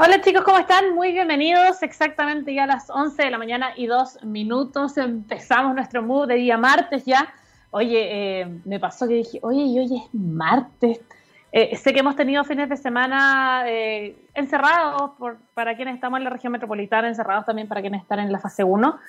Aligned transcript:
Hola 0.00 0.20
chicos, 0.20 0.44
¿cómo 0.44 0.58
están? 0.58 0.94
Muy 0.94 1.10
bienvenidos. 1.10 1.82
Exactamente 1.82 2.54
ya 2.54 2.62
a 2.62 2.66
las 2.68 2.88
11 2.88 3.20
de 3.20 3.30
la 3.32 3.36
mañana 3.36 3.72
y 3.74 3.88
dos 3.88 4.22
minutos 4.22 4.96
empezamos 4.96 5.74
nuestro 5.74 6.04
mood 6.04 6.28
de 6.28 6.36
día 6.36 6.56
martes 6.56 7.04
ya. 7.04 7.34
Oye, 7.72 8.42
eh, 8.42 8.60
me 8.64 8.78
pasó 8.78 9.08
que 9.08 9.14
dije, 9.14 9.40
oye, 9.42 9.62
y 9.62 9.76
hoy 9.76 9.96
es 9.96 10.14
martes. 10.14 11.00
Eh, 11.50 11.74
sé 11.74 11.92
que 11.92 11.98
hemos 11.98 12.14
tenido 12.14 12.44
fines 12.44 12.68
de 12.68 12.76
semana 12.76 13.64
eh, 13.66 14.14
encerrados 14.34 15.10
por, 15.18 15.38
para 15.54 15.74
quienes 15.74 15.96
estamos 15.96 16.18
en 16.18 16.24
la 16.24 16.30
región 16.30 16.52
metropolitana, 16.52 17.08
encerrados 17.08 17.44
también 17.44 17.66
para 17.66 17.80
quienes 17.80 18.02
están 18.02 18.20
en 18.20 18.30
la 18.30 18.38
fase 18.38 18.62
1, 18.62 19.00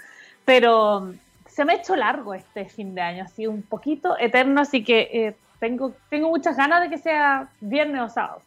pero 0.43 1.13
se 1.45 1.65
me 1.65 1.73
ha 1.73 1.75
hecho 1.75 1.95
largo 1.95 2.33
este 2.33 2.65
fin 2.65 2.95
de 2.95 3.01
año, 3.01 3.25
así 3.25 3.45
un 3.45 3.61
poquito 3.61 4.17
eterno, 4.17 4.61
así 4.61 4.83
que 4.83 5.35
tengo, 5.59 5.93
tengo 6.09 6.29
muchas 6.29 6.57
ganas 6.57 6.81
de 6.81 6.89
que 6.89 6.97
sea 6.97 7.47
viernes 7.61 8.01
o 8.01 8.09
sábado. 8.09 8.41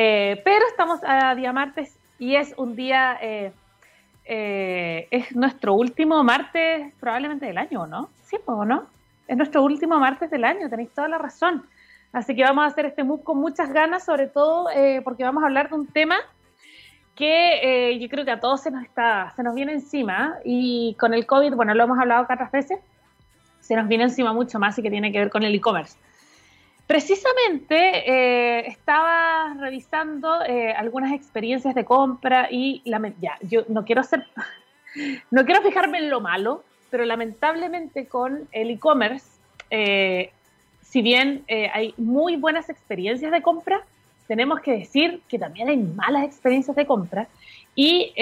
Eh, 0.00 0.40
pero 0.44 0.64
estamos 0.68 1.00
a 1.02 1.34
día 1.34 1.52
martes 1.52 1.98
y 2.20 2.36
es 2.36 2.54
un 2.56 2.76
día, 2.76 3.18
eh, 3.20 3.50
eh, 4.26 5.08
es 5.10 5.34
nuestro 5.34 5.74
último 5.74 6.22
martes 6.22 6.94
probablemente 7.00 7.46
del 7.46 7.58
año, 7.58 7.84
¿no? 7.88 8.08
Sí, 8.22 8.36
¿o 8.44 8.64
no? 8.64 8.86
Es 9.26 9.36
nuestro 9.36 9.64
último 9.64 9.98
martes 9.98 10.30
del 10.30 10.44
año, 10.44 10.70
tenéis 10.70 10.90
toda 10.94 11.08
la 11.08 11.18
razón. 11.18 11.66
Así 12.12 12.36
que 12.36 12.44
vamos 12.44 12.62
a 12.62 12.68
hacer 12.68 12.86
este 12.86 13.02
move 13.02 13.24
con 13.24 13.38
muchas 13.38 13.72
ganas, 13.72 14.04
sobre 14.04 14.28
todo 14.28 14.68
porque 15.02 15.24
vamos 15.24 15.42
a 15.42 15.46
hablar 15.46 15.68
de 15.68 15.74
un 15.74 15.88
tema 15.88 16.14
que 17.16 17.98
yo 18.00 18.08
creo 18.08 18.24
que 18.24 18.30
a 18.30 18.38
todos 18.38 18.62
se 18.62 18.70
nos 18.70 18.84
está, 18.84 19.32
se 19.34 19.42
nos 19.42 19.56
viene 19.56 19.72
encima 19.72 20.36
y 20.44 20.94
con 21.00 21.12
el 21.12 21.26
COVID, 21.26 21.54
bueno, 21.54 21.74
lo 21.74 21.82
hemos 21.82 21.98
hablado 21.98 22.22
otras 22.22 22.52
veces, 22.52 22.78
se 23.58 23.74
nos 23.74 23.88
viene 23.88 24.04
encima 24.04 24.32
mucho 24.32 24.60
más 24.60 24.78
y 24.78 24.82
que 24.82 24.90
tiene 24.90 25.10
que 25.10 25.18
ver 25.18 25.30
con 25.30 25.42
el 25.42 25.56
e-commerce. 25.56 25.98
Precisamente 26.88 27.76
eh, 27.76 28.66
estaba 28.66 29.54
revisando 29.60 30.42
eh, 30.42 30.72
algunas 30.72 31.12
experiencias 31.12 31.74
de 31.74 31.84
compra 31.84 32.48
y 32.50 32.82
ya, 33.20 33.36
yo 33.42 33.64
no 33.68 33.84
quiero 33.84 34.00
hacer, 34.00 34.24
no 35.30 35.44
quiero 35.44 35.60
fijarme 35.60 35.98
en 35.98 36.08
lo 36.08 36.22
malo, 36.22 36.64
pero 36.90 37.04
lamentablemente 37.04 38.06
con 38.06 38.48
el 38.52 38.70
e-commerce, 38.70 39.26
eh, 39.68 40.32
si 40.80 41.02
bien 41.02 41.44
hay 41.74 41.92
muy 41.98 42.36
buenas 42.36 42.70
experiencias 42.70 43.32
de 43.32 43.42
compra, 43.42 43.82
tenemos 44.26 44.60
que 44.60 44.72
decir 44.72 45.20
que 45.28 45.38
también 45.38 45.68
hay 45.68 45.76
malas 45.76 46.24
experiencias 46.24 46.74
de 46.74 46.86
compra 46.86 47.28
y 47.74 48.14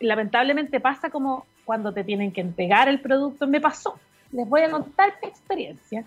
lamentablemente 0.00 0.80
pasa 0.80 1.08
como 1.08 1.46
cuando 1.64 1.94
te 1.94 2.04
tienen 2.04 2.30
que 2.30 2.42
entregar 2.42 2.90
el 2.90 3.00
producto. 3.00 3.46
Me 3.46 3.62
pasó, 3.62 3.98
les 4.32 4.46
voy 4.46 4.60
a 4.60 4.70
contar 4.70 5.14
mi 5.22 5.28
experiencia 5.30 6.04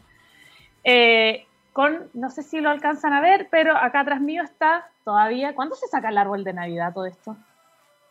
con, 1.73 2.09
no 2.13 2.29
sé 2.29 2.43
si 2.43 2.61
lo 2.61 2.69
alcanzan 2.69 3.13
a 3.13 3.21
ver, 3.21 3.47
pero 3.49 3.75
acá 3.75 4.01
atrás 4.01 4.21
mío 4.21 4.43
está 4.43 4.89
todavía, 5.03 5.55
¿cuándo 5.55 5.75
se 5.75 5.87
saca 5.87 6.09
el 6.09 6.17
árbol 6.17 6.43
de 6.43 6.53
Navidad 6.53 6.93
todo 6.93 7.07
esto? 7.07 7.35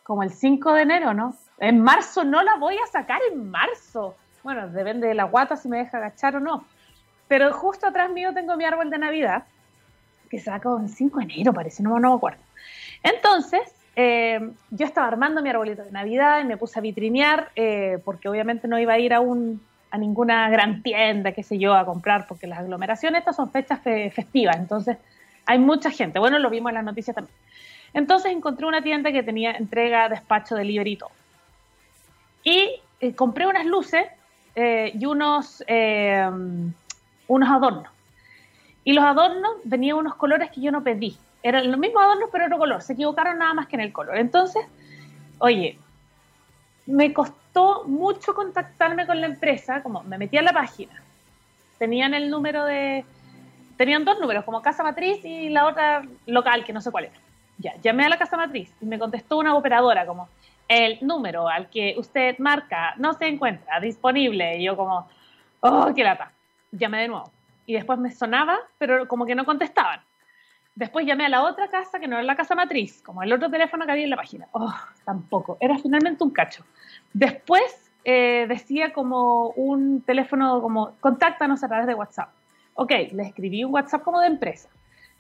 Como 0.03 0.25
el 0.25 0.33
5 0.33 0.75
de 0.75 0.83
enero, 0.83 1.15
¿no? 1.15 1.35
En 1.59 1.81
marzo 1.81 2.25
no 2.25 2.43
la 2.43 2.57
voy 2.57 2.77
a 2.77 2.87
sacar 2.91 3.21
en 3.31 3.51
marzo. 3.51 4.17
Bueno, 4.43 4.69
depende 4.69 5.07
de 5.07 5.15
la 5.15 5.25
guata 5.25 5.57
si 5.57 5.69
me 5.69 5.79
deja 5.79 5.99
agachar 5.99 6.35
o 6.37 6.41
no. 6.41 6.65
Pero 7.29 7.53
justo 7.53 7.87
atrás 7.87 8.11
mío 8.11 8.35
tengo 8.35 8.57
mi 8.57 8.65
árbol 8.65 8.91
de 8.91 8.99
Navidad, 8.99 9.45
que 10.29 10.41
saco 10.41 10.81
el 10.83 10.89
5 10.89 11.19
de 11.19 11.25
enero, 11.25 11.53
parece, 11.53 11.85
no, 11.85 12.01
no 12.01 12.11
me 12.11 12.17
acuerdo. 12.17 12.43
Entonces, 13.05 13.63
eh, 13.95 14.41
yo 14.71 14.87
estaba 14.87 15.07
armando 15.07 15.41
mi 15.41 15.51
arbolito 15.51 15.85
de 15.85 15.93
Navidad 15.93 16.41
y 16.41 16.45
me 16.45 16.57
puse 16.57 16.81
a 16.81 16.83
vitrinear, 16.83 17.51
eh, 17.55 18.01
porque 18.05 18.29
obviamente 18.29 18.67
no 18.67 18.79
iba 18.79 18.95
a 18.95 18.99
ir 18.99 19.15
a 19.15 19.21
un, 19.21 19.63
a 19.93 19.99
ninguna 19.99 20.49
gran 20.49 20.83
tienda, 20.83 21.33
qué 21.33 21.43
sé 21.43 21.59
yo, 21.59 21.75
a 21.75 21.85
comprar, 21.85 22.27
porque 22.27 22.47
las 22.47 22.61
aglomeraciones 22.61 23.21
estas 23.21 23.37
son 23.37 23.51
fechas 23.51 23.79
festivas, 23.83 24.57
entonces 24.57 24.97
hay 25.45 25.59
mucha 25.59 25.91
gente. 25.91 26.19
Bueno, 26.19 26.39
lo 26.39 26.49
vimos 26.49 26.71
en 26.71 26.77
las 26.77 26.85
noticias 26.85 27.15
también. 27.15 27.37
Entonces 27.93 28.33
encontré 28.33 28.65
una 28.67 28.83
tienda 28.83 29.13
que 29.13 29.23
tenía 29.23 29.53
entrega, 29.53 30.09
despacho, 30.09 30.55
delivery 30.55 30.93
y 30.93 30.97
todo. 30.97 31.11
Y 32.43 32.81
eh, 33.01 33.15
compré 33.15 33.47
unas 33.47 33.67
luces 33.67 34.07
eh, 34.55 34.93
y 34.99 35.05
unos, 35.05 35.63
eh, 35.67 36.27
unos 37.29 37.51
adornos. 37.51 37.93
Y 38.85 38.95
los 38.95 39.05
adornos 39.05 39.53
venían 39.65 39.99
unos 39.99 40.15
colores 40.15 40.51
que 40.51 40.63
yo 40.63 40.73
no 40.73 40.83
pedí. 40.83 41.19
Eran 41.43 41.71
los 41.71 41.79
mismos 41.79 42.03
adornos, 42.03 42.31
pero 42.33 42.47
otro 42.47 42.59
color. 42.59 42.81
Se 42.81 42.95
equivocaron 42.95 43.39
nada 43.39 43.53
más 43.53 43.67
que 43.67 43.77
en 43.77 43.83
el 43.83 43.93
color. 43.93 44.17
Entonces, 44.17 44.65
oye, 45.39 45.79
me 46.87 47.13
costó 47.13 47.85
mucho 47.85 48.35
contactarme 48.35 49.07
con 49.07 49.21
la 49.21 49.27
empresa, 49.27 49.83
como 49.83 50.03
me 50.03 50.19
metí 50.19 50.37
a 50.37 50.43
la 50.43 50.53
página. 50.53 51.03
Tenían 51.79 52.15
el 52.15 52.31
número 52.31 52.65
de... 52.65 53.05
Tenían 53.77 54.05
dos 54.05 54.21
números, 54.21 54.45
como 54.45 54.63
casa 54.63 54.83
matriz 54.83 55.25
y 55.25 55.49
la 55.49 55.67
otra 55.67 56.03
local, 56.27 56.65
que 56.65 56.73
no 56.73 56.81
sé 56.81 56.91
cuál 56.91 57.05
era. 57.05 57.15
Ya, 57.59 57.75
llamé 57.83 58.05
a 58.05 58.09
la 58.09 58.19
casa 58.19 58.37
matriz 58.37 58.73
y 58.81 58.87
me 58.87 58.99
contestó 58.99 59.39
una 59.39 59.55
operadora 59.55 60.07
como, 60.07 60.29
el 60.69 60.99
número 61.01 61.49
al 61.49 61.69
que 61.69 61.95
usted 61.99 62.39
marca 62.39 62.95
no 62.97 63.15
se 63.15 63.27
encuentra 63.27 63.81
disponible. 63.81 64.59
Y 64.59 64.65
yo 64.65 64.77
como, 64.77 65.09
oh, 65.61 65.93
qué 65.95 66.05
lata. 66.05 66.33
Llamé 66.71 67.03
de 67.03 67.09
nuevo. 67.09 67.31
Y 67.67 67.75
después 67.75 67.99
me 67.99 68.11
sonaba, 68.11 68.59
pero 68.79 69.07
como 69.07 69.27
que 69.27 69.35
no 69.35 69.45
contestaban. 69.45 70.01
Después 70.75 71.07
llamé 71.07 71.27
a 71.27 71.29
la 71.29 71.43
otra 71.43 71.69
casa, 71.69 72.01
que 72.01 72.09
no 72.09 72.17
era 72.17 72.23
la 72.23 72.37
casa 72.37 72.55
matriz, 72.55 73.03
como 73.03 73.23
el 73.23 73.33
otro 73.33 73.51
teléfono 73.51 73.85
que 73.85 73.93
había 73.93 74.05
en 74.05 74.11
la 74.11 74.17
página. 74.17 74.49
Oh, 74.53 74.75
tampoco. 75.05 75.59
Era 75.61 75.77
finalmente 75.79 76.25
un 76.25 76.31
cacho. 76.31 76.65
Después 77.13 77.91
eh, 78.05 78.47
decía 78.49 78.93
como 78.93 79.51
un 79.51 80.01
teléfono, 80.01 80.63
como 80.63 80.97
contáctanos 81.01 81.63
a 81.63 81.69
través 81.69 81.87
de 81.87 81.95
WhatsApp. 81.95 82.31
Ok, 82.75 82.91
le 83.13 83.23
escribí 83.25 83.65
un 83.65 83.75
WhatsApp 83.75 84.03
como 84.03 84.21
de 84.21 84.29
empresa. 84.29 84.71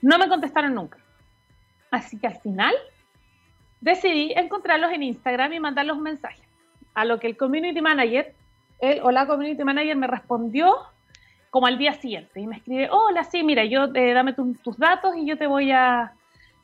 No 0.00 0.18
me 0.18 0.28
contestaron 0.28 0.74
nunca. 0.74 0.98
Así 1.90 2.18
que 2.18 2.26
al 2.26 2.40
final 2.40 2.74
decidí 3.82 4.32
encontrarlos 4.34 4.90
en 4.92 5.02
Instagram 5.02 5.52
y 5.52 5.60
mandarles 5.60 5.94
un 5.94 6.02
mensaje. 6.02 6.42
A 6.94 7.04
lo 7.04 7.20
que 7.20 7.26
el 7.26 7.36
community 7.36 7.82
manager, 7.82 8.34
el 8.80 9.00
o 9.02 9.10
la 9.10 9.26
community 9.26 9.62
manager 9.62 9.96
me 9.96 10.06
respondió 10.06 10.74
como 11.52 11.66
al 11.66 11.76
día 11.76 11.92
siguiente 11.92 12.40
y 12.40 12.46
me 12.46 12.56
escribe, 12.56 12.88
hola, 12.90 13.24
sí, 13.24 13.42
mira, 13.42 13.62
yo 13.66 13.84
eh, 13.94 14.14
dame 14.14 14.32
tus 14.32 14.78
datos 14.78 15.14
y 15.18 15.26
yo 15.26 15.36
te 15.36 15.46
voy 15.46 15.70
a, 15.70 16.14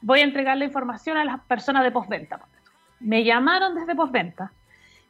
voy 0.01 0.21
a 0.21 0.25
entregar 0.25 0.57
la 0.57 0.65
información 0.65 1.19
a 1.19 1.27
las 1.27 1.41
personas 1.41 1.85
de 1.85 1.91
postventa. 1.91 2.41
Me 2.99 3.23
llamaron 3.23 3.75
desde 3.75 3.95
postventa 3.95 4.51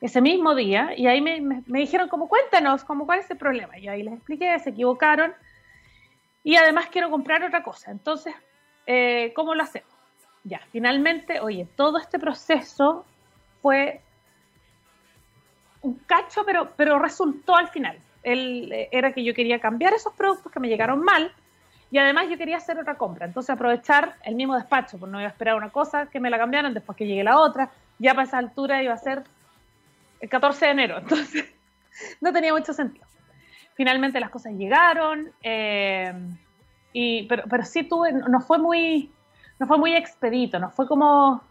ese 0.00 0.20
mismo 0.20 0.56
día 0.56 0.94
y 0.96 1.06
ahí 1.06 1.20
me, 1.20 1.62
dijeron 1.68 2.08
como 2.08 2.28
cuéntanos, 2.28 2.82
como 2.82 3.06
cuál 3.06 3.20
es 3.20 3.30
el 3.30 3.36
problema. 3.36 3.78
Y 3.78 3.86
ahí 3.86 4.02
les 4.02 4.14
expliqué, 4.14 4.58
se 4.58 4.70
equivocaron 4.70 5.32
y 6.42 6.56
además 6.56 6.88
quiero 6.90 7.08
comprar 7.08 7.44
otra 7.44 7.62
cosa. 7.62 7.92
Entonces, 7.92 8.34
eh, 8.84 9.32
¿cómo 9.36 9.54
lo 9.54 9.62
hacemos? 9.62 9.94
Ya, 10.42 10.60
finalmente, 10.72 11.38
oye, 11.38 11.68
todo 11.76 11.98
este 11.98 12.18
proceso 12.18 13.04
fue 13.62 14.00
un 15.82 15.94
cacho, 16.00 16.42
pero, 16.44 16.72
pero 16.76 16.98
resultó 16.98 17.54
al 17.54 17.68
final 17.68 17.96
él, 18.22 18.70
eh, 18.72 18.88
era 18.92 19.12
que 19.12 19.24
yo 19.24 19.34
quería 19.34 19.60
cambiar 19.60 19.92
esos 19.92 20.12
productos 20.12 20.52
que 20.52 20.60
me 20.60 20.68
llegaron 20.68 21.00
mal 21.02 21.32
y 21.90 21.98
además 21.98 22.26
yo 22.28 22.36
quería 22.36 22.58
hacer 22.58 22.78
otra 22.78 22.96
compra. 22.96 23.26
Entonces 23.26 23.50
aprovechar 23.50 24.16
el 24.24 24.34
mismo 24.34 24.56
despacho, 24.56 24.98
pues 24.98 25.10
no 25.10 25.18
iba 25.18 25.28
a 25.28 25.32
esperar 25.32 25.54
una 25.54 25.70
cosa 25.70 26.06
que 26.06 26.20
me 26.20 26.30
la 26.30 26.38
cambiaran 26.38 26.74
después 26.74 26.96
que 26.96 27.06
llegue 27.06 27.24
la 27.24 27.38
otra. 27.38 27.70
Ya 27.98 28.14
para 28.14 28.26
esa 28.26 28.38
altura 28.38 28.82
iba 28.82 28.92
a 28.92 28.98
ser 28.98 29.24
el 30.20 30.28
14 30.28 30.66
de 30.66 30.70
enero, 30.70 30.98
entonces 31.02 31.46
no 32.20 32.32
tenía 32.32 32.52
mucho 32.52 32.72
sentido. 32.72 33.06
Finalmente 33.74 34.20
las 34.20 34.30
cosas 34.30 34.54
llegaron, 34.54 35.30
eh, 35.42 36.12
y, 36.92 37.24
pero, 37.28 37.44
pero 37.48 37.64
sí 37.64 37.84
tuve, 37.84 38.12
no 38.12 38.40
fue 38.40 38.58
muy, 38.58 39.12
no 39.58 39.66
fue 39.66 39.78
muy 39.78 39.94
expedito, 39.94 40.58
no 40.58 40.70
fue 40.70 40.88
como 40.88 41.42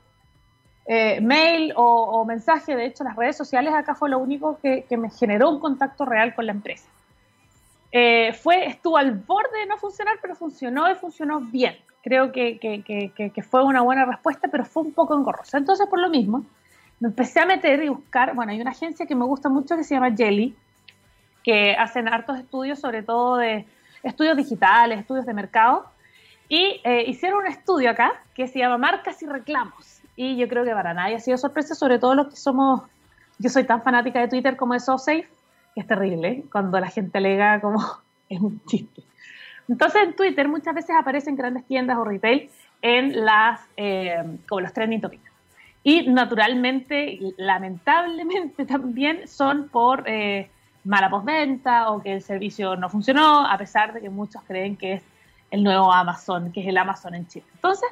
eh, 0.90 1.20
mail 1.20 1.74
o, 1.76 2.24
mensaje. 2.26 2.76
De 2.76 2.86
hecho, 2.86 3.04
las 3.04 3.16
redes 3.16 3.36
sociales 3.36 3.74
acá 3.74 3.94
fue 3.94 4.10
lo 4.10 4.20
único 4.20 4.58
que, 4.62 4.86
me 4.98 5.10
generó 5.10 5.50
un 5.50 5.60
contacto 5.60 6.06
real 6.06 6.34
con 6.34 6.46
la 6.46 6.54
empresa. 6.54 6.88
Eh, 7.92 8.32
fue, 8.34 8.66
estuvo 8.66 8.98
al 8.98 9.14
borde 9.14 9.60
de 9.60 9.66
no 9.66 9.78
funcionar, 9.78 10.18
pero 10.22 10.36
funcionó 10.36 10.90
y 10.90 10.96
funcionó 10.96 11.42
bien. 11.42 11.76
Creo 12.04 12.32
que, 12.32 12.58
que, 12.58 13.44
fue 13.44 13.66
una 13.66 13.82
buena 13.82 14.06
respuesta, 14.06 14.48
pero 14.48 14.64
fue 14.64 14.84
un 14.84 14.94
poco 14.94 15.14
engorrosa. 15.14 15.58
Entonces, 15.58 15.88
por 15.88 16.00
lo 16.00 16.10
mismo, 16.10 16.46
me 17.02 17.10
empecé 17.10 17.42
a 17.42 17.46
meter 17.46 17.84
y 17.84 17.90
buscar. 17.90 18.34
Bueno, 18.34 18.54
hay 18.54 18.62
una 18.62 18.72
agencia 18.72 19.06
que 19.06 19.16
me 19.16 19.26
gusta 19.26 19.50
mucho 19.50 19.76
que 19.76 19.84
se 19.84 19.96
llama 19.96 20.16
Jelly, 20.16 20.56
que 21.44 21.74
hacen 21.74 22.08
hartos 22.08 22.40
estudios, 22.40 22.80
sobre 22.80 23.04
todo 23.04 23.36
de 23.36 23.66
estudios 24.04 24.38
digitales, 24.38 25.00
estudios 25.00 25.26
de 25.26 25.34
mercado. 25.34 25.86
Y 26.48 26.80
eh, 26.86 27.04
hicieron 27.08 27.40
un 27.40 27.48
estudio 27.48 27.90
acá 27.92 28.22
que 28.34 28.48
se 28.48 28.60
llama 28.60 28.78
Marcas 28.78 29.22
y 29.22 29.26
Reclamos 29.26 29.97
y 30.18 30.36
yo 30.36 30.50
creo 30.50 30.66
que 30.66 30.72
para 30.72 30.94
nadie 30.94 31.16
ha 31.16 31.20
sido 31.20 31.38
sorpresa, 31.38 31.76
sobre 31.76 32.00
todo 32.00 32.16
los 32.16 32.28
que 32.28 32.36
somos, 32.36 32.82
yo 33.38 33.50
soy 33.50 33.64
tan 33.64 33.84
fanática 33.84 34.20
de 34.20 34.28
Twitter 34.28 34.58
como 34.58 34.74
de 34.74 34.80
SoSafe, 34.80 35.30
que 35.76 35.82
es 35.82 35.88
terrible, 35.88 36.44
cuando 36.52 36.80
la 36.80 36.88
gente 36.88 37.20
alega 37.20 37.62
como 37.62 37.80
es 38.30 38.42
un 38.42 38.60
chiste. 38.66 39.04
Entonces 39.70 40.02
en 40.04 40.16
Twitter 40.16 40.48
muchas 40.48 40.74
veces 40.74 40.96
aparecen 41.00 41.36
grandes 41.36 41.66
tiendas 41.66 41.98
o 41.98 42.04
retail 42.04 42.50
en 42.82 43.26
las, 43.26 43.62
eh, 43.78 44.24
como 44.50 44.62
los 44.62 44.74
trending 44.74 45.02
topics. 45.02 45.32
Y 45.84 46.10
naturalmente, 46.10 47.20
lamentablemente 47.38 48.66
también 48.66 49.28
son 49.28 49.70
por 49.70 50.04
eh, 50.08 50.50
mala 50.84 51.12
postventa 51.12 51.92
o 51.92 52.02
que 52.02 52.14
el 52.14 52.22
servicio 52.24 52.76
no 52.76 52.90
funcionó, 52.90 53.46
a 53.46 53.56
pesar 53.58 53.94
de 53.94 54.02
que 54.02 54.10
muchos 54.10 54.42
creen 54.48 54.76
que 54.78 54.94
es 54.94 55.04
el 55.52 55.64
nuevo 55.64 55.94
Amazon, 55.94 56.52
que 56.52 56.62
es 56.62 56.68
el 56.68 56.78
Amazon 56.78 57.14
en 57.14 57.28
Chile. 57.28 57.46
Entonces, 57.54 57.88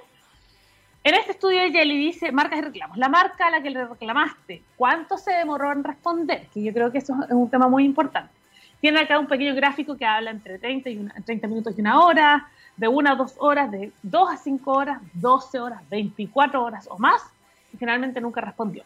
En 1.05 1.13
este 1.13 1.33
estudio 1.33 1.61
de 1.61 1.71
Jelly 1.71 1.97
dice 1.99 2.31
marcas 2.31 2.57
y 2.57 2.61
reclamos. 2.63 2.97
La 2.97 3.09
marca 3.09 3.45
a 3.45 3.51
la 3.51 3.61
que 3.61 3.69
le 3.69 3.85
reclamaste, 3.85 4.63
¿cuánto 4.75 5.19
se 5.19 5.33
demoró 5.33 5.71
en 5.71 5.83
responder? 5.83 6.47
Que 6.51 6.63
yo 6.63 6.73
creo 6.73 6.91
que 6.91 6.97
eso 6.97 7.15
es 7.23 7.31
un 7.31 7.47
tema 7.47 7.67
muy 7.67 7.85
importante. 7.85 8.33
Tiene 8.81 9.01
acá 9.01 9.19
un 9.19 9.27
pequeño 9.27 9.53
gráfico 9.53 9.95
que 9.95 10.03
habla 10.03 10.31
entre 10.31 10.57
30, 10.57 10.89
y 10.89 11.07
30 11.23 11.47
minutos 11.47 11.75
y 11.77 11.81
una 11.81 12.03
hora, 12.03 12.49
de 12.75 12.87
una 12.87 13.11
a 13.11 13.15
dos 13.15 13.35
horas, 13.37 13.69
de 13.69 13.91
dos 14.01 14.31
a 14.31 14.37
cinco 14.37 14.71
horas, 14.71 14.99
12 15.13 15.59
horas, 15.59 15.87
24 15.91 16.63
horas 16.63 16.87
o 16.89 16.97
más, 16.97 17.21
y 17.71 17.77
finalmente 17.77 18.19
nunca 18.19 18.41
respondió. 18.41 18.83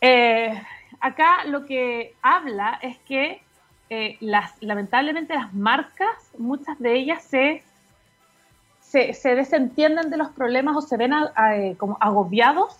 Eh, 0.00 0.62
acá 1.00 1.44
lo 1.46 1.66
que 1.66 2.14
habla 2.22 2.78
es 2.80 2.96
que 2.98 3.42
eh, 3.90 4.18
las, 4.20 4.54
lamentablemente 4.60 5.34
las 5.34 5.52
marcas, 5.52 6.30
muchas 6.38 6.78
de 6.78 6.94
ellas 6.94 7.24
se, 7.24 7.64
se, 8.92 9.34
desentienden 9.34 10.10
de 10.10 10.16
los 10.16 10.28
problemas 10.30 10.76
o 10.76 10.80
se 10.82 10.96
ven 10.96 11.12
eh, 11.12 11.74
como 11.78 11.96
agobiados 12.00 12.76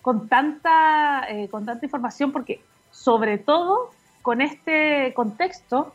con 0.00 0.28
tanta, 0.28 1.26
con 1.50 1.64
tanta 1.64 1.86
información 1.86 2.32
porque 2.32 2.60
sobre 2.90 3.38
todo 3.38 3.90
con 4.22 4.40
este 4.40 5.14
contexto 5.14 5.94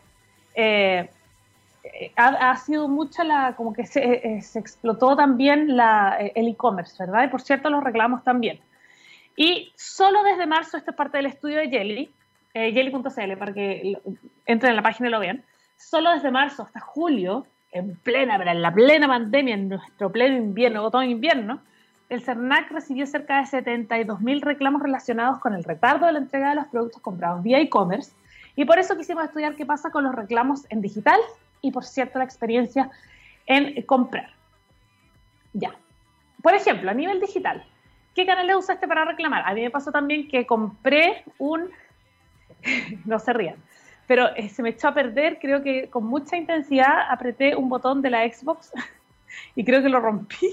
ha, 2.15 2.55
sido 2.57 2.87
mucha 2.87 3.25
la, 3.25 3.53
como 3.55 3.73
que 3.73 3.85
se, 3.85 4.41
se 4.41 4.59
explotó 4.59 5.15
también 5.15 5.75
la, 5.75 6.17
el 6.35 6.47
e-commerce, 6.47 6.95
¿verdad? 6.99 7.25
Y 7.25 7.27
por 7.27 7.41
cierto 7.41 7.69
los 7.69 7.83
reclamos 7.83 8.23
también. 8.23 8.61
Y 9.39 9.71
solo 9.77 10.23
desde 10.23 10.47
marzo, 10.47 10.77
esta 10.77 10.91
es 10.91 10.97
parte 10.97 11.17
del 11.17 11.27
estudio 11.27 11.59
de 11.59 11.69
Jelly, 11.69 12.11
eh, 12.55 12.73
jelly.cl, 12.73 13.37
para 13.37 13.53
que 13.53 13.95
entren 14.47 14.71
en 14.71 14.75
la 14.75 14.81
página 14.81 15.09
y 15.09 15.11
lo 15.11 15.19
vean, 15.19 15.45
solo 15.77 16.11
desde 16.11 16.31
marzo 16.31 16.63
hasta 16.63 16.79
julio, 16.79 17.45
en 17.71 17.95
plena, 17.97 18.35
en 18.35 18.61
la 18.61 18.73
plena 18.73 19.07
pandemia, 19.07 19.55
en 19.55 19.69
nuestro 19.69 20.11
pleno 20.11 20.37
invierno, 20.37 20.83
otoño-invierno, 20.83 21.61
el 22.09 22.21
CERNAC 22.21 22.71
recibió 22.71 23.05
cerca 23.05 23.37
de 23.37 23.43
72.000 23.43 24.41
reclamos 24.41 24.81
relacionados 24.81 25.39
con 25.39 25.53
el 25.53 25.63
retardo 25.63 26.05
de 26.05 26.13
la 26.13 26.19
entrega 26.19 26.49
de 26.49 26.55
los 26.55 26.67
productos 26.67 27.01
comprados 27.01 27.43
vía 27.43 27.59
e-commerce 27.59 28.13
y 28.55 28.65
por 28.65 28.79
eso 28.79 28.95
quisimos 28.95 29.25
estudiar 29.25 29.55
qué 29.55 29.65
pasa 29.65 29.91
con 29.91 30.05
los 30.05 30.15
reclamos 30.15 30.65
en 30.69 30.81
digital 30.81 31.19
y, 31.61 31.71
por 31.71 31.83
cierto, 31.83 32.19
la 32.19 32.25
experiencia 32.25 32.89
en 33.45 33.81
comprar. 33.83 34.29
Ya. 35.53 35.75
Por 36.41 36.53
ejemplo, 36.53 36.89
a 36.89 36.93
nivel 36.93 37.19
digital, 37.19 37.65
¿Qué 38.17 38.25
canales 38.25 38.55
usaste 38.55 38.87
para 38.87 39.05
reclamar? 39.05 39.43
A 39.45 39.53
mí 39.53 39.61
me 39.61 39.69
pasó 39.69 39.91
también 39.91 40.27
que 40.27 40.47
compré 40.47 41.23
un... 41.37 41.69
no 43.05 43.19
se 43.19 43.31
rían, 43.31 43.57
pero 44.07 44.33
eh, 44.35 44.49
se 44.49 44.63
me 44.63 44.69
echó 44.69 44.87
a 44.87 44.93
perder, 44.93 45.37
creo 45.39 45.61
que 45.61 45.89
con 45.89 46.05
mucha 46.05 46.37
intensidad 46.37 47.11
apreté 47.11 47.55
un 47.55 47.69
botón 47.69 48.01
de 48.01 48.09
la 48.09 48.27
Xbox 48.27 48.71
y 49.55 49.63
creo 49.63 49.83
que 49.83 49.89
lo 49.89 49.99
rompí. 49.99 50.49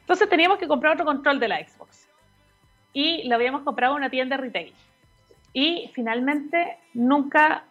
Entonces 0.00 0.28
teníamos 0.28 0.58
que 0.58 0.66
comprar 0.66 0.94
otro 0.94 1.04
control 1.04 1.38
de 1.38 1.48
la 1.48 1.58
Xbox. 1.58 2.08
Y 2.92 3.28
lo 3.28 3.36
habíamos 3.36 3.62
comprado 3.62 3.94
en 3.94 3.98
una 3.98 4.10
tienda 4.10 4.36
retail. 4.36 4.72
Y 5.52 5.90
finalmente 5.94 6.78
nunca, 6.94 7.64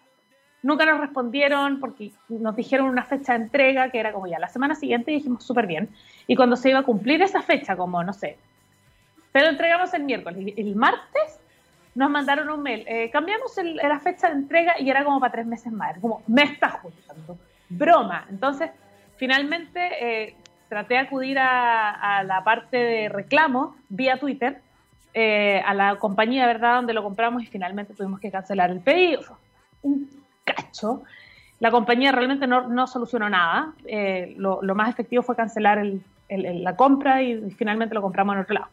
nunca 0.62 0.86
nos 0.86 1.02
respondieron 1.02 1.80
porque 1.80 2.12
nos 2.30 2.56
dijeron 2.56 2.88
una 2.88 3.04
fecha 3.04 3.34
de 3.34 3.44
entrega 3.44 3.90
que 3.90 4.00
era 4.00 4.14
como 4.14 4.28
ya 4.28 4.40
la 4.40 4.48
semana 4.48 4.76
siguiente 4.76 5.12
y 5.12 5.16
dijimos 5.16 5.44
súper 5.44 5.66
bien. 5.66 5.90
Y 6.28 6.36
cuando 6.36 6.56
se 6.56 6.70
iba 6.70 6.80
a 6.80 6.84
cumplir 6.84 7.22
esa 7.22 7.42
fecha, 7.42 7.76
como 7.76 8.04
no 8.04 8.14
sé, 8.14 8.38
pero 9.32 9.48
entregamos 9.48 9.94
el 9.94 10.04
miércoles. 10.04 10.54
El 10.56 10.76
martes 10.76 11.39
nos 12.00 12.10
mandaron 12.10 12.50
un 12.50 12.62
mail. 12.64 12.86
Eh, 12.88 13.10
cambiamos 13.12 13.52
la 13.84 14.00
fecha 14.00 14.30
de 14.30 14.36
entrega 14.36 14.80
y 14.80 14.90
era 14.90 15.04
como 15.04 15.20
para 15.20 15.34
tres 15.34 15.46
meses 15.46 15.70
más. 15.74 16.00
como, 16.00 16.24
me 16.28 16.44
está 16.44 16.70
juntando. 16.70 17.38
Broma. 17.68 18.26
Entonces, 18.30 18.72
finalmente 19.18 19.82
eh, 20.00 20.36
traté 20.70 20.94
de 20.94 21.02
acudir 21.02 21.38
a, 21.38 22.24
la 22.24 22.42
parte 22.46 22.78
de 22.78 23.10
reclamo 23.10 23.76
vía 23.90 24.18
Twitter 24.18 24.62
eh, 25.14 25.62
a 25.66 25.74
la 25.74 25.98
compañía, 25.98 26.48
¿verdad?, 26.48 26.76
donde 26.76 26.94
lo 26.94 27.04
compramos 27.04 27.44
y 27.44 27.48
finalmente 27.48 27.94
tuvimos 27.94 28.22
que 28.22 28.32
cancelar 28.32 28.70
el 28.70 28.80
pedido. 28.80 29.38
Un 29.82 30.10
cacho. 30.46 31.04
La 31.60 31.70
compañía 31.70 32.14
realmente 32.14 32.48
no, 32.48 32.88
solucionó 32.88 33.30
nada. 33.30 33.74
Lo, 34.38 34.74
más 34.74 34.90
efectivo 34.90 35.22
fue 35.22 35.36
cancelar 35.36 35.86
la 36.30 36.76
compra 36.78 37.22
y 37.22 37.52
finalmente 37.52 37.94
lo 37.94 38.02
compramos 38.02 38.36
en 38.36 38.42
otro 38.44 38.54
lado. 38.54 38.70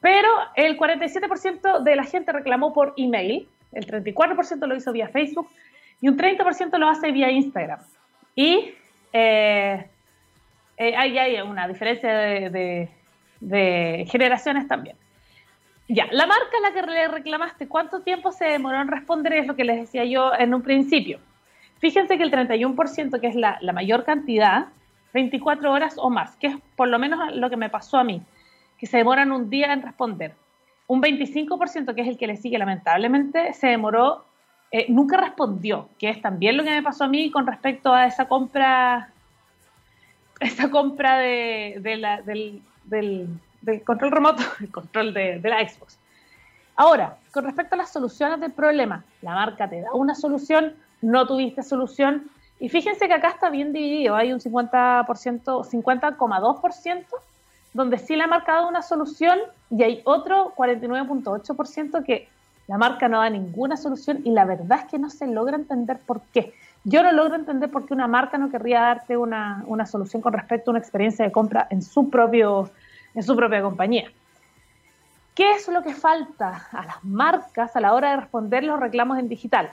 Pero 0.00 0.28
el 0.54 0.78
47% 0.78 1.82
de 1.82 1.96
la 1.96 2.04
gente 2.04 2.32
reclamó 2.32 2.72
por 2.72 2.94
email, 2.96 3.48
el 3.72 3.86
34% 3.86 4.66
lo 4.66 4.76
hizo 4.76 4.92
vía 4.92 5.08
Facebook 5.08 5.48
y 6.00 6.08
un 6.08 6.16
30% 6.16 6.78
lo 6.78 6.88
hace 6.88 7.10
vía 7.10 7.30
Instagram. 7.30 7.80
Y 8.34 8.74
eh, 9.12 9.86
eh, 10.76 10.96
ahí 10.96 11.18
hay 11.18 11.40
una 11.40 11.66
diferencia 11.66 12.10
de, 12.10 12.88
generaciones 14.08 14.68
también. 14.68 14.96
Ya, 15.88 16.06
la 16.12 16.26
marca 16.26 16.58
a 16.58 16.60
la 16.60 16.72
que 16.72 16.82
le 16.82 17.08
reclamaste, 17.08 17.66
¿cuánto 17.66 18.00
tiempo 18.02 18.30
se 18.30 18.44
demoró 18.44 18.80
en 18.80 18.88
responder? 18.88 19.32
Es 19.32 19.46
lo 19.46 19.56
que 19.56 19.64
les 19.64 19.80
decía 19.80 20.04
yo 20.04 20.32
en 20.38 20.54
un 20.54 20.62
principio. 20.62 21.18
Fíjense 21.78 22.18
que 22.18 22.24
el 22.24 22.30
31%, 22.30 23.20
que 23.20 23.26
es 23.26 23.34
la, 23.34 23.58
la 23.62 23.72
mayor 23.72 24.04
cantidad, 24.04 24.66
24 25.14 25.72
horas 25.72 25.94
o 25.96 26.10
más, 26.10 26.36
que 26.36 26.48
es 26.48 26.56
por 26.76 26.88
lo 26.88 26.98
menos 26.98 27.34
lo 27.34 27.48
que 27.48 27.56
me 27.56 27.70
pasó 27.70 27.96
a 27.96 28.04
mí 28.04 28.22
que 28.78 28.86
se 28.86 28.98
demoran 28.98 29.32
un 29.32 29.50
día 29.50 29.72
en 29.72 29.82
responder. 29.82 30.34
Un 30.86 31.02
25%, 31.02 31.94
que 31.94 32.00
es 32.00 32.08
el 32.08 32.16
que 32.16 32.26
le 32.26 32.36
sigue 32.36 32.58
lamentablemente, 32.58 33.52
se 33.52 33.66
demoró, 33.66 34.24
eh, 34.70 34.86
nunca 34.88 35.16
respondió, 35.16 35.88
que 35.98 36.08
es 36.08 36.22
también 36.22 36.56
lo 36.56 36.64
que 36.64 36.70
me 36.70 36.82
pasó 36.82 37.04
a 37.04 37.08
mí 37.08 37.30
con 37.30 37.46
respecto 37.46 37.92
a 37.92 38.06
esa 38.06 38.28
compra, 38.28 39.10
esa 40.40 40.70
compra 40.70 41.18
de, 41.18 41.80
del, 42.80 43.82
control 43.84 44.12
remoto, 44.12 44.42
el 44.60 44.70
control 44.70 45.12
de, 45.12 45.40
de 45.40 45.48
la 45.48 45.68
Xbox. 45.68 45.98
Ahora, 46.76 47.18
con 47.32 47.44
respecto 47.44 47.74
a 47.74 47.78
las 47.78 47.92
soluciones 47.92 48.40
del 48.40 48.52
problema, 48.52 49.04
la 49.20 49.34
marca 49.34 49.68
te 49.68 49.80
da 49.80 49.92
una 49.92 50.14
solución, 50.14 50.74
no 51.02 51.26
tuviste 51.26 51.62
solución, 51.62 52.30
y 52.60 52.68
fíjense 52.68 53.08
que 53.08 53.14
acá 53.14 53.30
está 53.30 53.50
bien 53.50 53.72
dividido, 53.72 54.14
hay 54.14 54.32
un 54.32 54.40
50%, 54.40 55.04
50,2% 55.04 57.04
donde 57.72 57.98
sí 57.98 58.16
le 58.16 58.24
ha 58.24 58.26
marcado 58.26 58.68
una 58.68 58.82
solución 58.82 59.38
y 59.70 59.82
hay 59.82 60.02
otro 60.04 60.54
49.8% 60.56 62.04
que 62.04 62.28
la 62.66 62.78
marca 62.78 63.08
no 63.08 63.20
da 63.20 63.30
ninguna 63.30 63.76
solución 63.76 64.20
y 64.24 64.30
la 64.30 64.44
verdad 64.44 64.80
es 64.80 64.90
que 64.90 64.98
no 64.98 65.10
se 65.10 65.26
logra 65.26 65.56
entender 65.56 65.98
por 65.98 66.20
qué. 66.32 66.52
Yo 66.84 67.02
no 67.02 67.12
logro 67.12 67.34
entender 67.34 67.70
por 67.70 67.86
qué 67.86 67.94
una 67.94 68.06
marca 68.06 68.38
no 68.38 68.50
querría 68.50 68.80
darte 68.80 69.16
una, 69.16 69.64
una 69.66 69.86
solución 69.86 70.22
con 70.22 70.32
respecto 70.32 70.70
a 70.70 70.72
una 70.72 70.78
experiencia 70.78 71.24
de 71.24 71.32
compra 71.32 71.66
en 71.70 71.82
su, 71.82 72.08
propio, 72.08 72.70
en 73.14 73.22
su 73.22 73.34
propia 73.36 73.62
compañía. 73.62 74.10
¿Qué 75.34 75.52
es 75.52 75.68
lo 75.68 75.82
que 75.82 75.94
falta 75.94 76.68
a 76.72 76.84
las 76.84 77.04
marcas 77.04 77.76
a 77.76 77.80
la 77.80 77.94
hora 77.94 78.10
de 78.10 78.16
responder 78.16 78.64
los 78.64 78.80
reclamos 78.80 79.18
en 79.18 79.28
digital? 79.28 79.70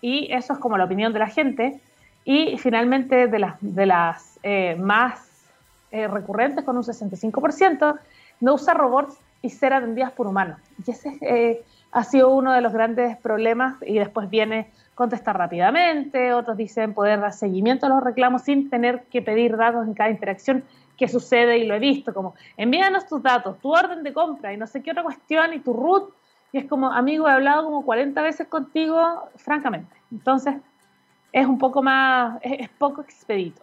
Y 0.00 0.32
eso 0.32 0.52
es 0.52 0.58
como 0.58 0.78
la 0.78 0.84
opinión 0.84 1.12
de 1.12 1.18
la 1.18 1.28
gente. 1.28 1.80
Y 2.24 2.56
finalmente 2.58 3.26
de 3.26 3.38
las, 3.38 3.56
de 3.60 3.86
las 3.86 4.38
eh, 4.42 4.76
más 4.76 5.31
eh, 5.92 6.08
recurrentes 6.08 6.64
con 6.64 6.76
un 6.76 6.82
65%, 6.82 7.98
no 8.40 8.54
usa 8.54 8.74
robots 8.74 9.16
y 9.42 9.50
ser 9.50 9.72
atendidas 9.72 10.12
por 10.12 10.26
humanos. 10.26 10.58
Y 10.84 10.90
ese 10.90 11.18
eh, 11.20 11.62
ha 11.92 12.04
sido 12.04 12.30
uno 12.30 12.52
de 12.52 12.60
los 12.60 12.72
grandes 12.72 13.16
problemas 13.18 13.76
y 13.82 13.98
después 13.98 14.30
viene 14.30 14.70
contestar 14.94 15.36
rápidamente, 15.36 16.32
otros 16.32 16.56
dicen 16.56 16.94
poder 16.94 17.20
dar 17.20 17.32
seguimiento 17.32 17.86
a 17.86 17.88
los 17.88 18.02
reclamos 18.02 18.42
sin 18.42 18.70
tener 18.70 19.04
que 19.04 19.22
pedir 19.22 19.56
datos 19.56 19.86
en 19.86 19.94
cada 19.94 20.10
interacción 20.10 20.64
que 20.96 21.08
sucede 21.08 21.58
y 21.58 21.66
lo 21.66 21.74
he 21.74 21.78
visto, 21.78 22.12
como 22.14 22.34
envíanos 22.56 23.06
tus 23.06 23.22
datos, 23.22 23.58
tu 23.58 23.74
orden 23.74 24.02
de 24.02 24.12
compra 24.12 24.52
y 24.52 24.56
no 24.56 24.66
sé 24.66 24.82
qué 24.82 24.92
otra 24.92 25.02
cuestión 25.02 25.52
y 25.54 25.60
tu 25.60 25.72
root. 25.72 26.12
Y 26.52 26.58
es 26.58 26.66
como, 26.66 26.92
amigo, 26.92 27.26
he 27.28 27.32
hablado 27.32 27.64
como 27.64 27.84
40 27.84 28.20
veces 28.20 28.46
contigo, 28.46 29.28
francamente. 29.36 29.94
Entonces, 30.10 30.54
es 31.32 31.46
un 31.46 31.58
poco 31.58 31.82
más, 31.82 32.38
es 32.42 32.68
poco 32.68 33.00
expedito. 33.00 33.62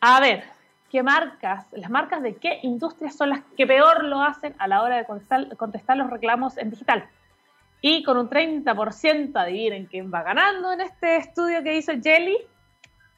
A 0.00 0.20
ver, 0.20 0.44
qué 0.92 1.02
marcas, 1.02 1.64
las 1.72 1.90
marcas 1.90 2.22
de 2.22 2.36
qué 2.36 2.60
industrias 2.62 3.16
son 3.16 3.30
las 3.30 3.40
que 3.56 3.66
peor 3.66 4.04
lo 4.04 4.20
hacen 4.20 4.54
a 4.58 4.68
la 4.68 4.82
hora 4.82 4.98
de 4.98 5.06
contestar, 5.56 5.96
los 5.96 6.10
reclamos 6.10 6.58
en 6.58 6.68
digital. 6.68 7.06
Y 7.80 8.02
con 8.02 8.18
un 8.18 8.28
30%, 8.28 9.32
adivinen 9.34 9.86
quién 9.86 10.12
va 10.12 10.22
ganando 10.22 10.70
en 10.70 10.82
este 10.82 11.16
estudio 11.16 11.62
que 11.62 11.78
hizo 11.78 11.92
Jelly, 12.00 12.36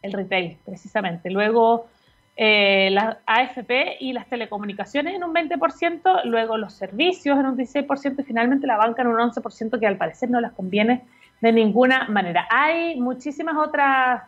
el 0.02 0.12
retail, 0.12 0.56
precisamente. 0.64 1.30
Luego 1.30 1.88
eh, 2.36 2.90
las 2.92 3.16
AFP 3.26 3.96
y 3.98 4.12
las 4.12 4.28
telecomunicaciones 4.28 5.16
en 5.16 5.24
un 5.24 5.34
20%, 5.34 6.24
luego 6.26 6.56
los 6.56 6.74
servicios 6.74 7.36
en 7.40 7.46
un 7.46 7.56
16% 7.56 8.20
y 8.20 8.22
finalmente 8.22 8.68
la 8.68 8.76
banca 8.76 9.02
en 9.02 9.08
un 9.08 9.16
11% 9.16 9.80
que 9.80 9.86
al 9.88 9.96
parecer 9.96 10.30
no 10.30 10.40
las 10.40 10.52
conviene 10.52 11.02
de 11.40 11.50
ninguna 11.50 12.06
manera. 12.08 12.46
Hay 12.50 13.00
muchísimas 13.00 13.56
otras 13.56 14.22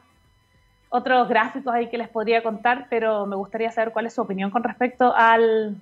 otros 0.97 1.29
gráficos 1.29 1.73
ahí 1.75 1.89
que 1.89 1.99
les 1.99 2.09
podría 2.09 2.43
contar, 2.43 2.87
pero 2.91 3.27
me 3.27 3.37
gustaría 3.37 3.71
saber 3.71 3.93
cuál 3.93 4.07
es 4.07 4.15
su 4.15 4.23
opinión 4.23 4.51
con 4.51 4.65
respecto 4.65 5.15
al, 5.15 5.77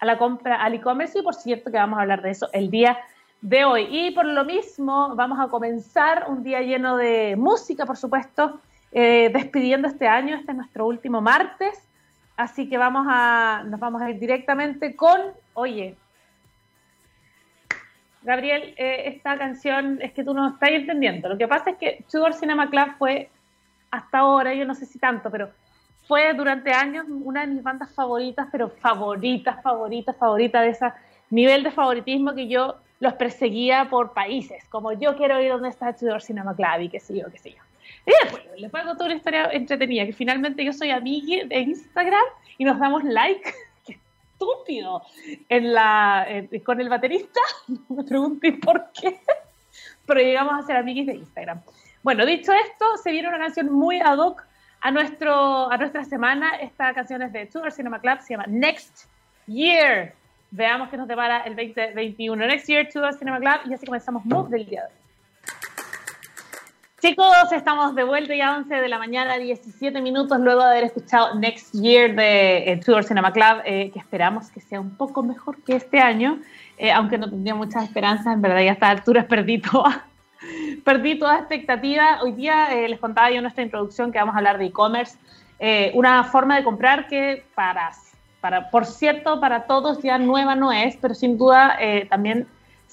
a 0.00 0.06
la 0.06 0.18
compra, 0.18 0.62
al 0.62 0.74
e-commerce 0.74 1.18
y 1.18 1.22
por 1.22 1.34
cierto 1.34 1.70
que 1.70 1.78
vamos 1.78 1.98
a 1.98 2.02
hablar 2.02 2.22
de 2.22 2.30
eso 2.30 2.48
el 2.52 2.70
día 2.70 2.98
de 3.40 3.64
hoy. 3.64 3.88
Y 3.90 4.10
por 4.10 4.26
lo 4.26 4.44
mismo 4.44 5.14
vamos 5.14 5.38
a 5.40 5.48
comenzar 5.48 6.26
un 6.28 6.42
día 6.42 6.60
lleno 6.60 6.96
de 6.96 7.36
música, 7.36 7.86
por 7.86 7.96
supuesto, 7.96 8.60
eh, 8.92 9.30
despidiendo 9.32 9.88
este 9.88 10.06
año, 10.06 10.36
este 10.36 10.52
es 10.52 10.56
nuestro 10.56 10.86
último 10.86 11.20
martes 11.20 11.86
Así 12.36 12.68
que 12.68 12.76
vamos 12.76 13.06
a, 13.08 13.64
nos 13.66 13.80
vamos 13.80 14.02
a 14.02 14.10
ir 14.10 14.18
directamente 14.18 14.94
con, 14.94 15.18
oye, 15.54 15.96
Gabriel, 18.22 18.74
eh, 18.76 19.04
esta 19.06 19.38
canción 19.38 19.98
es 20.02 20.12
que 20.12 20.22
tú 20.22 20.34
no 20.34 20.50
estás 20.50 20.70
entendiendo. 20.70 21.30
Lo 21.30 21.38
que 21.38 21.48
pasa 21.48 21.70
es 21.70 21.76
que 21.78 22.04
Tudor 22.10 22.34
Cinema 22.34 22.68
Club 22.68 22.88
fue 22.98 23.30
hasta 23.90 24.18
ahora, 24.18 24.54
yo 24.54 24.64
no 24.64 24.74
sé 24.74 24.86
si 24.86 24.98
tanto, 24.98 25.30
pero 25.30 25.50
fue 26.06 26.32
durante 26.34 26.72
años 26.72 27.06
una 27.08 27.42
de 27.42 27.48
mis 27.48 27.62
bandas 27.62 27.92
favoritas, 27.92 28.48
pero 28.52 28.68
favoritas, 28.68 29.62
favoritas, 29.62 30.16
favoritas 30.16 30.62
de 30.62 30.68
ese 30.70 30.92
nivel 31.30 31.62
de 31.62 31.70
favoritismo 31.70 32.34
que 32.34 32.48
yo 32.48 32.76
los 33.00 33.14
perseguía 33.14 33.88
por 33.90 34.14
países, 34.14 34.64
como 34.68 34.92
yo 34.92 35.16
quiero 35.16 35.40
ir 35.40 35.50
donde 35.50 35.68
está 35.68 35.92
Tudor 35.94 36.22
Cinema 36.22 36.54
y 36.80 36.88
qué 36.88 37.00
sé 37.00 37.18
yo, 37.18 37.30
qué 37.30 37.38
sé 37.38 37.50
yo. 37.50 37.62
Y 38.06 38.12
después 38.22 38.44
les 38.56 38.70
voy 38.70 38.80
a 38.80 38.84
contar 38.84 39.06
una 39.06 39.16
historia 39.16 39.50
entretenida, 39.52 40.06
que 40.06 40.12
finalmente 40.12 40.64
yo 40.64 40.72
soy 40.72 40.90
amiga 40.90 41.44
de 41.44 41.60
Instagram 41.60 42.24
y 42.56 42.64
nos 42.64 42.78
damos 42.78 43.04
like, 43.04 43.52
qué 43.84 43.98
estúpido, 44.32 45.02
en 45.48 45.74
la, 45.74 46.26
con 46.64 46.80
el 46.80 46.88
baterista, 46.88 47.40
no 47.68 47.80
me 47.96 48.04
pregunten 48.04 48.60
por 48.60 48.90
qué, 48.92 49.20
pero 50.06 50.20
llegamos 50.20 50.54
a 50.54 50.66
ser 50.66 50.76
amiguis 50.76 51.06
de 51.06 51.14
Instagram. 51.16 51.60
Bueno, 52.06 52.24
dicho 52.24 52.52
esto, 52.52 52.84
se 53.02 53.10
viene 53.10 53.26
una 53.26 53.40
canción 53.40 53.72
muy 53.72 53.98
ad 53.98 54.18
hoc 54.18 54.44
a, 54.80 54.92
nuestro, 54.92 55.68
a 55.68 55.76
nuestra 55.76 56.04
semana. 56.04 56.50
Esta 56.50 56.94
canción 56.94 57.20
es 57.20 57.32
de 57.32 57.46
Tudor 57.46 57.72
Cinema 57.72 57.98
Club, 57.98 58.20
se 58.20 58.34
llama 58.34 58.44
Next 58.46 59.08
Year. 59.48 60.14
Veamos 60.52 60.88
qué 60.88 60.98
nos 60.98 61.08
depara 61.08 61.40
el 61.40 61.56
2021. 61.56 62.46
Next 62.46 62.68
Year, 62.68 62.88
Tudor 62.88 63.12
Cinema 63.14 63.40
Club, 63.40 63.68
y 63.68 63.74
así 63.74 63.86
comenzamos 63.86 64.24
Move 64.24 64.50
del 64.50 64.66
día 64.66 64.82
de 64.82 64.86
hoy. 64.86 64.92
Chicos, 67.00 67.50
estamos 67.50 67.96
de 67.96 68.04
vuelta 68.04 68.36
ya 68.36 68.54
a 68.54 68.58
11 68.58 68.72
de 68.72 68.88
la 68.88 68.98
mañana, 68.98 69.36
17 69.36 70.00
minutos 70.00 70.38
luego 70.38 70.60
de 70.60 70.68
haber 70.68 70.84
escuchado 70.84 71.34
Next 71.34 71.74
Year 71.74 72.14
de 72.14 72.70
eh, 72.70 72.76
Tudor 72.76 73.02
Cinema 73.02 73.32
Club, 73.32 73.62
eh, 73.64 73.90
que 73.90 73.98
esperamos 73.98 74.48
que 74.50 74.60
sea 74.60 74.80
un 74.80 74.96
poco 74.96 75.24
mejor 75.24 75.60
que 75.64 75.74
este 75.74 75.98
año, 75.98 76.38
eh, 76.78 76.92
aunque 76.92 77.18
no 77.18 77.28
tendría 77.28 77.56
muchas 77.56 77.82
esperanzas, 77.82 78.32
en 78.32 78.42
verdad 78.42 78.62
ya 78.62 78.70
a 78.70 78.74
esta 78.74 78.90
altura 78.90 79.26
perdí 79.26 79.60
perdí 80.84 81.18
toda 81.18 81.38
expectativa. 81.38 82.18
Hoy 82.22 82.32
día 82.32 82.68
les 82.88 82.98
contaba 82.98 83.30
yo 83.30 83.36
en 83.36 83.42
nuestra 83.42 83.62
introducción 83.62 84.12
que 84.12 84.18
vamos 84.18 84.34
a 84.34 84.38
hablar 84.38 84.58
de 84.58 84.66
e-commerce, 84.66 85.18
una 85.94 86.24
forma 86.24 86.56
de 86.56 86.64
comprar 86.64 87.08
que 87.08 87.44
para, 87.54 87.92
para, 88.40 88.70
por 88.70 88.84
cierto, 88.86 89.40
para 89.40 89.64
todos 89.64 90.02
ya 90.02 90.18
nueva 90.18 90.54
no 90.54 90.72
es, 90.72 90.96
pero 90.96 91.14
sin 91.14 91.38
duda 91.38 91.78
también 92.08 92.46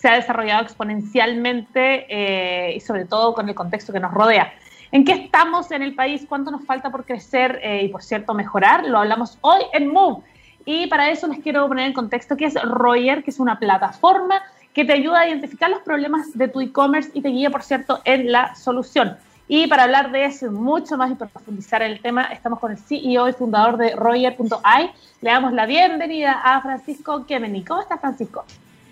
se 0.04 0.10
ha 0.10 0.16
desarrollado 0.16 0.64
exponencialmente 0.64 2.06
eh, 2.10 2.76
y 2.76 2.80
sobre 2.82 3.06
todo 3.06 3.34
con 3.34 3.48
el 3.48 3.56
contexto 3.56 3.94
que 3.94 4.02
nos 4.02 4.12
rodea. 4.12 4.54
¿En 4.92 5.06
qué 5.06 5.14
estamos 5.14 5.72
en 5.72 5.82
el 5.82 5.96
país? 5.96 6.26
¿Cuánto 6.28 6.52
nos 6.52 6.66
falta 6.66 6.92
por 6.92 7.06
crecer 7.06 7.60
eh, 7.64 7.84
y, 7.84 7.88
por 7.88 8.04
cierto, 8.04 8.34
mejorar? 8.34 8.86
Lo 8.86 9.00
hablamos 9.00 9.38
hoy 9.40 9.62
en 9.72 9.92
Move. 9.92 10.24
Y 10.66 10.88
para 10.88 11.10
eso 11.10 11.28
les 11.28 11.40
quiero 11.40 11.68
poner 11.70 11.88
en 11.88 11.94
contexto 11.94 12.36
que 12.36 12.46
es 12.46 12.62
Royer, 12.62 13.24
que 13.24 13.32
es 13.32 13.40
una 13.40 13.60
plataforma 13.60 14.42
que 14.74 14.86
te 14.86 14.94
ayuda 14.94 15.22
a 15.22 15.28
identificar 15.28 15.70
los 15.70 15.82
problemas 15.82 16.36
de 16.38 16.48
tu 16.48 16.62
e-commerce 16.62 17.12
y 17.14 17.22
te 17.22 17.30
guía, 17.30 17.50
por 17.50 17.64
cierto, 17.64 18.02
en 18.06 18.32
la 18.32 18.56
solución. 18.56 19.18
Y 19.48 19.68
para 19.68 19.84
hablar 19.84 20.12
de 20.12 20.26
eso 20.26 20.52
mucho 20.52 20.98
más 20.98 21.12
y 21.12 21.16
profundizar 21.16 21.82
en 21.82 21.92
el 21.92 22.00
tema, 22.00 22.24
estamos 22.26 22.60
con 22.60 22.72
el 22.72 22.78
CEO 22.78 23.28
y 23.28 23.34
fundador 23.34 23.78
de 23.78 23.96
Royer.ai. 23.96 24.90
Le 25.22 25.30
damos 25.30 25.54
la 25.54 25.66
bienvenida 25.66 26.42
a 26.44 26.62
Francisco 26.62 27.26
Kemeny. 27.26 27.64
¿Cómo 27.64 27.82
estás, 27.82 28.00
Francisco? 28.00 28.46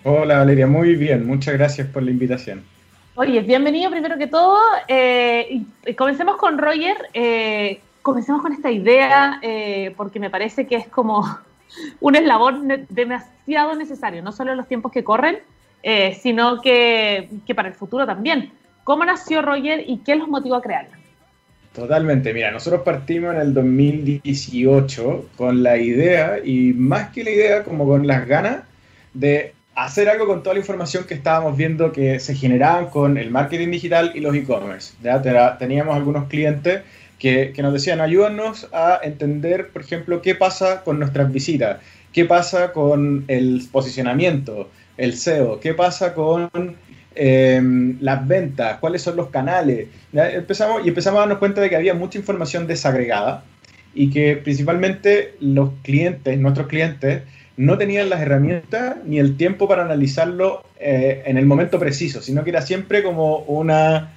Hola 0.04 0.38
Valeria, 0.38 0.66
muy 0.66 0.94
bien, 0.96 1.26
muchas 1.26 1.54
gracias 1.54 1.88
por 1.88 2.02
la 2.02 2.10
invitación. 2.10 2.64
Oye, 3.14 3.40
bienvenido 3.40 3.90
primero 3.90 4.18
que 4.18 4.26
todo. 4.26 4.58
Eh, 4.88 5.62
comencemos 5.96 6.36
con 6.36 6.58
Roger, 6.58 6.96
eh, 7.14 7.80
comencemos 8.02 8.42
con 8.42 8.52
esta 8.52 8.70
idea, 8.70 9.38
eh, 9.42 9.94
porque 9.96 10.20
me 10.20 10.30
parece 10.30 10.66
que 10.66 10.76
es 10.76 10.88
como 10.88 11.24
un 12.00 12.16
eslabón 12.16 12.86
demasiado 12.88 13.74
necesario, 13.74 14.22
no 14.22 14.32
solo 14.32 14.52
en 14.52 14.58
los 14.58 14.68
tiempos 14.68 14.92
que 14.92 15.04
corren, 15.04 15.38
sino 16.20 16.60
que, 16.60 17.28
que, 17.46 17.54
para 17.54 17.68
el 17.68 17.74
futuro 17.74 18.06
también. 18.06 18.52
¿Cómo 18.84 19.04
nació 19.04 19.42
Roger 19.42 19.84
y 19.86 19.98
qué 19.98 20.16
los 20.16 20.28
motivó 20.28 20.56
a 20.56 20.62
crearla? 20.62 20.98
Totalmente, 21.74 22.34
mira, 22.34 22.50
nosotros 22.50 22.82
partimos 22.82 23.34
en 23.34 23.40
el 23.40 23.54
2018 23.54 25.30
con 25.36 25.62
la 25.62 25.78
idea, 25.78 26.38
y 26.44 26.74
más 26.74 27.10
que 27.10 27.24
la 27.24 27.30
idea, 27.30 27.64
como 27.64 27.86
con 27.86 28.06
las 28.06 28.26
ganas 28.28 28.64
de 29.14 29.54
hacer 29.74 30.10
algo 30.10 30.26
con 30.26 30.42
toda 30.42 30.54
la 30.54 30.60
información 30.60 31.04
que 31.04 31.14
estábamos 31.14 31.56
viendo 31.56 31.92
que 31.92 32.20
se 32.20 32.34
generaban 32.34 32.90
con 32.90 33.16
el 33.16 33.30
marketing 33.30 33.70
digital 33.70 34.12
y 34.14 34.20
los 34.20 34.34
e-commerce. 34.34 34.94
Teníamos 35.58 35.96
algunos 35.96 36.28
clientes 36.28 36.82
que, 37.18 37.52
que, 37.54 37.62
nos 37.62 37.72
decían, 37.72 38.02
ayúdanos 38.02 38.68
a 38.72 39.00
entender, 39.02 39.68
por 39.68 39.80
ejemplo, 39.80 40.20
qué 40.20 40.34
pasa 40.34 40.82
con 40.82 40.98
nuestras 40.98 41.32
visitas, 41.32 41.78
qué 42.12 42.26
pasa 42.26 42.72
con 42.72 43.24
el 43.28 43.66
posicionamiento, 43.72 44.68
el 44.96 45.14
SEO, 45.16 45.60
qué 45.60 45.74
pasa 45.74 46.14
con 46.14 46.50
em, 47.14 47.98
las 48.00 48.26
ventas, 48.26 48.78
cuáles 48.78 49.02
son 49.02 49.16
los 49.16 49.28
canales. 49.28 49.88
Empezamos, 50.12 50.84
y 50.84 50.88
empezamos 50.88 51.18
a 51.18 51.20
darnos 51.22 51.38
cuenta 51.38 51.60
de 51.60 51.70
que 51.70 51.76
había 51.76 51.94
mucha 51.94 52.18
información 52.18 52.66
desagregada 52.66 53.44
y 53.94 54.10
que 54.10 54.36
principalmente 54.36 55.34
los 55.40 55.70
clientes, 55.82 56.38
nuestros 56.38 56.66
clientes, 56.66 57.22
no 57.56 57.76
tenían 57.78 58.08
las 58.08 58.20
herramientas 58.20 58.96
ni 59.04 59.18
el 59.18 59.36
tiempo 59.36 59.68
para 59.68 59.82
analizarlo 59.82 60.64
eh, 60.78 61.22
en 61.26 61.36
el 61.36 61.46
momento 61.46 61.78
preciso, 61.78 62.22
sino 62.22 62.44
que 62.44 62.50
era 62.50 62.62
siempre 62.62 63.02
como 63.02 63.38
una 63.38 64.12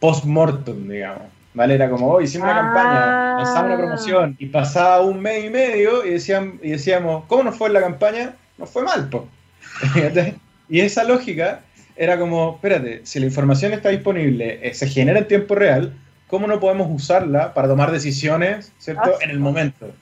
post-mortem, 0.00 0.88
digamos. 0.88 1.22
¿Vale? 1.52 1.74
Era 1.74 1.90
como, 1.90 2.08
hoy 2.08 2.24
hicimos 2.24 2.44
una 2.44 2.60
campaña, 2.60 3.34
lanzamos 3.36 3.64
una 3.64 3.76
promoción 3.76 4.36
y 4.38 4.46
pasaba 4.46 5.00
un 5.00 5.20
mes 5.20 5.44
y 5.44 5.50
medio 5.50 6.04
y, 6.06 6.10
decían, 6.10 6.60
y 6.62 6.70
decíamos, 6.70 7.24
¿cómo 7.26 7.42
nos 7.42 7.56
fue 7.56 7.70
la 7.70 7.80
campaña? 7.80 8.34
Nos 8.56 8.70
fue 8.70 8.84
mal, 8.84 9.08
po. 9.08 9.26
Y 10.68 10.80
esa 10.80 11.04
lógica 11.04 11.60
era 11.96 12.18
como, 12.18 12.54
espérate, 12.54 13.00
si 13.04 13.20
la 13.20 13.26
información 13.26 13.72
está 13.72 13.90
disponible, 13.90 14.58
eh, 14.62 14.74
se 14.74 14.88
genera 14.88 15.18
en 15.18 15.28
tiempo 15.28 15.54
real, 15.54 15.94
¿cómo 16.28 16.46
no 16.46 16.58
podemos 16.58 16.88
usarla 16.90 17.52
para 17.52 17.68
tomar 17.68 17.92
decisiones, 17.92 18.72
¿cierto? 18.78 19.18
En 19.20 19.30
el 19.30 19.38
momento. 19.38 19.92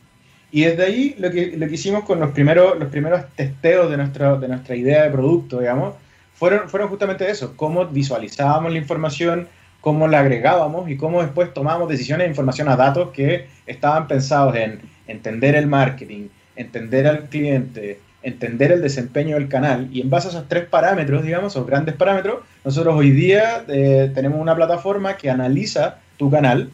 Y 0.51 0.63
desde 0.63 0.85
ahí 0.85 1.15
lo 1.19 1.31
que, 1.31 1.57
lo 1.57 1.67
que 1.67 1.75
hicimos 1.75 2.05
con 2.05 2.21
los 2.21 2.31
primeros, 2.31 2.79
los 2.79 2.89
primeros 2.89 3.23
testeos 3.35 3.91
de, 3.91 3.97
nuestro, 3.97 4.39
de 4.39 4.49
nuestra 4.49 4.77
idea 4.77 5.05
de 5.05 5.11
producto, 5.11 5.59
digamos, 5.59 5.95
fueron, 6.35 6.69
fueron 6.69 6.89
justamente 6.89 7.29
eso, 7.29 7.55
cómo 7.57 7.85
visualizábamos 7.87 8.73
la 8.73 8.79
información, 8.79 9.49
cómo 9.81 10.07
la 10.07 10.21
agregábamos 10.21 10.89
y 10.89 10.97
cómo 10.97 11.23
después 11.23 11.53
tomábamos 11.53 11.89
decisiones 11.89 12.27
de 12.27 12.31
información 12.31 12.69
a 12.69 12.77
datos 12.77 13.11
que 13.11 13.47
estaban 13.67 14.07
pensados 14.07 14.55
en 14.55 14.81
entender 15.07 15.55
el 15.55 15.67
marketing, 15.67 16.29
entender 16.57 17.07
al 17.07 17.29
cliente, 17.29 17.99
entender 18.23 18.73
el 18.73 18.83
desempeño 18.83 19.37
del 19.37 19.49
canal 19.49 19.89
y 19.93 20.01
en 20.01 20.11
base 20.11 20.29
a 20.29 20.31
esos 20.31 20.49
tres 20.49 20.67
parámetros, 20.67 21.23
digamos, 21.23 21.53
esos 21.53 21.67
grandes 21.67 21.95
parámetros, 21.95 22.41
nosotros 22.65 22.95
hoy 22.97 23.11
día 23.11 23.65
eh, 23.69 24.11
tenemos 24.15 24.41
una 24.41 24.57
plataforma 24.57 25.17
que 25.17 25.31
analiza 25.31 25.99
tu 26.17 26.31
canal, 26.31 26.71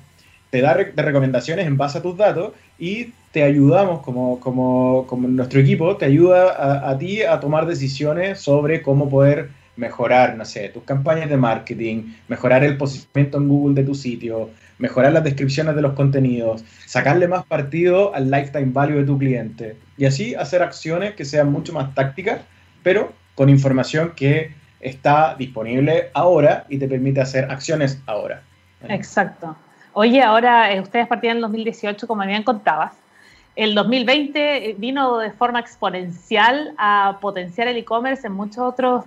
te 0.51 0.61
da 0.61 0.75
recomendaciones 0.75 1.67
en 1.67 1.77
base 1.77 1.99
a 1.99 2.03
tus 2.03 2.17
datos 2.17 2.53
y 2.79 3.13
te 3.33 3.43
ayudamos 3.43 4.01
como, 4.03 4.39
como, 4.39 5.07
como 5.09 5.27
nuestro 5.27 5.61
equipo, 5.61 5.97
te 5.97 6.05
ayuda 6.05 6.89
a, 6.89 6.97
ti 6.97 7.23
a 7.23 7.41
tomar 7.41 7.67
decisiones 7.67 8.41
sobre 8.41 8.81
cómo 8.81 9.11
poder 9.11 9.51
mejorar, 9.77 10.37
no 10.37 10.45
sé, 10.45 10.69
tus 10.69 10.85
campañas 10.85 11.29
de 11.29 11.37
marketing, 11.37 12.15
mejorar 12.29 12.63
el 12.63 12.77
posicionamiento 12.77 13.39
en 13.39 13.49
Google 13.49 13.75
de 13.75 13.83
tu 13.83 13.97
sitio, 13.97 14.51
mejorar 14.79 15.13
las 15.13 15.25
descripciones 15.25 15.77
de 15.77 15.83
los 15.83 15.95
contenidos, 15.95 16.65
sacarle 16.87 17.29
más 17.29 17.45
partido 17.45 18.15
al 18.15 18.31
lifetime 18.31 18.73
value 18.73 18.99
de 18.99 19.05
tu 19.05 19.19
cliente 19.19 19.77
y 19.97 20.05
así 20.05 20.35
hacer 20.35 20.63
acciones 20.63 21.15
que 21.15 21.25
sean 21.25 21.51
mucho 21.51 21.73
más 21.73 21.95
tácticas, 21.95 22.41
pero 22.83 23.13
con 23.35 23.49
información 23.49 24.13
que 24.17 24.53
está 24.81 25.35
disponible 25.37 26.11
ahora 26.15 26.67
y 26.69 26.79
te 26.79 26.89
permite 26.89 27.21
hacer 27.21 27.51
acciones 27.51 28.01
ahora. 28.07 28.43
Exacto. 28.89 29.57
Oye, 29.93 30.23
ahora 30.23 30.73
eh, 30.73 30.81
ustedes 30.81 31.07
partían 31.07 31.37
en 31.37 31.43
2018, 31.43 32.07
como 32.07 32.27
bien 32.27 32.43
contabas, 32.43 32.93
el 33.57 33.75
2020 33.75 34.71
eh, 34.71 34.75
vino 34.77 35.19
de 35.19 35.31
forma 35.31 35.61
exponencial 35.61 36.75
a 36.77 37.19
potenciar 37.21 37.69
el 37.69 37.77
e-commerce 37.77 38.27
en 38.27 38.33
muchos 38.33 38.59
otros 38.59 39.05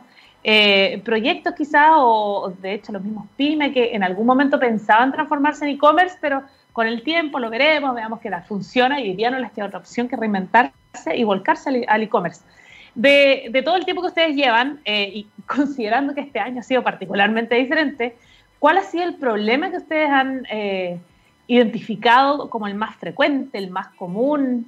eh, 0.50 1.02
proyectos 1.04 1.56
quizás, 1.56 1.92
o 1.96 2.54
de 2.62 2.76
hecho 2.76 2.94
los 2.94 3.04
mismos 3.04 3.26
pymes 3.36 3.74
que 3.74 3.94
en 3.94 4.02
algún 4.02 4.26
momento 4.26 4.58
pensaban 4.58 5.12
transformarse 5.12 5.66
en 5.66 5.72
e-commerce, 5.72 6.18
pero 6.22 6.42
con 6.72 6.88
el 6.88 7.04
tiempo 7.04 7.38
lo 7.38 7.50
veremos, 7.50 7.94
veamos 7.94 8.22
que 8.22 8.30
la 8.30 8.44
funciona 8.44 9.02
y 9.02 9.10
hoy 9.10 9.16
día 9.18 9.30
no 9.30 9.40
les 9.40 9.52
queda 9.52 9.66
otra 9.66 9.80
opción 9.80 10.08
que 10.08 10.16
reinventarse 10.16 11.18
y 11.18 11.26
volcarse 11.26 11.86
al 11.86 12.02
e-commerce. 12.02 12.46
De, 12.96 13.62
todo 13.66 13.76
el 13.76 13.84
tiempo 13.84 14.02
que 14.02 14.08
ustedes 14.08 14.38
llevan, 14.38 14.80
eh, 14.86 15.12
y 15.16 15.28
considerando 15.46 16.16
que 16.16 16.22
este 16.22 16.40
año 16.40 16.62
ha 16.62 16.64
sido 16.64 16.82
particularmente 16.82 17.56
diferente, 17.56 18.16
¿cuál 18.58 18.78
ha 18.78 18.84
sido 18.84 19.04
el 19.04 19.16
problema 19.16 19.70
que 19.70 19.78
ustedes 19.78 20.10
han 20.10 20.48
identificado 21.46 22.50
como 22.50 22.68
el 22.68 22.76
más 22.76 22.96
frecuente, 22.96 23.58
el 23.58 23.70
más 23.70 23.90
común? 23.96 24.66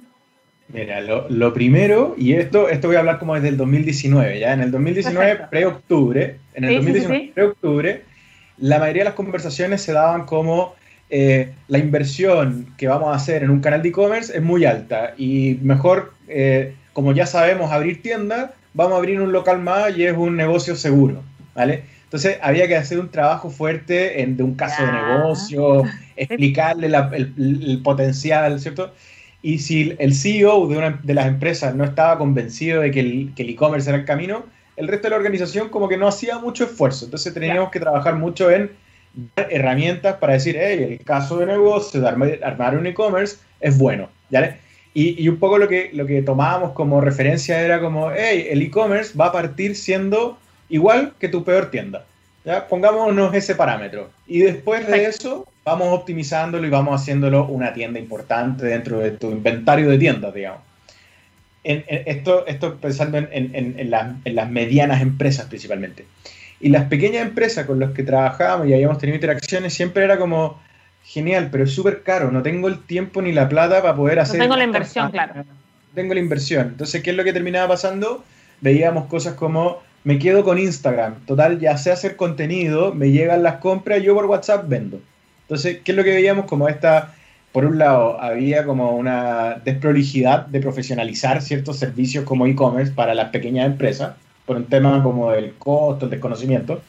Mira, 0.72 1.00
lo, 1.00 1.52
primero, 1.52 2.14
y 2.16 2.34
esto, 2.34 2.68
esto 2.68 2.88
voy 2.88 2.96
a 2.96 3.00
hablar 3.00 3.18
como 3.18 3.34
desde 3.34 3.48
el 3.48 3.56
2019, 3.56 4.38
ya 4.38 4.52
en 4.52 4.60
el 4.60 4.70
2019, 4.70 5.46
pre-octubre, 5.50 6.36
en 6.54 6.64
el 6.64 6.76
2019, 6.76 7.32
pre-octubre, 7.34 8.02
la 8.58 8.78
mayoría 8.78 9.02
de 9.02 9.06
las 9.06 9.14
conversaciones 9.14 9.82
se 9.82 9.92
daban 9.92 10.26
como 10.26 10.74
eh, 11.08 11.52
la 11.66 11.78
inversión 11.78 12.72
que 12.76 12.86
vamos 12.86 13.08
a 13.08 13.16
hacer 13.16 13.42
en 13.42 13.50
un 13.50 13.60
canal 13.60 13.82
de 13.82 13.88
e-commerce 13.88 14.36
es 14.36 14.42
muy 14.42 14.64
alta 14.64 15.14
y 15.16 15.58
mejor, 15.62 16.12
eh, 16.28 16.74
como 16.92 17.12
ya 17.12 17.26
sabemos 17.26 17.72
abrir 17.72 18.00
tiendas, 18.00 18.50
vamos 18.74 18.94
a 18.94 18.96
abrir 18.98 19.20
un 19.20 19.32
local 19.32 19.60
más 19.60 19.96
y 19.96 20.04
es 20.04 20.16
un 20.16 20.36
negocio 20.36 20.76
seguro, 20.76 21.22
¿vale? 21.54 21.82
Entonces 22.04 22.38
había 22.42 22.68
que 22.68 22.76
hacer 22.76 22.98
un 22.98 23.08
trabajo 23.08 23.50
fuerte 23.50 24.22
en, 24.22 24.36
de 24.36 24.42
un 24.42 24.54
caso 24.54 24.84
de 24.84 24.92
negocio, 24.92 25.84
explicarle 26.16 26.86
el, 26.86 27.80
potencial, 27.82 28.60
¿cierto? 28.60 28.92
Y 29.42 29.58
si 29.58 29.96
el 29.98 30.14
CEO 30.14 30.66
de 30.66 30.76
una 30.76 31.00
de 31.02 31.14
las 31.14 31.26
empresas 31.26 31.74
no 31.74 31.84
estaba 31.84 32.18
convencido 32.18 32.82
de 32.82 32.90
que 32.90 33.00
el 33.00 33.32
e-commerce 33.36 33.88
era 33.88 33.98
el 33.98 34.04
camino, 34.04 34.44
el 34.76 34.88
resto 34.88 35.04
de 35.04 35.10
la 35.10 35.16
organización 35.16 35.68
como 35.68 35.88
que 35.88 35.96
no 35.96 36.08
hacía 36.08 36.38
mucho 36.38 36.64
esfuerzo. 36.64 37.04
Entonces 37.04 37.32
teníamos 37.32 37.70
que 37.70 37.80
trabajar 37.80 38.16
mucho 38.16 38.50
en 38.50 38.70
herramientas 39.36 40.16
para 40.16 40.34
decir, 40.34 40.56
hey, 40.58 40.98
el 40.98 41.04
caso 41.04 41.38
de 41.38 41.46
negocio 41.46 42.00
de 42.00 42.08
armar, 42.08 42.76
un 42.76 42.86
e-commerce 42.86 43.36
es 43.60 43.76
bueno, 43.76 44.08
¿ya? 44.30 44.58
Y, 44.94 45.22
y, 45.22 45.28
un 45.28 45.36
poco 45.38 45.58
lo 45.58 45.68
que, 45.68 45.90
lo 45.92 46.04
que 46.04 46.22
tomábamos 46.22 46.72
como 46.72 47.00
referencia 47.00 47.60
era 47.60 47.80
como, 47.80 48.10
hey, 48.10 48.48
el 48.50 48.62
e-commerce 48.62 49.16
va 49.16 49.26
a 49.26 49.32
partir 49.32 49.76
siendo 49.76 50.36
igual 50.68 51.12
que 51.18 51.28
tu 51.28 51.44
peor 51.44 51.70
tienda. 51.70 52.04
¿ya? 52.44 52.66
Pongámonos 52.66 53.34
ese 53.34 53.54
parámetro. 53.54 54.10
Y 54.26 54.40
después 54.40 54.86
de 54.86 55.04
eso, 55.04 55.46
vamos 55.64 55.88
optimizándolo 55.88 56.66
y 56.66 56.70
vamos 56.70 57.00
haciéndolo 57.00 57.46
una 57.46 57.72
tienda 57.72 57.98
importante 57.98 58.66
dentro 58.66 58.98
de 58.98 59.12
tu 59.12 59.30
inventario 59.30 59.88
de 59.88 59.98
tiendas, 59.98 60.34
digamos. 60.34 60.60
En, 61.62 61.84
esto, 61.88 62.46
esto 62.46 62.76
pensando 62.76 63.18
en, 63.18 63.28
en, 63.30 63.90
las 63.90 64.50
medianas 64.50 65.02
empresas 65.02 65.46
principalmente. 65.46 66.06
Y 66.58 66.70
las 66.70 66.86
pequeñas 66.86 67.26
empresas 67.26 67.66
con 67.66 67.78
las 67.78 67.92
que 67.92 68.02
trabajábamos 68.02 68.68
y 68.68 68.74
habíamos 68.74 68.98
tenido 68.98 69.16
interacciones 69.16 69.74
siempre 69.74 70.04
era 70.04 70.18
como, 70.18 70.58
genial, 71.04 71.48
pero 71.50 71.64
es 71.64 71.72
súper 71.72 72.02
caro, 72.02 72.30
no 72.30 72.42
tengo 72.42 72.68
el 72.68 72.82
tiempo 72.84 73.20
ni 73.22 73.32
la 73.32 73.48
plata 73.48 73.82
para 73.82 73.96
poder 73.96 74.20
hacer... 74.20 74.38
No 74.38 74.44
tengo 74.44 74.56
la 74.56 74.64
inversión, 74.64 75.10
claro. 75.10 75.44
Tengo 75.94 76.14
la 76.14 76.20
inversión. 76.20 76.68
Entonces, 76.68 77.02
¿qué 77.02 77.10
es 77.10 77.16
lo 77.16 77.24
que 77.24 77.32
terminaba 77.32 77.68
pasando? 77.68 78.24
Veíamos 78.60 79.06
cosas 79.06 79.34
como, 79.34 79.82
me 80.04 80.18
quedo 80.18 80.44
con 80.44 80.58
Instagram, 80.58 81.16
total, 81.26 81.58
ya 81.58 81.76
sé 81.76 81.90
hacer 81.90 82.16
contenido, 82.16 82.94
me 82.94 83.10
llegan 83.10 83.42
las 83.42 83.56
compras, 83.56 84.02
yo 84.02 84.14
por 84.14 84.26
WhatsApp 84.26 84.68
vendo. 84.68 85.00
Entonces, 85.50 85.80
¿qué 85.82 85.90
es 85.90 85.96
lo 85.96 86.04
que 86.04 86.12
veíamos? 86.12 86.44
Como 86.44 86.68
esta, 86.68 87.12
por 87.50 87.64
un 87.64 87.76
lado, 87.76 88.20
había 88.20 88.64
como 88.64 88.92
una 88.92 89.60
desprolijidad 89.64 90.46
de 90.46 90.60
profesionalizar 90.60 91.42
ciertos 91.42 91.76
servicios 91.76 92.24
como 92.24 92.46
e-commerce 92.46 92.92
para 92.92 93.14
las 93.14 93.30
pequeñas 93.30 93.66
empresas 93.66 94.12
por 94.46 94.56
un 94.56 94.66
tema 94.66 95.02
como 95.02 95.32
el 95.32 95.54
costo, 95.54 96.04
el 96.04 96.12
desconocimiento. 96.12 96.82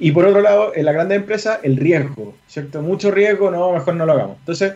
Y 0.00 0.10
por 0.10 0.24
otro 0.24 0.40
lado, 0.40 0.72
en 0.74 0.86
la 0.86 0.90
grande 0.90 1.14
empresa, 1.14 1.60
el 1.62 1.76
riesgo, 1.76 2.34
¿cierto? 2.48 2.82
Mucho 2.82 3.12
riesgo, 3.12 3.48
no, 3.52 3.70
mejor 3.74 3.94
no 3.94 4.04
lo 4.04 4.12
hagamos. 4.14 4.38
Entonces, 4.38 4.72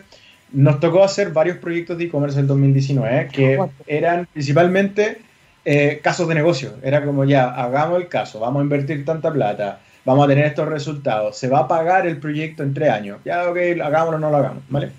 nos 0.53 0.79
tocó 0.79 1.03
hacer 1.03 1.33
varios 1.33 1.57
proyectos 1.57 1.97
de 1.97 2.05
e-commerce 2.05 2.39
en 2.39 2.47
2019 2.47 3.27
que 3.33 3.59
eran 3.85 4.29
principalmente 4.31 5.17
eh, 5.65 5.99
casos 6.01 6.29
de 6.29 6.35
negocio. 6.35 6.75
Era 6.81 7.03
como 7.03 7.25
ya, 7.25 7.49
hagamos 7.49 7.99
el 7.99 8.07
caso, 8.07 8.39
vamos 8.39 8.61
a 8.61 8.63
invertir 8.63 9.03
tanta 9.03 9.33
plata, 9.33 9.81
vamos 10.05 10.25
a 10.25 10.27
tener 10.27 10.45
estos 10.45 10.67
resultados, 10.67 11.37
se 11.37 11.49
va 11.49 11.59
a 11.59 11.67
pagar 11.67 12.07
el 12.07 12.17
proyecto 12.19 12.63
en 12.63 12.73
tres 12.73 12.91
años. 12.91 13.19
Ya, 13.25 13.49
ok, 13.49 13.57
hagámoslo 13.83 14.17
o 14.17 14.19
no 14.19 14.29
lo 14.29 14.37
hagamos, 14.37 14.63
¿vale? 14.69 14.91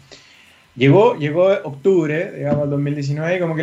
Llegó, 0.74 1.16
llegó 1.16 1.46
octubre, 1.64 2.32
digamos, 2.32 2.68
2019, 2.68 3.36
y 3.36 3.40
como 3.40 3.56
que 3.56 3.62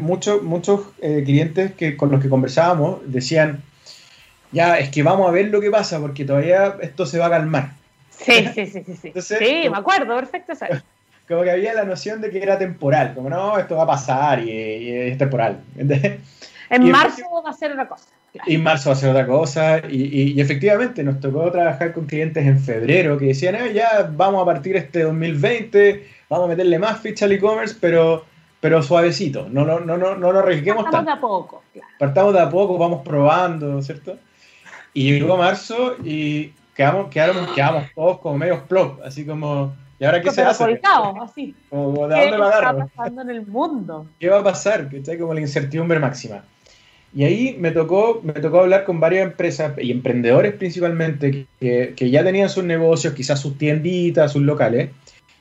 muchos, 0.00 0.42
muchos 0.42 0.80
eh, 1.00 1.22
clientes 1.24 1.72
que, 1.74 1.96
con 1.96 2.10
los 2.10 2.20
que 2.20 2.28
conversábamos 2.28 3.00
decían, 3.04 3.62
ya, 4.50 4.78
es 4.78 4.88
que 4.88 5.04
vamos 5.04 5.28
a 5.28 5.30
ver 5.30 5.48
lo 5.48 5.60
que 5.60 5.70
pasa, 5.70 6.00
porque 6.00 6.24
todavía 6.24 6.76
esto 6.80 7.06
se 7.06 7.20
va 7.20 7.26
a 7.26 7.30
calmar. 7.30 7.70
Sí, 8.10 8.48
sí, 8.54 8.66
sí, 8.66 8.82
sí. 8.84 9.12
sí, 9.14 9.20
sí 9.20 9.68
me 9.70 9.78
acuerdo, 9.78 10.16
perfecto. 10.16 10.54
Como 11.28 11.44
que 11.44 11.52
había 11.52 11.72
la 11.74 11.84
noción 11.84 12.20
de 12.20 12.28
que 12.30 12.42
era 12.42 12.58
temporal, 12.58 13.14
como 13.14 13.30
no, 13.30 13.56
esto 13.56 13.76
va 13.76 13.84
a 13.84 13.86
pasar 13.86 14.40
y, 14.40 14.90
es 14.90 15.16
temporal. 15.16 15.60
En 15.76 16.90
marzo 16.90 17.22
va 17.46 17.50
a 17.50 17.52
ser 17.52 17.70
otra 17.70 17.86
cosa. 17.86 18.06
Y 18.46 18.58
marzo 18.58 18.90
va 18.90 18.94
a 18.94 18.98
ser 18.98 19.10
otra 19.10 19.26
cosa. 19.26 19.82
Y, 19.88 20.32
y, 20.34 20.40
efectivamente 20.40 21.02
nos 21.02 21.20
tocó 21.20 21.50
trabajar 21.50 21.92
con 21.92 22.06
clientes 22.06 22.46
en 22.46 22.60
febrero 22.60 23.18
que 23.18 23.26
decían, 23.26 23.56
eh, 23.56 23.72
ya 23.74 24.10
vamos 24.14 24.42
a 24.42 24.44
partir 24.44 24.76
este 24.76 25.02
2020 25.02 26.20
vamos 26.30 26.46
a 26.46 26.48
meterle 26.48 26.78
más 26.78 27.00
ficha 27.00 27.26
al 27.26 27.32
e-commerce, 27.32 27.76
pero, 27.78 28.24
pero 28.60 28.82
suavecito, 28.82 29.48
no, 29.50 29.66
no, 29.66 29.80
no, 29.80 29.98
no, 29.98 30.14
no 30.14 30.32
nos 30.32 30.42
arriesguemos 30.42 30.84
Partamos 30.84 31.06
de 31.06 31.12
a 31.12 31.20
poco. 31.20 31.62
Partamos 31.98 32.32
de 32.32 32.40
a 32.40 32.48
poco, 32.48 32.78
vamos 32.78 33.02
probando, 33.04 33.82
¿cierto? 33.82 34.16
Y 34.94 35.12
llegó 35.12 35.36
marzo 35.36 35.96
y 36.02 36.52
quedamos, 36.74 37.10
quedamos, 37.10 37.50
quedamos 37.50 37.84
todos 37.94 38.18
como 38.20 38.38
medio 38.38 38.64
plop, 38.64 39.00
así 39.04 39.26
como, 39.26 39.74
¿y 39.98 40.04
ahora 40.04 40.22
qué 40.22 40.30
se 40.30 40.42
hace? 40.42 40.80
así. 41.20 41.54
Como, 41.68 42.06
¿de 42.08 42.20
dónde 42.20 42.38
va 42.38 42.50
¿Qué 42.50 42.56
está 42.58 42.86
pasando 42.86 43.22
en 43.22 43.30
el 43.30 43.46
mundo? 43.46 44.06
¿Qué 44.18 44.28
va 44.28 44.38
a 44.38 44.44
pasar? 44.44 44.88
Que 44.88 44.98
está 44.98 45.18
como 45.18 45.34
la 45.34 45.40
incertidumbre 45.40 45.98
máxima. 45.98 46.44
Y 47.12 47.24
ahí 47.24 47.56
me 47.58 47.72
tocó, 47.72 48.20
me 48.22 48.34
tocó 48.34 48.60
hablar 48.60 48.84
con 48.84 49.00
varias 49.00 49.26
empresas 49.26 49.72
y 49.78 49.90
emprendedores 49.90 50.54
principalmente 50.54 51.46
que, 51.58 51.94
que 51.96 52.10
ya 52.10 52.22
tenían 52.22 52.48
sus 52.48 52.64
negocios, 52.64 53.14
quizás 53.14 53.40
sus 53.40 53.58
tienditas, 53.58 54.32
sus 54.32 54.42
locales, 54.42 54.90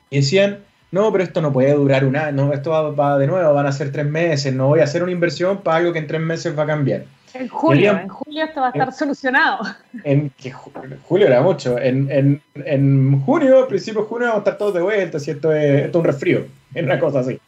y 0.10 0.18
decían, 0.18 0.60
no, 0.92 1.12
pero 1.12 1.24
esto 1.24 1.42
no 1.42 1.54
puede 1.54 1.74
durar 1.74 2.04
un 2.04 2.16
año, 2.16 2.52
esto 2.52 2.72
va, 2.72 3.20
de 3.20 3.28
nuevo, 3.28 3.54
van 3.54 3.68
a 3.68 3.72
ser 3.72 3.92
tres 3.92 4.08
meses, 4.08 4.54
no 4.54 4.68
voy 4.68 4.80
a 4.80 4.86
hacer 4.86 5.04
una 5.04 5.12
inversión 5.12 5.62
para 5.62 5.78
algo 5.78 5.94
que 5.94 6.00
en 6.00 6.08
tres 6.08 6.22
meses 6.22 6.58
va 6.58 6.64
a 6.64 6.68
cambiar. 6.68 7.04
En 7.36 7.48
julio, 7.48 7.92
en 7.92 8.08
julio 8.08 8.44
esto 8.44 8.60
va 8.60 8.68
a 8.68 8.72
estar 8.72 8.92
solucionado. 8.92 9.60
En 10.04 10.32
que 10.32 10.52
julio 10.52 11.28
era 11.28 11.42
mucho. 11.44 11.78
En, 11.78 12.10
en, 12.12 12.42
en 12.56 13.22
junio, 13.22 13.68
principio 13.68 14.02
de 14.02 14.08
junio, 14.08 14.28
vamos 14.30 14.40
a 14.40 14.44
estar 14.46 14.58
todos 14.58 14.74
de 14.74 14.82
vuelta, 14.82 15.20
si 15.20 15.30
esto 15.30 15.54
es, 15.54 15.86
esto 15.86 16.00
es 16.00 16.02
un 16.02 16.06
resfrío, 16.06 16.46
es 16.74 16.84
una 16.84 17.00
cosa 17.00 17.20
así. 17.20 17.40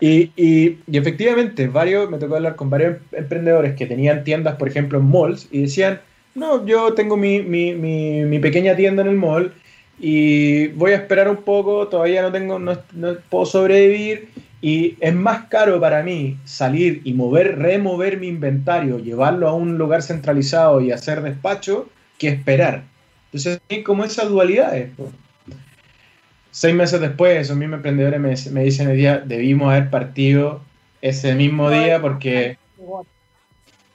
Y, 0.00 0.78
efectivamente, 0.92 1.66
varios, 1.66 2.08
me 2.10 2.18
tocó 2.18 2.36
hablar 2.36 2.56
con 2.56 2.70
varios 2.70 2.98
emprendedores 3.12 3.74
que 3.74 3.86
tenían 3.86 4.22
tiendas, 4.22 4.56
por 4.56 4.68
ejemplo, 4.68 4.98
en 4.98 5.10
malls, 5.10 5.48
y 5.50 5.62
decían, 5.62 6.00
no, 6.34 6.64
yo 6.64 6.94
tengo 6.94 7.16
mi, 7.16 7.42
mi, 7.42 7.74
mi, 7.74 8.38
pequeña 8.38 8.76
tienda 8.76 9.02
en 9.02 9.08
el 9.08 9.16
mall 9.16 9.52
y 9.98 10.68
voy 10.68 10.92
a 10.92 10.96
esperar 10.96 11.28
un 11.28 11.38
poco, 11.38 11.88
todavía 11.88 12.22
no 12.22 12.30
tengo, 12.30 12.58
no, 12.60 12.76
puedo 13.28 13.44
sobrevivir 13.44 14.28
y 14.60 14.96
es 15.00 15.14
más 15.14 15.46
caro 15.46 15.80
para 15.80 16.02
mí 16.02 16.36
salir 16.44 17.00
y 17.04 17.12
mover, 17.12 17.58
remover 17.58 18.18
mi 18.18 18.28
inventario, 18.28 18.98
llevarlo 18.98 19.48
a 19.48 19.54
un 19.54 19.78
lugar 19.78 20.02
centralizado 20.02 20.80
y 20.80 20.92
hacer 20.92 21.22
despacho 21.22 21.88
que 22.18 22.28
esperar. 22.28 22.84
Entonces, 23.26 23.60
hay 23.68 23.82
como 23.82 24.04
esas 24.04 24.28
dualidades. 24.28 24.90
Seis 26.58 26.74
meses 26.74 27.00
después, 27.00 27.38
esos 27.38 27.56
mismos 27.56 27.76
emprendedores 27.76 28.18
me, 28.18 28.52
me 28.52 28.64
dicen 28.64 28.90
el 28.90 28.96
día, 28.96 29.22
debimos 29.24 29.70
haber 29.70 29.90
partido 29.90 30.60
ese 31.00 31.36
mismo 31.36 31.70
día 31.70 32.00
porque... 32.00 32.58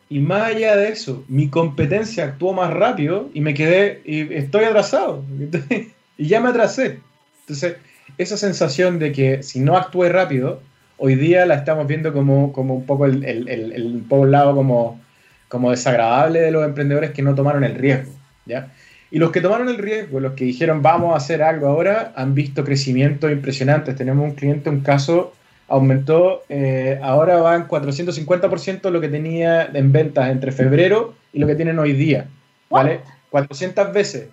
Y 0.09 0.19
más 0.19 0.43
allá 0.43 0.77
de 0.77 0.87
eso, 0.87 1.25
mi 1.27 1.49
competencia 1.49 2.23
actuó 2.23 2.53
más 2.53 2.73
rápido 2.73 3.29
y 3.33 3.41
me 3.41 3.53
quedé, 3.53 4.01
y 4.05 4.33
estoy 4.33 4.63
atrasado. 4.63 5.25
y 6.17 6.25
ya 6.25 6.39
me 6.39 6.51
atrasé. 6.51 7.01
Entonces, 7.41 7.75
esa 8.17 8.37
sensación 8.37 8.97
de 8.97 9.11
que 9.11 9.43
si 9.43 9.59
no 9.59 9.75
actúe 9.75 10.07
rápido, 10.07 10.61
hoy 10.97 11.15
día 11.15 11.45
la 11.45 11.55
estamos 11.55 11.85
viendo 11.85 12.13
como, 12.13 12.53
como 12.53 12.75
un 12.75 12.85
poco 12.85 13.07
el, 13.07 13.25
el, 13.25 13.49
el, 13.49 14.31
lado 14.31 14.55
como, 14.55 15.01
como 15.49 15.69
desagradable 15.69 16.39
de 16.39 16.51
los 16.51 16.63
emprendedores 16.63 17.11
que 17.11 17.23
no 17.23 17.35
tomaron 17.35 17.65
el 17.65 17.75
riesgo. 17.75 18.13
¿ya? 18.45 18.71
Y 19.13 19.19
los 19.19 19.29
que 19.29 19.41
tomaron 19.41 19.69
el 19.69 19.77
riesgo, 19.77 20.19
los 20.19 20.33
que 20.33 20.43
dijeron 20.43 20.81
vamos 20.81 21.13
a 21.13 21.17
hacer 21.17 21.43
algo 21.43 21.67
ahora, 21.67 22.13
han 22.15 22.33
visto 22.33 22.63
crecimientos 22.63 23.31
impresionantes. 23.31 23.95
Tenemos 23.95 24.25
un 24.25 24.33
cliente, 24.33 24.71
un 24.71 24.79
caso, 24.79 25.33
aumentó, 25.67 26.41
eh, 26.49 26.99
ahora 26.99 27.37
va 27.37 27.55
en 27.55 27.67
450% 27.67 28.89
lo 28.89 28.99
que 28.99 29.09
tenía 29.09 29.69
en 29.71 29.91
ventas 29.91 30.31
entre 30.31 30.51
febrero 30.51 31.13
y 31.31 31.37
lo 31.37 31.45
que 31.45 31.53
tienen 31.53 31.77
hoy 31.77 31.93
día. 31.93 32.25
¿Vale? 32.71 33.01
400 33.29 33.93
veces 33.93 34.29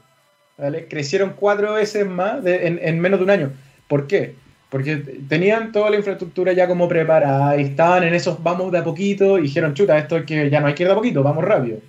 Crecieron 0.88 1.34
cuatro 1.36 1.74
veces 1.74 2.06
más 2.06 2.40
en, 2.46 3.00
menos 3.00 3.20
de 3.20 3.24
un 3.24 3.30
año. 3.30 3.52
¿Por 3.86 4.06
qué? 4.06 4.34
Porque 4.70 4.96
tenían 5.28 5.72
toda 5.72 5.90
la 5.90 5.96
infraestructura 5.96 6.54
ya 6.54 6.66
como 6.66 6.88
preparada 6.88 7.54
y 7.58 7.64
estaban 7.64 8.04
en 8.04 8.14
esos 8.14 8.42
vamos 8.42 8.72
de 8.72 8.78
a 8.78 8.84
poquito 8.84 9.38
y 9.38 9.42
dijeron, 9.42 9.74
chuta, 9.74 9.98
esto 9.98 10.16
es 10.16 10.24
que 10.24 10.48
ya 10.48 10.60
no 10.60 10.68
hay 10.68 10.74
que 10.74 10.84
ir 10.84 10.88
de 10.88 10.92
a 10.94 10.96
poquito, 10.96 11.22
vamos 11.22 11.44
rápido. 11.44 11.80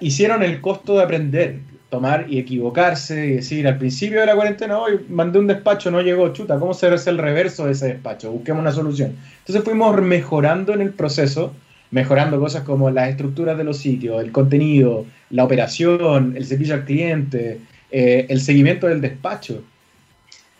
Hicieron 0.00 0.42
el 0.42 0.60
costo 0.60 0.96
de 0.96 1.04
aprender, 1.04 1.58
tomar 1.90 2.26
y 2.28 2.38
equivocarse 2.38 3.26
y 3.26 3.32
decir, 3.34 3.66
al 3.68 3.78
principio 3.78 4.20
de 4.20 4.26
la 4.26 4.34
cuarentena, 4.34 4.78
hoy 4.78 5.00
mandé 5.08 5.38
un 5.38 5.46
despacho, 5.46 5.90
no 5.90 6.00
llegó, 6.00 6.32
chuta, 6.32 6.58
¿cómo 6.58 6.74
se 6.74 6.86
hace 6.86 7.10
el 7.10 7.18
reverso 7.18 7.66
de 7.66 7.72
ese 7.72 7.88
despacho? 7.88 8.32
Busquemos 8.32 8.62
una 8.62 8.72
solución. 8.72 9.16
Entonces 9.40 9.64
fuimos 9.64 10.00
mejorando 10.00 10.72
en 10.72 10.80
el 10.80 10.90
proceso 10.90 11.52
mejorando 11.92 12.40
cosas 12.40 12.64
como 12.64 12.90
las 12.90 13.10
estructuras 13.10 13.56
de 13.56 13.64
los 13.64 13.76
sitios, 13.76 14.20
el 14.20 14.32
contenido, 14.32 15.04
la 15.30 15.44
operación, 15.44 16.34
el 16.36 16.44
servicio 16.46 16.74
al 16.74 16.84
cliente, 16.84 17.60
eh, 17.90 18.26
el 18.28 18.40
seguimiento 18.40 18.88
del 18.88 19.00
despacho, 19.00 19.62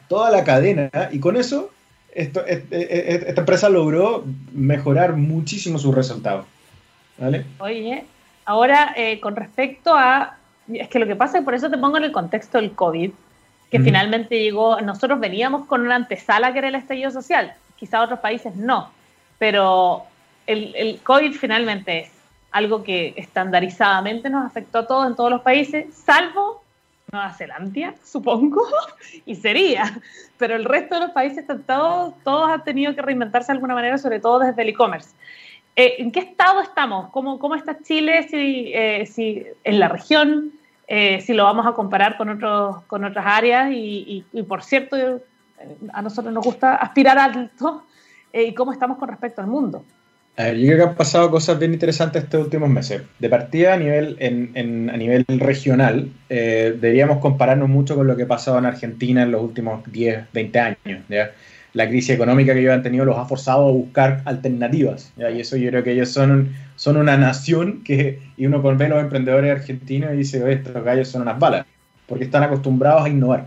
toda 0.09 0.31
la 0.31 0.45
cadena. 0.45 0.91
Y 1.11 1.19
con 1.19 1.37
eso, 1.37 1.71
esto, 2.15 2.45
esta 2.47 3.41
empresa 3.41 3.71
logró 3.71 4.25
mejorar 4.53 5.17
muchísimo 5.17 5.79
sus 5.79 5.95
resultados. 5.95 6.45
¿Vale? 7.19 7.45
Oye, 7.59 8.05
ahora 8.45 8.93
eh, 8.97 9.21
con 9.21 9.37
respecto 9.37 9.95
a... 9.95 10.37
Es 10.73 10.89
que 10.89 10.99
lo 10.99 11.07
que 11.07 11.17
pasa 11.17 11.39
es 11.39 11.45
por 11.45 11.55
eso 11.55 11.71
te 11.71 11.79
pongo 11.79 11.99
en 11.99 12.05
el 12.05 12.13
contexto 12.13 12.59
del 12.59 12.73
COVID. 12.73 13.11
que 13.71 13.81
finalmente 13.81 14.39
llegó, 14.39 14.81
nosotros 14.81 15.19
veníamos 15.19 15.67
con 15.67 15.81
una 15.81 15.97
antesala 15.97 16.53
que 16.53 16.59
era 16.59 16.69
el 16.69 16.75
estallido 16.75 17.11
social, 17.11 17.55
quizá 17.77 18.03
otros 18.03 18.21
países 18.21 18.55
no, 18.55 18.91
pero 19.39 20.03
el, 20.47 20.75
el 20.77 21.01
COVID 21.01 21.33
finalmente 21.33 22.01
es 22.01 22.11
algo 22.51 22.85
que 22.85 23.15
estandarizadamente 23.17 24.29
nos 24.29 24.45
afectó 24.45 24.81
a 24.81 24.87
todos 24.87 25.07
en 25.07 25.17
todos 25.17 25.31
los 25.31 25.41
países, 25.41 25.87
salvo 25.95 26.63
Nueva 27.13 27.33
Zelanda, 27.35 27.95
supongo, 28.05 28.63
y 29.27 29.35
sería. 29.35 30.01
Pero 30.39 30.57
el 30.57 30.65
resto 30.65 30.95
de 30.95 31.03
los 31.03 31.11
países, 31.11 31.45
todos, 31.67 32.15
todos 32.25 32.51
han 32.51 32.65
tenido 32.65 32.95
que 32.95 33.03
reinventarse 33.03 33.49
de 33.53 33.57
alguna 33.57 33.75
manera, 33.75 33.99
sobre 33.99 34.19
todo 34.19 34.39
desde 34.39 34.63
el 34.63 34.71
e-commerce. 34.71 35.11
Eh, 35.75 35.95
¿En 35.99 36.13
qué 36.13 36.21
estado 36.21 36.61
estamos? 36.61 37.11
¿Cómo, 37.11 37.39
cómo 37.39 37.55
está 37.55 37.79
Chile 37.83 38.27
si, 38.29 38.73
eh, 38.75 39.07
si 39.07 39.45
en 39.65 39.81
la 39.81 39.89
región? 39.89 40.53
Eh, 40.87 41.23
si 41.23 41.33
lo 41.33 41.45
vamos 41.45 41.67
a 41.67 41.73
comparar 41.73 42.19
con, 42.19 42.29
otros, 42.29 42.83
con 42.87 43.05
otras 43.05 43.25
áreas. 43.27 43.71
Y, 43.73 44.25
por 44.47 44.63
cierto, 44.63 44.97
a 45.93 46.03
nosotros 46.03 46.33
nos 46.33 46.45
gusta 46.45 46.77
aspirar 46.77 47.19
alto. 47.19 47.85
¿Y 48.33 48.53
cómo 48.55 48.73
estamos 48.73 48.99
con 48.99 49.09
respecto 49.09 49.41
al 49.41 49.47
mundo? 49.47 49.85
yo 50.35 50.45
creo 50.45 50.77
que 50.77 50.83
han 50.85 50.95
pasado 50.95 51.31
cosas 51.31 51.59
bien 51.59 51.75
interesantes 51.75 52.25
estos 52.25 52.45
últimos 52.45 52.71
meses. 52.71 53.03
De 53.19 53.29
partida 53.29 53.75
a 53.75 53.77
nivel, 53.77 54.17
en, 54.19 54.89
a 54.89 54.97
nivel 54.97 55.27
regional, 55.29 56.11
deberíamos 56.29 57.19
compararnos 57.19 57.69
mucho 57.69 57.95
con 57.95 58.07
lo 58.07 58.17
que 58.17 58.23
ha 58.23 58.29
pasado 58.29 58.59
en 58.59 58.65
Argentina 58.65 59.25
en 59.25 59.33
los 59.33 59.43
últimos 59.43 59.85
10, 59.93 60.33
20 60.33 60.59
años. 60.59 61.05
¿ya? 61.11 61.33
La 61.75 61.89
crisis 61.89 62.11
económica 62.11 62.53
que 62.53 62.61
ellos 62.61 62.75
han 62.75 62.83
tenido 62.83 63.05
los 63.05 63.17
ha 63.17 63.25
forzado 63.25 63.69
a 63.69 63.73
buscar 63.73 64.23
alternativas. 64.25 65.13
Y 65.17 65.41
eso 65.41 65.57
yo 65.57 65.71
creo 65.71 65.83
que 65.83 65.93
ellos 65.93 66.11
son, 66.11 66.55
son 66.77 66.97
una 66.97 67.17
nación 67.17 67.83
que, 67.85 68.21
y 68.37 68.47
uno 68.47 68.61
ve 68.63 68.89
los 68.89 69.01
emprendedores 69.01 69.51
argentinos 69.51 70.13
y 70.13 70.19
dice, 70.19 70.43
Oye, 70.43 70.55
estos 70.55 70.85
gallos 70.85 71.09
son 71.09 71.23
unas 71.23 71.39
balas, 71.39 71.67
porque 72.07 72.25
están 72.25 72.43
acostumbrados 72.43 73.05
a 73.05 73.09
innovar. 73.09 73.47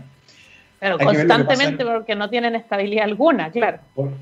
Pero 0.80 0.98
constantemente 0.98 1.84
porque 1.84 2.14
no 2.14 2.28
tienen 2.28 2.54
estabilidad 2.54 3.04
alguna, 3.04 3.50
claro. 3.50 3.78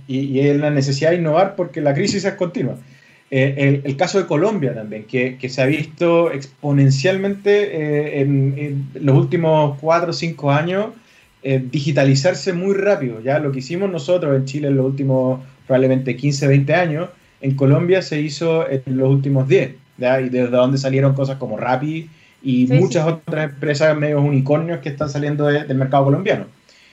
Y, 0.07 0.21
y 0.21 0.41
es 0.41 0.57
la 0.57 0.71
necesidad 0.71 1.11
de 1.11 1.17
innovar 1.17 1.57
porque 1.57 1.81
la 1.81 1.95
crisis 1.95 2.25
es 2.25 2.35
continua. 2.35 2.77
Eh, 3.31 3.81
el, 3.83 3.97
caso 3.97 4.19
de 4.19 4.27
Colombia 4.27 4.75
también, 4.75 5.05
que, 5.05 5.39
que 5.39 5.49
se 5.49 5.61
ha 5.61 5.67
visto 5.67 6.31
exponencialmente 6.31 7.65
eh, 7.65 8.21
en, 8.21 8.55
en, 8.57 9.05
los 9.05 9.17
últimos 9.17 9.77
cuatro 9.81 10.11
o 10.11 10.13
cinco 10.13 10.53
años 10.53 10.91
eh, 11.47 11.63
digitalizarse 11.71 12.55
muy 12.55 12.75
rápido. 12.75 13.21
Ya 13.21 13.39
lo 13.39 13.53
que 13.53 13.59
hicimos 13.59 13.91
nosotros 13.91 14.35
en 14.35 14.47
Chile 14.47 14.69
en 14.69 14.77
los 14.77 14.87
últimos 14.87 15.41
probablemente 15.67 16.17
15, 16.17 16.49
20 16.49 16.75
años, 16.75 17.11
en 17.43 17.55
Colombia 17.55 18.01
se 18.01 18.19
hizo 18.19 18.67
en 18.69 18.97
los 18.97 19.11
últimos 19.11 19.47
10, 19.47 19.75
¿ya? 19.99 20.23
y 20.23 20.31
desde 20.31 20.49
donde 20.49 20.79
salieron 20.79 21.13
cosas 21.13 21.37
como 21.37 21.59
Rappi 21.59 22.09
y 22.43 22.67
muchas 22.69 23.07
otras 23.07 23.51
empresas 23.51 23.95
medios 23.95 24.23
unicornios 24.23 24.81
que 24.81 24.89
están 24.89 25.11
saliendo 25.11 25.45
del 25.45 25.77
mercado 25.77 26.05
colombiano. 26.05 26.47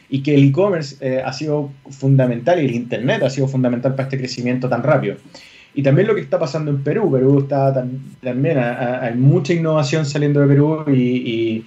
Y 0.09 0.21
que 0.21 0.35
el 0.35 0.43
e-commerce 0.43 0.97
eh, 0.99 1.21
ha 1.25 1.31
sido 1.31 1.71
fundamental 1.89 2.61
y 2.61 2.65
el 2.65 2.75
Internet 2.75 3.23
ha 3.23 3.29
sido 3.29 3.47
fundamental 3.47 3.93
para 3.95 4.03
este 4.03 4.17
crecimiento 4.17 4.67
tan 4.67 4.83
rápido. 4.83 5.15
Y 5.73 5.83
también 5.83 6.09
lo 6.09 6.15
que 6.15 6.19
está 6.19 6.37
pasando 6.37 6.71
en 6.71 6.83
Perú. 6.83 7.09
Perú 7.09 7.39
está 7.39 7.73
también, 7.73 8.57
hay 8.57 9.15
mucha 9.15 9.53
innovación 9.53 10.05
saliendo 10.05 10.41
de 10.41 10.47
Perú 10.47 10.83
y, 10.87 10.91
y, 10.91 11.65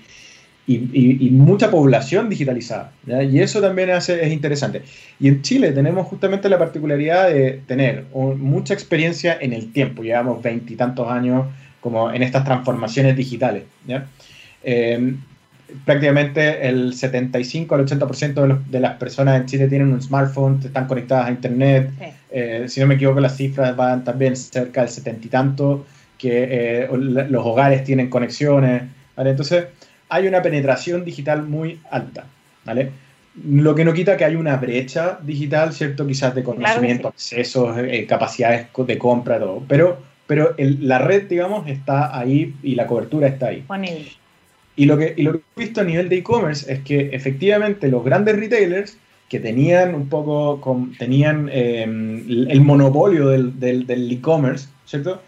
mucha 0.66 1.70
población 1.70 2.28
digitalizada. 2.28 2.92
Y 3.06 3.40
eso 3.40 3.60
también 3.60 3.90
hace, 3.90 4.24
es 4.24 4.32
interesante. 4.32 4.82
Y 5.20 5.28
en 5.28 5.42
Chile 5.42 5.72
tenemos 5.72 6.06
justamente 6.06 6.48
la 6.48 6.58
particularidad 6.58 7.28
de 7.28 7.60
tener 7.66 8.04
mucha 8.12 8.74
experiencia 8.74 9.36
en 9.40 9.52
el 9.52 9.72
tiempo. 9.72 10.02
Llevamos 10.02 10.42
veintitantos 10.42 11.08
años 11.10 11.46
como 11.80 12.10
en 12.10 12.22
estas 12.22 12.44
transformaciones 12.44 13.14
digitales. 13.16 13.64
Eh, 14.62 15.14
prácticamente 15.84 16.66
el 16.66 16.94
75 16.94 17.74
al 17.74 17.86
80% 17.86 18.34
de, 18.34 18.70
de, 18.70 18.80
las 18.80 18.96
personas 18.96 19.40
en 19.40 19.46
Chile 19.46 19.68
tienen 19.68 19.92
un 19.92 20.00
smartphone, 20.00 20.60
están 20.64 20.86
conectadas 20.86 21.26
a 21.26 21.30
Internet. 21.30 21.90
Eh, 22.30 22.64
si 22.68 22.80
no 22.80 22.86
me 22.86 22.94
equivoco, 22.94 23.20
las 23.20 23.36
cifras 23.36 23.76
van 23.76 24.02
también 24.04 24.36
cerca 24.36 24.80
del 24.80 24.90
setenta 24.90 25.26
y 25.26 25.30
tanto, 25.30 25.86
que 26.18 26.48
eh, 26.50 26.88
los 26.92 27.46
hogares 27.46 27.84
tienen 27.84 28.08
conexiones. 28.08 28.82
Entonces, 29.16 29.66
hay 30.14 30.28
una 30.28 30.42
penetración 30.42 31.04
digital 31.04 31.42
muy 31.42 31.80
alta, 31.90 32.26
¿vale? 32.64 32.92
Lo 33.44 33.74
que 33.74 33.84
no 33.84 33.92
quita 33.92 34.16
que 34.16 34.24
hay 34.24 34.36
una 34.36 34.56
brecha 34.58 35.18
digital, 35.20 35.72
¿cierto? 35.72 36.06
Quizás 36.06 36.36
de 36.36 36.44
conocimiento, 36.44 37.08
accesos, 37.08 37.76
eh, 37.78 38.06
capacidades 38.06 38.68
de 38.76 38.96
compra, 38.96 39.40
todo. 39.40 39.64
Pero, 39.66 39.98
pero 40.28 40.54
la 40.58 41.00
red, 41.00 41.24
digamos, 41.28 41.68
está 41.68 42.16
ahí 42.16 42.54
y 42.62 42.76
la 42.76 42.86
cobertura 42.86 43.26
está 43.26 43.48
ahí. 43.48 43.64
Y 44.76 44.86
lo, 44.86 44.96
que, 44.96 45.14
y 45.16 45.22
lo 45.22 45.32
que 45.32 45.38
he 45.56 45.60
visto 45.60 45.80
a 45.80 45.84
nivel 45.84 46.08
de 46.08 46.18
e-commerce 46.18 46.72
es 46.72 46.80
que 46.80 47.10
efectivamente 47.12 47.88
los 47.88 48.04
grandes 48.04 48.36
retailers 48.36 48.96
que 49.28 49.40
tenían 49.40 49.96
un 49.96 50.08
poco, 50.08 50.60
tenían 50.96 51.48
eh, 51.50 51.82
el 51.82 52.60
monopolio 52.60 53.30
del 53.30 54.12
e-commerce, 54.12 54.68
¿cierto? 54.84 55.20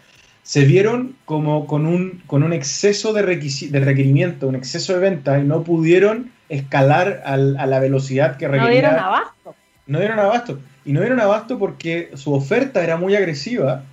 Se 0.47 0.63
vieron 0.63 1.17
como 1.25 1.67
con 1.67 1.85
un, 1.85 2.23
con 2.25 2.41
un 2.41 2.53
exceso 2.53 3.11
de, 3.11 3.21
de 3.21 3.79
requerimiento, 3.81 4.47
un 4.47 4.55
exceso 4.55 4.93
de 4.93 4.99
venta 4.99 5.37
y 5.37 5.43
no 5.43 5.61
pudieron 5.63 6.31
escalar 6.47 7.21
a 7.25 7.35
la 7.35 7.79
velocidad 7.81 8.37
que 8.37 8.47
requería. 8.47 8.67
No 8.67 8.71
dieron 8.71 8.95
abasto. 8.97 9.55
No 9.87 9.99
dieron 9.99 10.19
abasto. 10.19 10.59
Y 10.85 10.93
no 10.93 11.01
dieron 11.01 11.19
abasto 11.19 11.59
porque 11.59 12.11
su 12.13 12.33
oferta 12.33 12.81
era 12.81 12.95
muy 12.95 13.13
agresiva, 13.13 13.83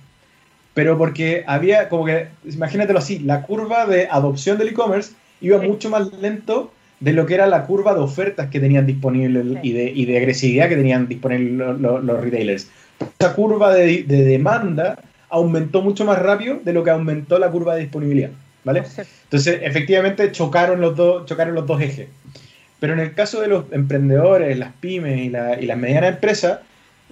pero 0.73 0.97
porque 0.97 1.43
había, 1.45 1.89
como 1.89 2.05
que, 2.05 2.29
imagínatelo 2.45 2.99
así, 2.99 3.19
la 3.19 3.41
curva 3.41 3.85
de 3.85 4.07
adopción 4.09 4.57
del 4.57 4.69
e-commerce 4.69 5.11
iba 5.41 5.61
mucho 5.61 5.89
más 5.89 6.09
lento 6.13 6.71
de 7.01 7.11
lo 7.11 7.25
que 7.25 7.33
era 7.33 7.47
la 7.47 7.65
curva 7.65 7.93
de 7.93 7.99
ofertas 7.99 8.49
que 8.49 8.61
tenían 8.61 8.85
disponibles 8.85 9.45
y, 9.61 9.73
de, 9.73 9.91
y, 9.93 10.05
de, 10.05 10.17
agresividad 10.19 10.69
que 10.69 10.77
tenían 10.77 11.09
disponibles 11.09 11.81
los, 11.81 12.21
retailers. 12.21 12.69
Esa 13.19 13.33
curva 13.33 13.73
de, 13.73 14.03
de 14.03 14.23
demanda 14.23 14.97
aumentó 15.35 15.81
mucho 15.81 16.05
más 16.05 16.17
rápido 16.19 16.59
de 16.63 16.71
lo 16.71 16.83
que 16.83 16.91
aumentó 16.91 17.37
la 17.39 17.51
curva 17.51 17.75
de 17.75 17.81
disponibilidad, 17.81 18.29
¿vale? 18.63 18.83
Entonces, 19.23 19.59
efectivamente, 19.61 20.31
chocaron 20.31 20.79
los 20.79 20.95
dos, 20.95 21.25
chocaron 21.25 21.55
los 21.55 21.67
dos 21.67 21.81
ejes. 21.81 22.07
Pero 22.79 22.93
en 22.93 22.99
el 22.99 23.13
caso 23.13 23.41
de 23.41 23.47
los 23.47 23.65
emprendedores, 23.71 24.57
las 24.57 24.71
pymes 24.79 25.19
y, 25.19 25.29
las 25.29 25.77
medianas 25.77 26.11
empresas, 26.11 26.59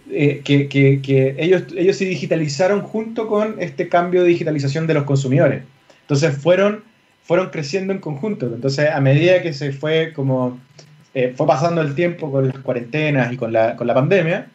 eh, 0.10 0.42
que, 0.44 1.36
ellos, 1.38 1.64
ellos 1.76 1.98
se 1.98 2.06
digitalizaron 2.06 2.82
junto 2.82 3.28
con 3.28 3.56
este 3.60 3.90
cambio 3.90 4.24
de 4.24 4.30
digitalización 4.30 4.88
de 4.88 4.94
los 4.94 5.04
consumidores. 5.04 5.64
Entonces 6.02 6.38
fueron, 6.38 6.84
fueron 7.24 7.50
creciendo 7.50 7.92
en 7.92 8.00
conjunto. 8.00 8.46
Entonces, 8.48 8.90
a 8.90 9.02
medida 9.02 9.42
que 9.42 9.54
se 9.54 9.74
fue 9.74 10.14
como 10.14 10.60
eh, 11.14 11.34
fue 11.36 11.46
pasando 11.46 11.82
el 11.82 11.94
tiempo 11.94 12.32
con 12.32 12.48
las 12.48 12.58
cuarentenas 12.60 13.34
y 13.34 13.38
con 13.38 13.52
la, 13.52 13.76
con 13.76 13.86
la 13.86 13.94
pandemia, 13.94 14.48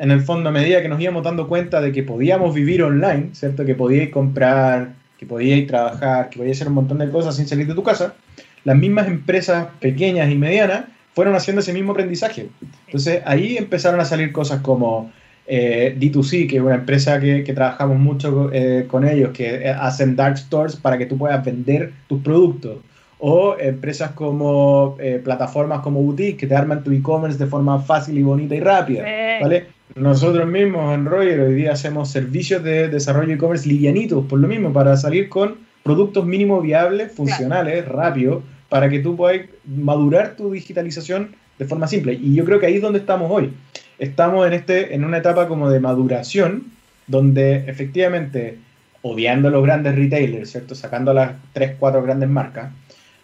en 0.00 0.10
el 0.10 0.22
fondo, 0.22 0.48
a 0.48 0.52
medida 0.52 0.80
que 0.80 0.88
nos 0.88 0.98
íbamos 0.98 1.22
dando 1.22 1.46
cuenta 1.46 1.82
de 1.82 1.92
que 1.92 2.02
podíamos 2.02 2.54
vivir 2.54 2.82
online, 2.82 3.28
¿cierto? 3.34 3.66
Que 3.66 3.74
podíais 3.74 4.08
comprar, 4.08 4.94
que 5.18 5.26
podíais 5.26 5.66
trabajar, 5.66 6.30
que 6.30 6.38
podíais 6.38 6.56
hacer 6.56 6.68
un 6.68 6.74
montón 6.74 6.98
de 6.98 7.10
cosas 7.10 7.36
sin 7.36 7.46
salir 7.46 7.66
de 7.66 7.74
tu 7.74 7.82
casa, 7.82 8.14
las 8.64 8.76
mismas 8.78 9.08
empresas 9.08 9.68
pequeñas 9.78 10.30
y 10.30 10.36
medianas 10.36 10.84
fueron 11.12 11.34
haciendo 11.34 11.60
ese 11.60 11.74
mismo 11.74 11.92
aprendizaje. 11.92 12.48
Entonces 12.86 13.20
ahí 13.26 13.58
empezaron 13.58 14.00
a 14.00 14.06
salir 14.06 14.32
cosas 14.32 14.62
como 14.62 15.12
eh, 15.46 15.94
D2C, 16.00 16.48
que 16.48 16.56
es 16.56 16.62
una 16.62 16.76
empresa 16.76 17.20
que, 17.20 17.42
trabajamos 17.54 17.98
mucho 17.98 18.48
eh, 18.54 18.86
con 18.88 19.06
ellos, 19.06 19.32
que 19.34 19.68
hacen 19.68 20.16
dark 20.16 20.38
stores 20.38 20.76
para 20.76 20.96
que 20.96 21.04
tú 21.04 21.18
puedas 21.18 21.44
vender 21.44 21.92
tus 22.08 22.22
productos. 22.22 22.78
O 23.18 23.54
empresas 23.58 24.12
como 24.12 24.96
eh, 24.98 25.20
plataformas 25.22 25.80
como 25.80 26.00
Boutique, 26.00 26.38
que 26.38 26.46
te 26.46 26.56
arman 26.56 26.82
tu 26.82 26.90
e-commerce 26.90 27.36
de 27.36 27.44
forma 27.44 27.78
fácil 27.80 28.16
y 28.16 28.22
bonita 28.22 28.54
y 28.54 28.60
rápida. 28.60 29.04
¿vale? 29.42 29.79
Nosotros 30.00 30.48
mismos 30.48 30.94
en 30.94 31.04
Roger 31.04 31.40
hoy 31.40 31.52
día 31.52 31.72
hacemos 31.72 32.10
servicios 32.10 32.64
de 32.64 32.88
desarrollo 32.88 33.34
e-commerce 33.34 33.68
livianitos, 33.68 34.24
por 34.24 34.38
lo 34.38 34.48
mismo, 34.48 34.72
para 34.72 34.96
salir 34.96 35.28
con 35.28 35.58
productos 35.82 36.24
mínimo 36.24 36.62
viables, 36.62 37.12
funcionales, 37.12 37.86
rápidos, 37.86 38.42
para 38.70 38.88
que 38.88 39.00
tú 39.00 39.14
puedas 39.14 39.42
madurar 39.66 40.36
tu 40.36 40.52
digitalización 40.52 41.36
de 41.58 41.66
forma 41.66 41.86
simple. 41.86 42.14
Y 42.14 42.34
yo 42.34 42.46
creo 42.46 42.58
que 42.58 42.64
ahí 42.64 42.76
es 42.76 42.80
donde 42.80 43.00
estamos 43.00 43.30
hoy. 43.30 43.52
Estamos 43.98 44.46
en, 44.46 44.54
este, 44.54 44.94
en 44.94 45.04
una 45.04 45.18
etapa 45.18 45.46
como 45.46 45.68
de 45.68 45.80
maduración, 45.80 46.72
donde 47.06 47.56
efectivamente, 47.66 48.56
odiando 49.02 49.48
a 49.48 49.50
los 49.50 49.62
grandes 49.62 49.96
retailers, 49.96 50.52
¿cierto? 50.52 50.74
Sacando 50.74 51.12
las 51.12 51.32
3, 51.52 51.72
4 51.78 52.02
grandes 52.02 52.30
marcas, 52.30 52.72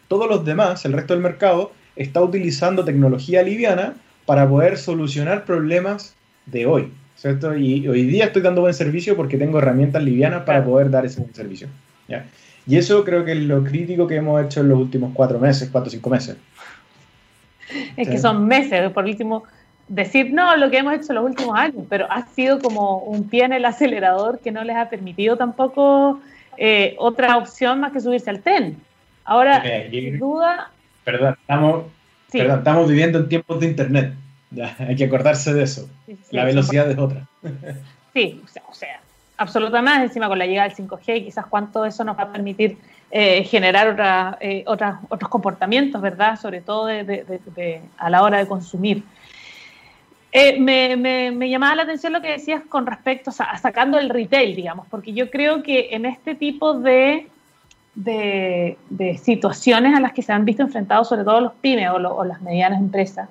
todos 0.09 0.29
los 0.29 0.45
demás, 0.45 0.85
el 0.85 0.93
resto 0.93 1.15
del 1.15 1.23
mercado, 1.23 1.73
está 1.97 2.23
utilizando 2.23 2.85
tecnología 2.85 3.43
liviana 3.43 3.95
para 4.27 4.47
poder 4.47 4.77
solucionar 4.77 5.47
problemas 5.47 6.17
de 6.47 6.67
hoy, 6.67 6.93
¿cierto? 7.17 7.57
Y 7.57 7.87
hoy 7.89 8.07
día 8.07 8.27
estoy 8.27 8.43
dando 8.43 8.63
buen 8.63 8.75
servicio 8.75 9.17
porque 9.17 9.37
tengo 9.37 9.59
herramientas 9.59 10.03
livianas 10.03 10.43
para 10.45 10.65
poder 10.65 10.91
dar 10.91 11.05
ese 11.05 11.21
buen 11.21 11.35
servicio. 11.35 11.69
¿ya? 12.09 12.25
Y 12.67 12.77
eso 12.77 13.05
creo 13.05 13.25
que 13.25 13.33
es 13.33 13.39
lo 13.39 13.63
crítico 13.63 14.07
que 14.07 14.17
hemos 14.17 14.45
hecho 14.45 14.61
en 14.61 14.69
los 14.71 14.79
últimos 14.79 15.13
cuatro 15.15 15.39
meses, 15.39 15.69
cuatro 15.71 15.89
o 15.89 15.91
cinco 15.91 16.11
meses. 16.11 16.37
Es 17.97 18.09
que 18.09 18.19
son 18.19 18.47
meses, 18.47 18.91
por 18.93 19.05
último, 19.05 19.45
decir, 19.89 20.33
no, 20.33 20.57
lo 20.57 20.71
que 20.71 20.79
hemos 20.79 20.95
hecho 20.95 21.11
en 21.11 21.17
los 21.17 21.25
últimos 21.25 21.57
años, 21.59 21.85
pero 21.89 22.07
ha 22.11 22.27
sido 22.27 22.59
como 22.59 22.99
un 22.99 23.29
pie 23.29 23.45
en 23.45 23.53
el 23.53 23.65
acelerador 23.65 24.41
que 24.41 24.53
no 24.53 24.65
les 24.65 24.77
ha 24.77 24.89
permitido 24.89 25.37
tampoco 25.37 26.21
eh, 26.57 26.97
otra 26.99 27.37
opción 27.37 27.81
más 27.81 27.93
que 27.93 28.01
subirse 28.01 28.31
al 28.31 28.41
tren. 28.41 28.77
Ahora, 29.25 29.63
sin 29.91 30.19
duda... 30.19 30.71
Perdón, 31.05 31.37
estamos, 31.41 31.85
Perdón, 32.33 32.59
estamos 32.59 32.89
viviendo 32.89 33.19
en 33.19 33.29
tiempos 33.29 33.61
de 33.61 33.67
Internet. 33.67 34.13
Ya, 34.51 34.77
hay 34.79 34.97
que 34.97 35.05
acordarse 35.05 35.53
de 35.53 35.65
eso. 35.65 35.89
la 36.31 36.45
velocidad 36.45 36.91
es 36.91 36.99
otra. 36.99 37.27
Sí, 38.13 38.43
o 38.67 38.73
sea, 38.73 38.99
absolutamente 39.37 40.05
encima 40.05 40.27
con 40.27 40.39
la 40.39 40.47
llegada 40.47 40.71
del 40.71 40.89
5G, 40.89 41.27
quizás 41.27 41.45
cuánto 41.45 41.85
eso 41.85 42.03
nos 42.03 42.17
va 42.17 42.23
a 42.23 42.33
permitir 42.33 42.79
eh, 43.11 43.45
generar 43.45 43.89
otra, 43.89 44.39
eh, 44.41 44.65
otros 44.67 45.29
comportamientos, 45.29 46.01
¿verdad? 46.01 46.41
Sobre 46.41 46.63
todo 46.63 46.89
a 46.89 48.11
la 48.11 48.23
hora 48.23 48.39
de 48.39 48.47
consumir. 48.47 49.05
Eh, 50.33 50.59
me, 50.61 51.49
llamaba 51.49 51.77
la 51.77 51.83
atención 51.85 52.13
lo 52.13 52.21
que 52.21 52.33
decías 52.33 52.63
con 52.69 52.85
respecto 52.85 53.31
a, 53.39 53.57
sacando 53.57 53.99
el 53.99 54.11
retail, 54.11 54.55
digamos, 54.55 54.87
porque 54.91 55.13
yo 55.15 55.31
creo 55.31 55.63
que 55.63 55.89
en 55.93 56.05
este 56.05 56.35
tipo 56.35 56.75
de, 56.75 57.29
de, 57.95 58.77
situaciones 59.23 59.97
a 59.97 60.01
las 60.01 60.13
que 60.13 60.21
se 60.21 60.33
han 60.33 60.45
visto 60.45 60.63
enfrentados 60.63 61.09
sobre 61.09 61.25
todo 61.25 61.41
los 61.41 61.53
pymes 61.55 61.89
o, 61.91 62.25
las 62.25 62.43
medianas 62.43 62.81
empresas, 62.81 63.31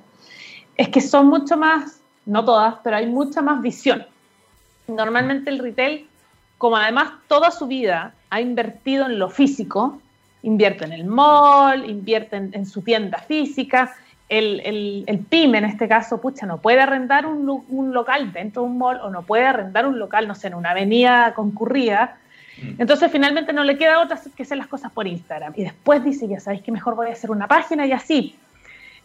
es 0.78 0.90
que 0.90 1.02
son 1.02 1.28
mucho 1.28 1.58
más, 1.58 2.00
no 2.26 2.44
todas, 2.44 2.76
pero 2.84 2.98
hay 2.98 3.08
mucha 3.08 3.42
más 3.42 3.62
visión. 3.62 4.06
Normalmente 4.88 5.50
el 5.50 5.60
retail, 5.60 6.08
como 6.58 6.78
además 6.78 7.14
toda 7.28 7.52
su 7.52 7.68
vida 7.68 8.14
ha 8.30 8.42
invertido 8.42 9.06
en 9.06 9.20
lo 9.20 9.30
físico, 9.30 10.02
invierte 10.44 10.86
en 10.86 10.94
el 10.94 11.06
mall, 11.06 11.90
invierte 11.90 12.36
en 12.36 12.66
su 12.66 12.82
tienda 12.82 13.18
física, 13.18 13.96
el, 14.30 15.06
el, 15.08 15.20
pyme 15.30 15.60
en 15.60 15.66
este 15.66 15.88
caso, 15.88 16.20
pucha, 16.20 16.46
no 16.46 16.58
puede 16.58 16.82
arrendar 16.82 17.26
un, 17.26 17.64
un, 17.70 17.94
local 17.94 18.34
dentro 18.34 18.64
de 18.64 18.70
un 18.70 18.78
mall 18.78 19.00
o 19.02 19.10
no 19.10 19.22
puede 19.22 19.46
arrendar 19.46 19.86
un 19.86 20.00
local, 20.00 20.28
no 20.28 20.34
sé, 20.34 20.48
en 20.48 20.56
una 20.56 20.72
avenida 20.72 21.34
concurrida. 21.36 22.18
Mm. 22.62 22.82
Entonces 22.82 23.12
finalmente 23.12 23.54
no 23.54 23.64
le 23.64 23.78
queda 23.78 24.02
otra 24.02 24.20
que 24.36 24.44
hacer 24.44 24.58
las 24.58 24.68
cosas 24.68 24.92
por 24.92 25.06
Instagram. 25.06 25.54
Y 25.56 25.64
después 25.64 26.04
dice, 26.04 26.28
ya 26.28 26.40
sabéis 26.40 26.64
que 26.64 26.72
mejor 26.72 26.96
voy 26.96 27.08
a 27.08 27.14
hacer 27.14 27.30
una 27.30 27.48
página 27.48 27.86
y 27.86 27.92
así. 27.92 28.36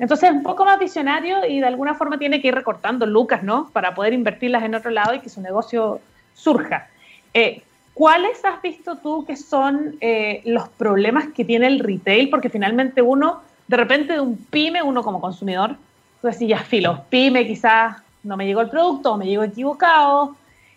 Entonces 0.00 0.30
es 0.30 0.34
un 0.34 0.42
poco 0.42 0.64
más 0.64 0.78
visionario 0.80 1.46
y 1.46 1.60
de 1.60 1.66
alguna 1.66 1.94
forma 1.94 2.18
tiene 2.18 2.40
que 2.40 2.48
ir 2.48 2.54
recortando 2.54 3.06
lucas, 3.06 3.44
¿no? 3.44 3.70
Para 3.72 3.94
poder 3.94 4.12
invertirlas 4.12 4.64
en 4.64 4.74
otro 4.74 4.90
lado 4.90 5.14
y 5.14 5.20
que 5.20 5.28
su 5.28 5.40
negocio 5.40 6.00
surja. 6.34 6.88
Eh, 7.34 7.62
¿Cuáles 7.94 8.44
has 8.44 8.60
visto 8.62 8.96
tú 8.96 9.24
que 9.24 9.36
son 9.36 9.96
eh, 10.00 10.40
los 10.46 10.68
problemas 10.70 11.28
que 11.28 11.44
tiene 11.44 11.66
el 11.66 11.78
retail? 11.78 12.30
Porque 12.30 12.48
finalmente 12.48 13.02
uno 13.02 13.42
de 13.68 13.76
repente 13.76 14.14
de 14.14 14.20
un 14.20 14.36
pyme, 14.36 14.82
uno 14.82 15.02
como 15.02 15.20
consumidor, 15.20 15.76
tú 16.20 16.26
decís, 16.26 16.48
ya 16.48 16.58
filo, 16.58 17.04
pyme 17.08 17.46
quizás 17.46 17.98
no 18.24 18.36
me 18.36 18.46
llegó 18.46 18.62
el 18.62 18.70
producto 18.70 19.12
o 19.12 19.16
me 19.16 19.26
llegó 19.26 19.44
equivocado, 19.44 20.34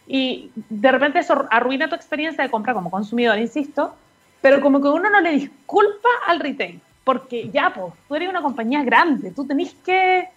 y 0.07 0.51
de 0.69 0.91
repente 0.91 1.19
eso 1.19 1.45
arruina 1.49 1.87
tu 1.87 1.95
experiencia 1.95 2.43
de 2.43 2.51
compra 2.51 2.73
como 2.73 2.91
consumidor, 2.91 3.37
insisto, 3.39 3.95
pero 4.41 4.61
como 4.61 4.81
que 4.81 4.89
uno 4.89 5.09
no 5.09 5.21
le 5.21 5.31
disculpa 5.31 6.09
al 6.27 6.39
retail, 6.39 6.79
porque 7.03 7.49
ya, 7.49 7.73
pues, 7.73 7.93
tú 8.07 8.15
eres 8.15 8.29
una 8.29 8.41
compañía 8.41 8.83
grande, 8.83 9.31
tú 9.31 9.45
tenés 9.45 9.73
que, 9.85 10.29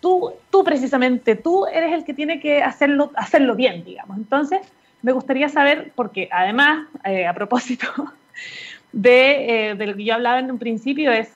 tú, 0.00 0.32
tú 0.50 0.62
precisamente, 0.62 1.36
tú 1.36 1.66
eres 1.66 1.92
el 1.92 2.04
que 2.04 2.14
tiene 2.14 2.40
que 2.40 2.62
hacerlo, 2.62 3.10
hacerlo 3.14 3.54
bien, 3.54 3.84
digamos. 3.84 4.16
Entonces, 4.16 4.60
me 5.00 5.12
gustaría 5.12 5.48
saber, 5.48 5.92
porque 5.94 6.28
además, 6.30 6.86
eh, 7.04 7.26
a 7.26 7.34
propósito 7.34 7.86
de, 8.92 9.70
eh, 9.70 9.74
de 9.74 9.86
lo 9.86 9.96
que 9.96 10.04
yo 10.04 10.14
hablaba 10.14 10.38
en 10.38 10.50
un 10.50 10.58
principio, 10.58 11.10
es 11.10 11.32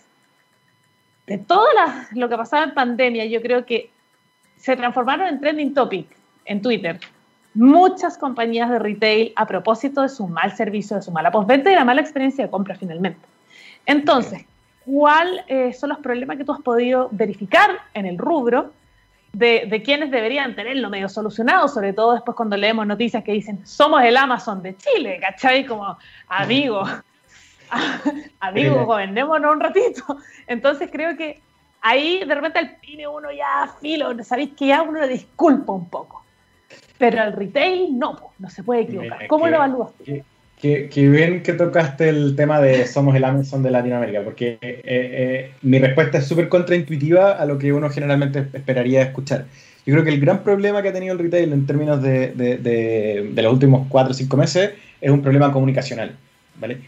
de 1.26 1.38
todo 1.38 1.66
lo 2.12 2.28
que 2.28 2.36
pasaba 2.36 2.64
en 2.64 2.74
pandemia, 2.74 3.24
yo 3.26 3.42
creo 3.42 3.66
que 3.66 3.90
se 4.56 4.76
transformaron 4.76 5.26
en 5.26 5.40
trending 5.40 5.74
topic 5.74 6.06
en 6.44 6.62
Twitter. 6.62 7.00
Muchas 7.54 8.18
compañías 8.18 8.70
de 8.70 8.78
retail 8.78 9.32
a 9.34 9.46
propósito 9.46 10.02
de 10.02 10.08
su 10.08 10.28
mal 10.28 10.54
servicio, 10.54 10.96
de 10.96 11.02
su 11.02 11.10
mala 11.10 11.30
postventa 11.30 11.72
y 11.72 11.74
la 11.74 11.84
mala 11.84 12.00
experiencia 12.00 12.44
de 12.44 12.50
compra 12.50 12.76
finalmente. 12.76 13.26
Entonces, 13.86 14.44
¿cuáles 14.86 15.44
eh, 15.48 15.72
son 15.72 15.90
los 15.90 15.98
problemas 15.98 16.38
que 16.38 16.44
tú 16.44 16.52
has 16.52 16.62
podido 16.62 17.08
verificar 17.10 17.70
en 17.92 18.06
el 18.06 18.16
rubro 18.16 18.72
de, 19.32 19.66
de, 19.68 19.82
quienes 19.82 20.10
deberían 20.10 20.54
tenerlo 20.54 20.88
medio 20.88 21.08
solucionado, 21.10 21.68
sobre 21.68 21.92
todo 21.92 22.14
después 22.14 22.34
cuando 22.34 22.56
leemos 22.56 22.86
noticias 22.86 23.22
que 23.22 23.32
dicen 23.32 23.66
somos 23.66 24.02
el 24.02 24.16
Amazon 24.16 24.62
de 24.62 24.76
Chile, 24.76 25.18
¿cachai? 25.20 25.66
Como 25.66 25.98
amigo, 26.28 26.84
amigo, 28.40 28.86
vendémonos 28.94 29.52
un 29.52 29.60
ratito. 29.60 30.04
Entonces 30.46 30.88
creo 30.90 31.16
que 31.16 31.42
ahí 31.82 32.24
de 32.24 32.34
repente 32.34 32.60
al 32.60 32.76
pyme 32.76 33.06
uno 33.06 33.30
ya 33.32 33.68
filo, 33.80 34.12
sabéis 34.24 34.50
que 34.56 34.68
ya 34.68 34.82
uno 34.82 35.00
le 35.00 35.08
disculpa 35.08 35.72
un 35.72 35.88
poco. 35.88 36.24
Pero 36.98 37.20
al 37.20 37.34
retail 37.34 37.98
no, 37.98 38.32
no 38.38 38.48
se 38.48 38.62
puede 38.62 38.82
equivocar. 38.82 39.26
¿Cómo 39.26 39.48
lo 39.48 39.56
evalúas 39.56 39.92
tú? 39.94 40.22
Que, 40.66 40.88
que, 40.88 41.08
bien 41.08 41.42
que 41.42 41.52
tocaste 41.52 42.08
el 42.08 42.34
tema 42.34 42.60
de 42.60 42.86
somos 42.86 43.14
el 43.14 43.24
Amazon 43.24 43.62
de 43.62 43.70
Latinoamérica, 43.70 44.22
porque 44.22 44.58
eh, 44.60 44.80
eh, 44.84 45.50
mi 45.62 45.78
respuesta 45.78 46.18
es 46.18 46.26
súper 46.26 46.48
contraintuitiva 46.48 47.32
a 47.32 47.46
lo 47.46 47.58
que 47.58 47.72
uno 47.72 47.88
generalmente 47.90 48.46
esperaría 48.52 49.02
escuchar. 49.02 49.46
Yo 49.84 49.92
creo 49.94 50.04
que 50.04 50.10
el 50.10 50.20
gran 50.20 50.42
problema 50.42 50.82
que 50.82 50.88
ha 50.88 50.92
tenido 50.92 51.12
el 51.12 51.20
retail 51.20 51.52
en 51.52 51.66
términos 51.66 52.02
de, 52.02 52.32
de, 52.32 52.56
de, 52.58 53.30
de 53.32 53.42
los 53.42 53.52
últimos 53.52 53.86
cuatro 53.88 54.10
o 54.10 54.14
cinco 54.14 54.36
meses 54.36 54.72
es 55.00 55.10
un 55.10 55.22
problema 55.22 55.52
comunicacional, 55.52 56.16
¿vale? 56.60 56.78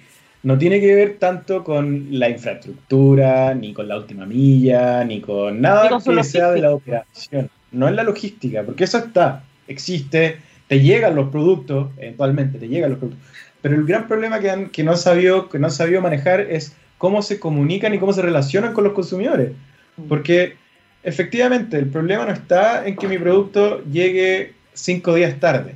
no 0.43 0.57
tiene 0.57 0.81
que 0.81 0.95
ver 0.95 1.17
tanto 1.19 1.65
con 1.65 2.07
la 2.11 2.29
infraestructura, 2.29 3.55
ni 3.55 3.73
con 3.73 3.89
la 3.89 3.97
última 3.97 4.25
milla, 4.25 5.05
ni 5.05 5.21
con 5.21 5.61
nada 5.61 5.89
que 5.89 6.25
sea 6.25 6.53
de 6.53 6.61
la 6.61 6.75
operación. 6.75 7.51
No 7.73 7.89
es 7.89 7.95
la 7.95 8.03
logística, 8.03 8.63
porque 8.63 8.85
eso 8.85 8.99
está, 8.99 9.45
existe, 9.67 10.39
te 10.69 10.81
llegan 10.81 11.17
los 11.17 11.29
productos, 11.29 11.89
eventualmente 11.97 12.59
te 12.59 12.69
llegan 12.69 12.91
los 12.91 12.99
productos. 12.99 13.28
Pero 13.63 13.75
el 13.75 13.85
gran 13.85 14.07
problema 14.07 14.39
que, 14.39 14.51
han, 14.51 14.71
que, 14.71 14.85
no, 14.85 14.97
sabido, 14.97 15.49
que 15.49 15.59
no 15.59 15.71
sabido 15.71 16.01
manejar 16.01 16.41
es 16.41 16.75
cómo 16.97 17.23
se 17.23 17.41
comunican 17.41 17.95
y 17.95 17.99
cómo 17.99 18.13
se 18.13 18.23
relacionan 18.23 18.73
con 18.73 18.85
los 18.85 18.93
consumidores. 18.93 19.53
Mm. 19.97 20.09
Porque 20.09 20.57
efectivamente 21.03 21.79
el 21.79 21.87
problema 21.87 22.27
no 22.27 22.33
está 22.33 22.87
en 22.87 22.97
que 22.97 23.09
mi 23.09 23.19
producto 23.19 23.83
llegue 23.85 24.55
cinco 24.75 25.15
días 25.15 25.39
tarde. 25.41 25.75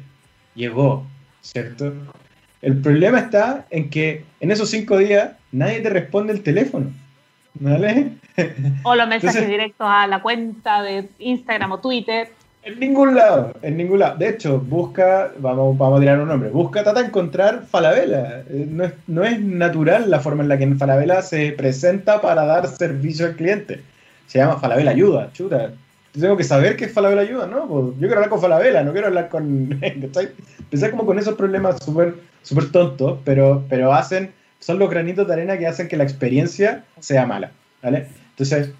Llegó, 0.54 1.06
¿cierto? 1.40 1.92
El 2.60 2.80
problema 2.80 3.18
está 3.18 3.66
en 3.70 3.90
que 3.90 4.24
en 4.40 4.50
esos 4.50 4.70
cinco 4.70 4.98
días 4.98 5.32
nadie 5.50 5.80
te 5.80 5.90
responde 5.90 6.32
el 6.32 6.42
teléfono. 6.42 6.92
¿Vale? 7.54 8.12
O 8.82 8.94
los 8.94 9.08
mensajes 9.08 9.46
directos 9.46 9.86
a 9.86 10.06
la 10.06 10.22
cuenta 10.22 10.82
de 10.82 11.08
Instagram 11.18 11.72
o 11.72 11.80
Twitter. 11.80 12.30
En 12.64 12.78
ningún 12.78 13.14
lado, 13.14 13.52
en 13.62 13.76
ningún 13.76 13.98
lado. 13.98 14.16
De 14.18 14.28
hecho, 14.28 14.60
busca, 14.60 15.32
vamos, 15.38 15.76
vamos 15.76 15.98
a 15.98 16.00
tirar 16.00 16.20
un 16.20 16.28
nombre, 16.28 16.50
busca, 16.50 16.82
trata 16.82 17.00
de 17.00 17.08
encontrar 17.08 17.64
Falabella. 17.66 18.44
Eh, 18.48 18.66
no 18.70 18.84
es, 18.84 18.92
no 19.08 19.24
es 19.24 19.40
natural 19.40 20.08
la 20.10 20.20
forma 20.20 20.42
en 20.42 20.48
la 20.48 20.58
que 20.58 20.74
Falabella 20.76 21.22
se 21.22 21.52
presenta 21.52 22.20
para 22.20 22.44
dar 22.44 22.68
servicio 22.68 23.26
al 23.26 23.36
cliente. 23.36 23.82
Se 24.26 24.38
llama 24.38 24.58
Falabella 24.58 24.92
Ayuda, 24.92 25.30
chuta 25.32 25.72
tengo 26.20 26.36
que 26.36 26.44
saber 26.44 26.76
qué 26.76 26.84
es 26.86 26.92
Falabella 26.92 27.22
ayuda, 27.22 27.46
¿no? 27.46 27.66
Pues 27.66 27.84
yo 27.94 28.00
quiero 28.00 28.16
hablar 28.16 28.28
con 28.28 28.40
Falabella, 28.40 28.82
no 28.82 28.92
quiero 28.92 29.06
hablar 29.06 29.28
con... 29.28 29.78
Empezar 29.82 30.90
como 30.90 31.06
con 31.06 31.18
esos 31.18 31.34
problemas 31.34 31.82
súper 31.82 32.14
super 32.42 32.70
tontos, 32.70 33.18
pero, 33.24 33.64
pero 33.68 33.92
hacen, 33.92 34.32
son 34.58 34.78
los 34.78 34.90
granitos 34.90 35.26
de 35.26 35.32
arena 35.32 35.58
que 35.58 35.66
hacen 35.66 35.88
que 35.88 35.96
la 35.96 36.04
experiencia 36.04 36.84
sea 36.98 37.26
mala, 37.26 37.52
¿vale? 37.82 38.08
Entonces, 38.30 38.72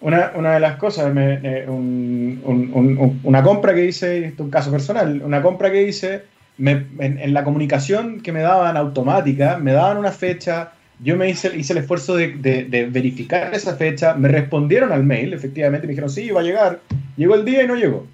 una, 0.00 0.32
una 0.34 0.54
de 0.54 0.60
las 0.60 0.76
cosas, 0.76 1.12
eh, 1.16 1.66
una 1.68 3.42
compra 3.42 3.74
que 3.74 3.86
hice, 3.86 4.26
esto 4.26 4.42
es 4.42 4.46
un 4.46 4.50
caso 4.50 4.70
personal, 4.70 5.22
una 5.22 5.42
compra 5.42 5.70
que 5.70 5.82
hice, 5.82 6.22
en, 6.58 7.34
la 7.34 7.44
comunicación 7.44 8.20
que 8.20 8.32
me 8.32 8.40
daban 8.40 8.76
automática, 8.76 9.58
me 9.58 9.72
daban 9.72 9.96
una 9.96 10.10
fecha, 10.10 10.72
yo 11.00 11.16
me 11.16 11.28
hice, 11.30 11.56
hice 11.56 11.72
el 11.72 11.80
esfuerzo 11.80 12.16
de, 12.16 12.28
de, 12.28 12.86
verificar 12.86 13.54
esa 13.54 13.76
fecha, 13.76 14.14
me 14.14 14.28
respondieron 14.28 14.92
al 14.92 15.04
mail, 15.04 15.32
efectivamente, 15.32 15.86
me 15.86 15.92
dijeron, 15.92 16.10
sí, 16.10 16.30
va 16.30 16.40
a 16.40 16.44
llegar. 16.44 16.80
Llegó 17.16 17.34
el 17.34 17.44
día 17.44 17.62
y 17.62 17.66
no 17.66 17.76
llegó. 17.76 18.06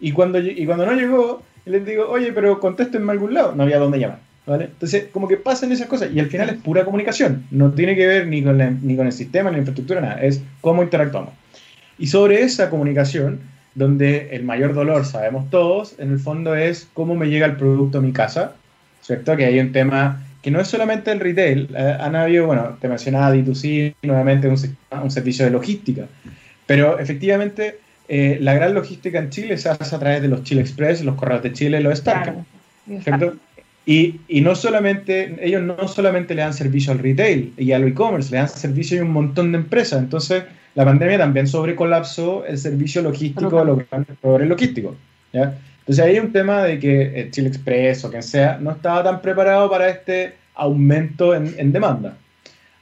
Y 0.00 0.12
cuando, 0.12 0.38
y 0.38 0.64
cuando 0.66 0.86
no 0.86 0.92
llegó, 0.92 1.42
les 1.66 1.84
digo, 1.84 2.08
oye, 2.08 2.32
pero 2.32 2.60
contéstenme 2.60 3.10
a 3.10 3.12
algún 3.12 3.34
lado. 3.34 3.54
No 3.54 3.62
había 3.62 3.78
dónde 3.78 3.98
llamar. 3.98 4.18
¿Vale? 4.46 4.66
Entonces, 4.66 5.06
como 5.12 5.28
que 5.28 5.36
pasan 5.36 5.72
esas 5.72 5.86
cosas. 5.86 6.10
Y 6.12 6.20
al 6.20 6.26
final 6.26 6.50
es 6.50 6.56
pura 6.56 6.84
comunicación. 6.84 7.46
No 7.50 7.72
tiene 7.72 7.96
que 7.96 8.06
ver 8.06 8.26
ni 8.26 8.42
con, 8.42 8.58
ni 8.82 8.96
con 8.96 9.06
el 9.06 9.12
sistema, 9.12 9.50
ni 9.50 9.56
la 9.56 9.60
infraestructura, 9.60 10.00
nada. 10.00 10.22
Es 10.22 10.42
cómo 10.60 10.82
interactuamos. 10.82 11.32
Y 11.98 12.08
sobre 12.08 12.42
esa 12.42 12.70
comunicación, 12.70 13.40
donde 13.74 14.28
el 14.32 14.44
mayor 14.44 14.74
dolor, 14.74 15.04
sabemos 15.04 15.50
todos, 15.50 15.98
en 15.98 16.12
el 16.12 16.18
fondo 16.18 16.54
es 16.54 16.88
cómo 16.92 17.14
me 17.14 17.28
llega 17.28 17.46
el 17.46 17.56
producto 17.56 17.98
a 17.98 18.00
mi 18.00 18.12
casa, 18.12 18.54
¿cierto? 19.00 19.36
Que 19.36 19.46
hay 19.46 19.58
un 19.58 19.72
tema 19.72 20.24
que 20.42 20.50
no 20.50 20.60
es 20.60 20.68
solamente 20.68 21.10
el 21.10 21.20
retail, 21.20 21.70
eh, 21.74 21.96
han 21.98 22.14
habido, 22.14 22.46
bueno, 22.46 22.76
te 22.78 22.86
mencionaba 22.86 23.34
D2C, 23.34 23.94
nuevamente 24.02 24.46
un, 24.46 24.56
un 25.02 25.10
servicio 25.10 25.44
de 25.44 25.50
logística, 25.50 26.06
pero 26.66 26.98
efectivamente 26.98 27.78
eh, 28.08 28.36
la 28.40 28.52
gran 28.52 28.74
logística 28.74 29.18
en 29.18 29.30
Chile 29.30 29.56
se 29.56 29.70
hace 29.70 29.96
a 29.96 29.98
través 29.98 30.20
de 30.20 30.28
los 30.28 30.42
Chile 30.42 30.60
Express, 30.60 31.02
los 31.02 31.14
correos 31.14 31.42
de 31.42 31.52
Chile, 31.52 31.80
los 31.80 31.94
Stark, 31.94 32.44
Y, 33.86 34.20
y, 34.28 34.40
no 34.40 34.54
solamente, 34.54 35.36
ellos 35.40 35.62
no 35.62 35.88
solamente 35.88 36.34
le 36.34 36.42
dan 36.42 36.54
servicio 36.54 36.92
al 36.92 37.00
retail 37.00 37.52
y 37.58 37.72
al 37.72 37.86
e-commerce, 37.86 38.30
le 38.30 38.38
dan 38.38 38.48
servicio 38.48 39.00
a 39.00 39.04
un 39.04 39.12
montón 39.12 39.52
de 39.52 39.58
empresas. 39.58 40.00
Entonces, 40.00 40.44
la 40.74 40.84
pandemia 40.84 41.18
también 41.18 41.46
sobrecolapsó 41.46 42.44
el 42.46 42.58
servicio 42.58 43.02
logístico 43.02 43.58
de 43.58 43.64
los 43.64 43.82
proveedores 44.20 44.48
logísticos. 44.48 44.96
¿ya? 45.32 45.54
Entonces 45.80 46.04
hay 46.04 46.18
un 46.18 46.32
tema 46.32 46.62
de 46.62 46.78
que 46.78 47.20
eh, 47.20 47.30
Chile 47.30 47.48
Express 47.48 48.04
o 48.04 48.10
quien 48.10 48.22
sea 48.22 48.58
no 48.58 48.72
estaba 48.72 49.04
tan 49.04 49.20
preparado 49.20 49.68
para 49.70 49.88
este 49.88 50.34
aumento 50.54 51.34
en, 51.34 51.72
demanda. 51.72 52.16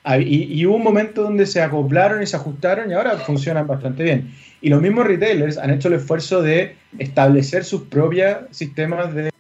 Ah, 0.05 0.19
y, 0.19 0.67
hubo 0.67 0.77
un 0.77 0.83
momento 0.83 1.23
donde 1.23 1.47
se 1.47 1.62
acoplaron 1.62 2.23
y 2.23 2.27
se 2.27 2.35
ajustaron 2.35 2.91
y 2.91 2.95
ahora 2.95 3.19
funcionan 3.19 3.69
bastante 3.69 4.03
bien. 4.03 4.33
Y 4.61 4.69
los 4.69 4.83
mismos 4.83 5.07
retailers 5.07 5.59
han 5.59 5.71
hecho 5.71 5.88
el 5.88 5.95
esfuerzo 5.95 6.43
de 6.43 6.75
establecer 6.99 7.65
sus 7.65 7.83
propios 7.83 8.38
sistemas 8.51 9.15
de, 9.15 9.31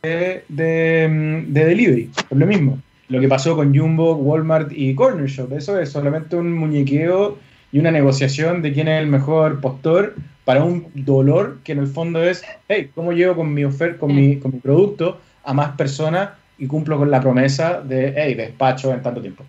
de, 0.48 1.08
mm, 1.08 1.52
de 1.52 1.64
delivery. 1.64 2.10
Por 2.28 2.38
lo 2.38 2.46
mismo, 2.46 2.78
lo 3.08 3.20
que 3.20 3.28
pasó 3.28 3.56
con 3.56 3.76
Jumbo, 3.76 4.14
Walmart 4.14 4.70
y 4.72 4.94
Corner 4.94 5.28
Shop. 5.28 5.52
Eso 5.52 5.78
es 5.80 5.90
solamente 5.90 6.36
un 6.36 6.52
muñequeo 6.52 7.38
y 7.72 7.78
una 7.80 7.90
negociación 7.90 8.62
de 8.62 8.72
quién 8.72 8.86
es 8.86 9.00
el 9.00 9.08
mejor 9.08 9.60
postor 9.60 10.14
para 10.44 10.62
un 10.62 10.86
dolor 10.94 11.58
que 11.64 11.72
en 11.72 11.78
el 11.78 11.88
fondo 11.88 12.22
es, 12.22 12.44
hey, 12.68 12.90
¿cómo 12.94 13.12
llego 13.12 13.34
con 13.34 13.52
mi 13.52 13.64
oferta, 13.64 13.98
con, 13.98 14.14
mi, 14.14 14.36
con 14.36 14.52
mi 14.52 14.60
producto 14.60 15.20
a 15.44 15.52
más 15.52 15.76
personas 15.76 16.30
y 16.58 16.66
cumplo 16.66 16.98
con 16.98 17.10
la 17.10 17.20
promesa 17.20 17.80
de, 17.80 18.14
hey, 18.16 18.34
despacho 18.34 18.92
en 18.92 19.02
tanto 19.02 19.20
tiempo? 19.20 19.44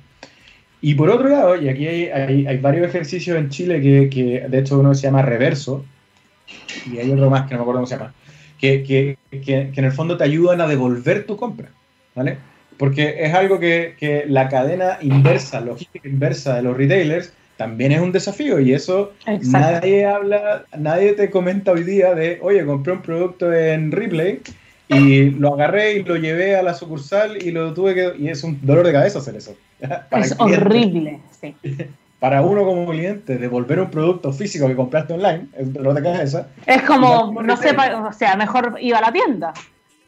Y 0.85 0.95
por 0.95 1.09
otro 1.09 1.29
lado, 1.29 1.55
y 1.55 1.69
aquí 1.69 1.87
hay, 1.87 2.07
hay, 2.45 2.57
varios 2.57 2.85
ejercicios 2.85 3.37
en 3.37 3.47
Chile 3.47 3.79
que, 3.79 4.09
que, 4.09 4.49
de 4.49 4.59
hecho 4.59 4.77
uno 4.77 4.93
se 4.93 5.03
llama 5.03 5.21
reverso, 5.21 5.85
y 6.91 6.97
hay 6.97 7.09
otro 7.09 7.29
más 7.29 7.47
que 7.47 7.53
no 7.53 7.59
me 7.59 7.61
acuerdo 7.61 7.79
cómo 7.79 7.87
se 7.87 7.95
llama, 7.95 8.13
que, 8.59 8.83
que, 8.83 9.17
que, 9.39 9.71
en 9.73 9.85
el 9.85 9.93
fondo 9.93 10.17
te 10.17 10.25
ayudan 10.25 10.59
a 10.59 10.67
devolver 10.67 11.25
tu 11.25 11.37
compra, 11.37 11.69
¿vale? 12.15 12.37
Porque 12.77 13.15
es 13.17 13.33
algo 13.33 13.61
que, 13.61 13.95
que 13.97 14.25
la 14.27 14.49
cadena 14.49 14.97
inversa, 15.01 15.61
logística 15.61 16.05
inversa 16.05 16.57
de 16.57 16.63
los 16.63 16.75
retailers, 16.75 17.31
también 17.55 17.93
es 17.93 18.01
un 18.01 18.11
desafío 18.11 18.59
y 18.59 18.73
eso 18.73 19.13
nadie 19.43 20.05
habla, 20.05 20.65
nadie 20.77 21.13
te 21.13 21.29
comenta 21.29 21.71
hoy 21.71 21.83
día 21.83 22.13
de, 22.13 22.39
oye, 22.41 22.65
compré 22.65 22.91
un 22.91 23.01
producto 23.01 23.53
en 23.53 23.89
Ripley 23.89 24.41
y 24.89 25.29
lo 25.29 25.53
agarré 25.53 25.93
y 25.93 26.03
lo 26.03 26.17
llevé 26.17 26.57
a 26.57 26.61
la 26.61 26.73
sucursal 26.73 27.41
y 27.41 27.51
lo 27.51 27.73
tuve 27.73 27.95
que... 27.95 28.13
Y 28.19 28.27
es 28.27 28.43
un 28.43 28.59
dolor 28.63 28.85
de 28.85 28.91
cabeza 28.91 29.19
hacer 29.19 29.37
eso. 29.37 29.55
es 30.11 30.35
horrible, 30.39 31.19
sí. 31.39 31.55
Para 32.19 32.41
uno 32.41 32.63
como 32.63 32.89
cliente, 32.89 33.37
devolver 33.37 33.81
un 33.81 33.91
producto 33.91 34.31
físico 34.31 34.65
que 34.67 34.77
compraste 34.77 35.11
online 35.11 35.47
es 35.57 35.67
un 35.67 35.73
dolor 35.73 35.93
de 35.93 36.03
cabeza. 36.03 36.47
Es 36.65 36.81
como, 36.83 37.33
no 37.43 37.57
sé, 37.57 37.75
o 37.75 38.13
sea, 38.13 38.37
mejor 38.37 38.77
iba 38.79 38.99
a 38.99 39.01
la 39.01 39.11
tienda. 39.11 39.53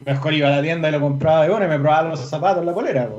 Mejor 0.02 0.32
iba 0.32 0.48
a 0.48 0.52
la 0.52 0.62
tienda 0.62 0.88
y 0.88 0.92
lo 0.92 1.00
compraba 1.02 1.42
de 1.42 1.50
bueno 1.50 1.66
y 1.66 1.68
me 1.68 1.78
probaba 1.78 2.08
los 2.08 2.20
zapatos 2.20 2.60
en 2.60 2.66
la 2.66 2.72
polera. 2.72 3.10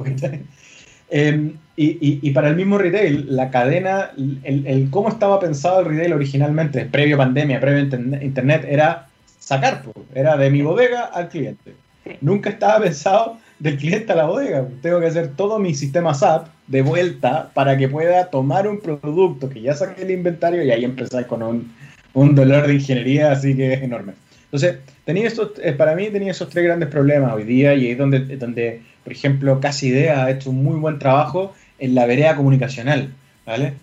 Eh, 1.09 1.53
y, 1.75 2.27
y, 2.27 2.31
para 2.31 2.49
el 2.49 2.55
mismo 2.55 2.79
retail, 2.79 3.27
la 3.29 3.51
cadena, 3.51 4.09
el, 4.17 4.65
el, 4.65 4.89
cómo 4.89 5.09
estaba 5.09 5.39
pensado 5.39 5.81
el 5.81 5.85
retail 5.85 6.13
originalmente, 6.13 6.85
previo 6.85 7.17
pandemia, 7.17 7.59
previo 7.59 7.83
internet, 8.19 8.65
era 8.67 9.07
sacar, 9.37 9.83
era 10.15 10.35
de 10.37 10.49
mi 10.49 10.63
bodega 10.63 11.03
al 11.03 11.29
cliente. 11.29 11.75
Nunca 12.19 12.49
estaba 12.49 12.79
pensado 12.79 13.37
del 13.59 13.77
cliente 13.77 14.11
a 14.11 14.15
la 14.15 14.25
bodega. 14.25 14.67
Tengo 14.81 14.99
que 14.99 15.07
hacer 15.07 15.35
todo 15.35 15.59
mi 15.59 15.73
sistema 15.73 16.13
SAP 16.13 16.47
de 16.67 16.81
vuelta 16.81 17.51
para 17.53 17.77
que 17.77 17.87
pueda 17.87 18.29
tomar 18.29 18.67
un 18.67 18.79
producto 18.79 19.49
que 19.49 19.61
ya 19.61 19.73
saqué 19.73 20.03
el 20.03 20.11
inventario 20.11 20.63
y 20.63 20.71
ahí 20.71 20.83
empezar 20.83 21.25
con 21.27 21.41
un, 21.41 21.73
un 22.13 22.35
dolor 22.35 22.67
de 22.67 22.75
ingeniería 22.75 23.31
así 23.31 23.55
que 23.55 23.73
es 23.73 23.81
enorme. 23.81 24.13
Entonces, 24.45 24.77
tenía 25.03 25.27
estos, 25.27 25.51
eh, 25.61 25.73
para 25.73 25.95
mí 25.95 26.09
tenía 26.09 26.31
esos 26.31 26.49
tres 26.49 26.63
grandes 26.63 26.89
problemas 26.89 27.33
hoy 27.33 27.43
día 27.43 27.73
y 27.73 27.85
ahí 27.85 27.91
es 27.91 27.97
donde, 27.97 28.37
donde, 28.37 28.81
por 29.03 29.11
ejemplo, 29.11 29.59
Casi 29.59 29.87
Idea 29.87 30.25
ha 30.25 30.31
hecho 30.31 30.51
un 30.51 30.63
muy 30.63 30.79
buen 30.79 30.99
trabajo 30.99 31.53
en 31.79 31.95
la 31.95 32.05
vereda 32.05 32.35
comunicacional, 32.35 33.13
¿vale? 33.45 33.73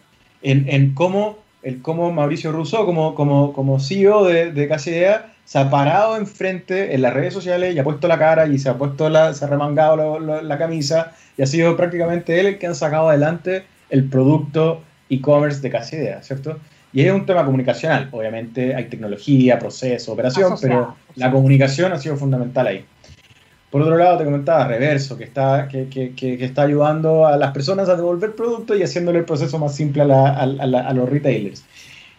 En, 0.43 0.67
en 0.69 0.95
cómo, 0.95 1.39
el, 1.63 1.83
cómo 1.83 2.13
Mauricio 2.13 2.51
Russo, 2.51 2.87
como, 2.87 3.15
como, 3.15 3.53
como 3.53 3.79
CEO 3.79 4.25
de, 4.25 4.53
de 4.53 4.69
Casi 4.69 4.91
Idea, 4.91 5.34
se 5.45 5.59
ha 5.59 5.71
parado 5.71 6.17
enfrente 6.17 6.95
en 6.95 7.03
las 7.03 7.13
redes 7.13 7.35
sociales 7.35 7.75
y 7.75 7.79
ha 7.79 7.85
puesto 7.85 8.09
la 8.09 8.19
cara 8.19 8.47
y 8.47 8.59
se 8.59 8.69
ha 8.69 8.79
puesto 8.79 9.09
la, 9.09 9.35
se 9.35 9.45
ha 9.45 9.49
remangado 9.49 10.19
la 10.19 10.59
camisa 10.59 11.13
y 11.37 11.43
ha 11.43 11.47
sido 11.47 11.77
prácticamente 11.77 12.41
él 12.41 12.47
el 12.47 12.59
que 12.59 12.67
ha 12.67 12.75
sacado 12.75 13.09
adelante 13.09 13.65
el 13.91 14.09
producto 14.09 14.83
e-commerce 15.11 15.61
de 15.61 15.71
Casi 15.71 15.97
Idea, 15.97 16.23
¿cierto? 16.23 16.59
Y 16.93 17.03
es 17.03 17.13
un 17.13 17.27
tema 17.27 17.45
comunicacional, 17.45 18.09
obviamente 18.13 18.75
hay 18.75 18.85
tecnología, 18.85 19.59
proceso, 19.59 20.13
operación, 20.13 20.55
pero 20.61 20.95
la 21.17 21.31
comunicación 21.31 21.93
ha 21.93 21.99
sido 21.99 22.17
fundamental 22.17 22.67
ahí. 22.69 22.85
Por 23.71 23.83
otro 23.83 23.97
lado, 23.97 24.19
te 24.19 24.25
comentaba 24.25 24.69
Reverso, 24.69 25.19
que 25.19 25.25
está, 25.25 25.67
que, 25.67 25.89
que, 25.89 26.15
que, 26.15 26.45
está 26.45 26.63
ayudando 26.63 27.27
a 27.27 27.37
las 27.37 27.51
personas 27.51 27.89
a 27.89 27.97
devolver 27.97 28.37
productos 28.37 28.79
y 28.79 28.85
haciéndole 28.85 29.19
el 29.19 29.25
proceso 29.25 29.59
más 29.59 29.75
simple 29.75 30.05
a, 30.05 30.29
a, 30.29 30.95
los 30.95 31.09
retailers. 31.09 31.65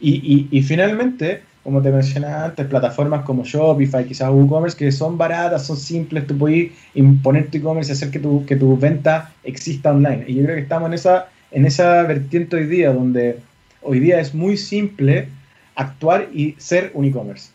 Y, 0.02 0.16
y, 0.16 0.50
y 0.52 0.62
finalmente, 0.62 1.44
como 1.66 1.82
te 1.82 1.90
mencionaba 1.90 2.46
antes, 2.46 2.68
plataformas 2.68 3.24
como 3.24 3.44
Shopify, 3.44 4.06
quizás 4.06 4.30
WooCommerce, 4.30 4.78
que 4.78 4.92
son 4.92 5.18
baratas, 5.18 5.66
son 5.66 5.78
simples, 5.78 6.28
tú 6.28 6.38
puedes 6.38 6.72
imponer 6.94 7.50
tu 7.50 7.58
e-commerce 7.58 7.92
y 7.92 7.94
hacer 7.94 8.12
que 8.12 8.20
tu, 8.20 8.46
que 8.46 8.56
tu 8.56 8.78
venta 8.78 9.32
exista 9.44 9.92
online. 9.92 10.26
Y 10.28 10.36
yo 10.36 10.44
creo 10.44 10.58
que 10.58 10.62
estamos 10.62 10.90
en 10.90 10.94
esa, 10.94 11.28
en 11.50 11.66
esa 11.66 12.04
vertiente 12.04 12.56
hoy 12.56 12.68
día, 12.68 12.94
donde 12.94 13.40
hoy 13.82 14.00
día 14.00 14.20
es 14.20 14.36
muy 14.36 14.58
simple 14.58 15.28
actuar 15.74 16.30
y 16.32 16.54
ser 16.60 16.92
un 16.94 17.06
e-commerce. 17.06 17.50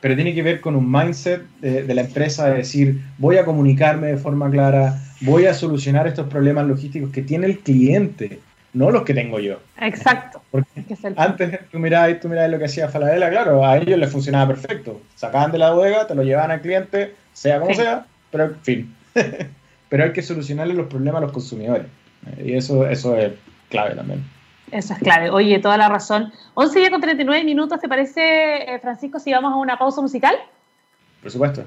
Pero 0.00 0.14
tiene 0.14 0.34
que 0.34 0.42
ver 0.42 0.62
con 0.62 0.74
un 0.74 0.90
mindset 0.90 1.42
de, 1.60 1.82
de, 1.82 1.94
la 1.94 2.00
empresa 2.00 2.48
de 2.48 2.56
decir, 2.56 3.02
voy 3.18 3.36
a 3.36 3.44
comunicarme 3.44 4.06
de 4.06 4.16
forma 4.16 4.50
clara, 4.50 4.98
voy 5.20 5.44
a 5.44 5.52
solucionar 5.52 6.06
estos 6.06 6.26
problemas 6.28 6.66
logísticos 6.66 7.10
que 7.10 7.20
tiene 7.20 7.48
el 7.48 7.58
cliente 7.58 8.40
no 8.76 8.90
los 8.90 9.04
que 9.04 9.14
tengo 9.14 9.40
yo. 9.40 9.58
Exacto. 9.80 10.42
Porque 10.50 10.68
antes 11.16 11.60
tú 11.70 11.78
mirabas, 11.78 12.20
tú 12.20 12.28
mirabas 12.28 12.50
lo 12.50 12.58
que 12.58 12.66
hacía 12.66 12.88
Falabella, 12.88 13.30
claro, 13.30 13.64
a 13.64 13.78
ellos 13.78 13.98
les 13.98 14.12
funcionaba 14.12 14.48
perfecto. 14.48 15.00
Sacaban 15.14 15.50
de 15.50 15.58
la 15.58 15.70
bodega, 15.70 16.06
te 16.06 16.14
lo 16.14 16.22
llevaban 16.22 16.50
al 16.50 16.60
cliente, 16.60 17.14
sea 17.32 17.58
como 17.58 17.74
sea, 17.74 18.04
pero 18.30 18.44
en 18.44 18.56
fin. 18.60 18.94
pero 19.88 20.04
hay 20.04 20.12
que 20.12 20.22
solucionarle 20.22 20.74
los 20.74 20.88
problemas 20.88 21.22
a 21.22 21.24
los 21.24 21.32
consumidores. 21.32 21.86
Y 22.44 22.54
eso, 22.54 22.86
eso 22.86 23.16
es 23.16 23.32
clave 23.70 23.94
también. 23.94 24.22
Eso 24.70 24.92
es 24.92 24.98
clave. 24.98 25.30
Oye, 25.30 25.58
toda 25.58 25.78
la 25.78 25.88
razón. 25.88 26.32
11 26.54 26.78
días 26.78 26.90
con 26.90 27.00
39 27.00 27.44
minutos, 27.44 27.80
¿te 27.80 27.88
parece, 27.88 28.74
eh, 28.74 28.78
Francisco, 28.80 29.18
si 29.18 29.32
vamos 29.32 29.52
a 29.52 29.56
una 29.56 29.78
pausa 29.78 30.02
musical? 30.02 30.34
Por 31.22 31.30
supuesto. 31.30 31.64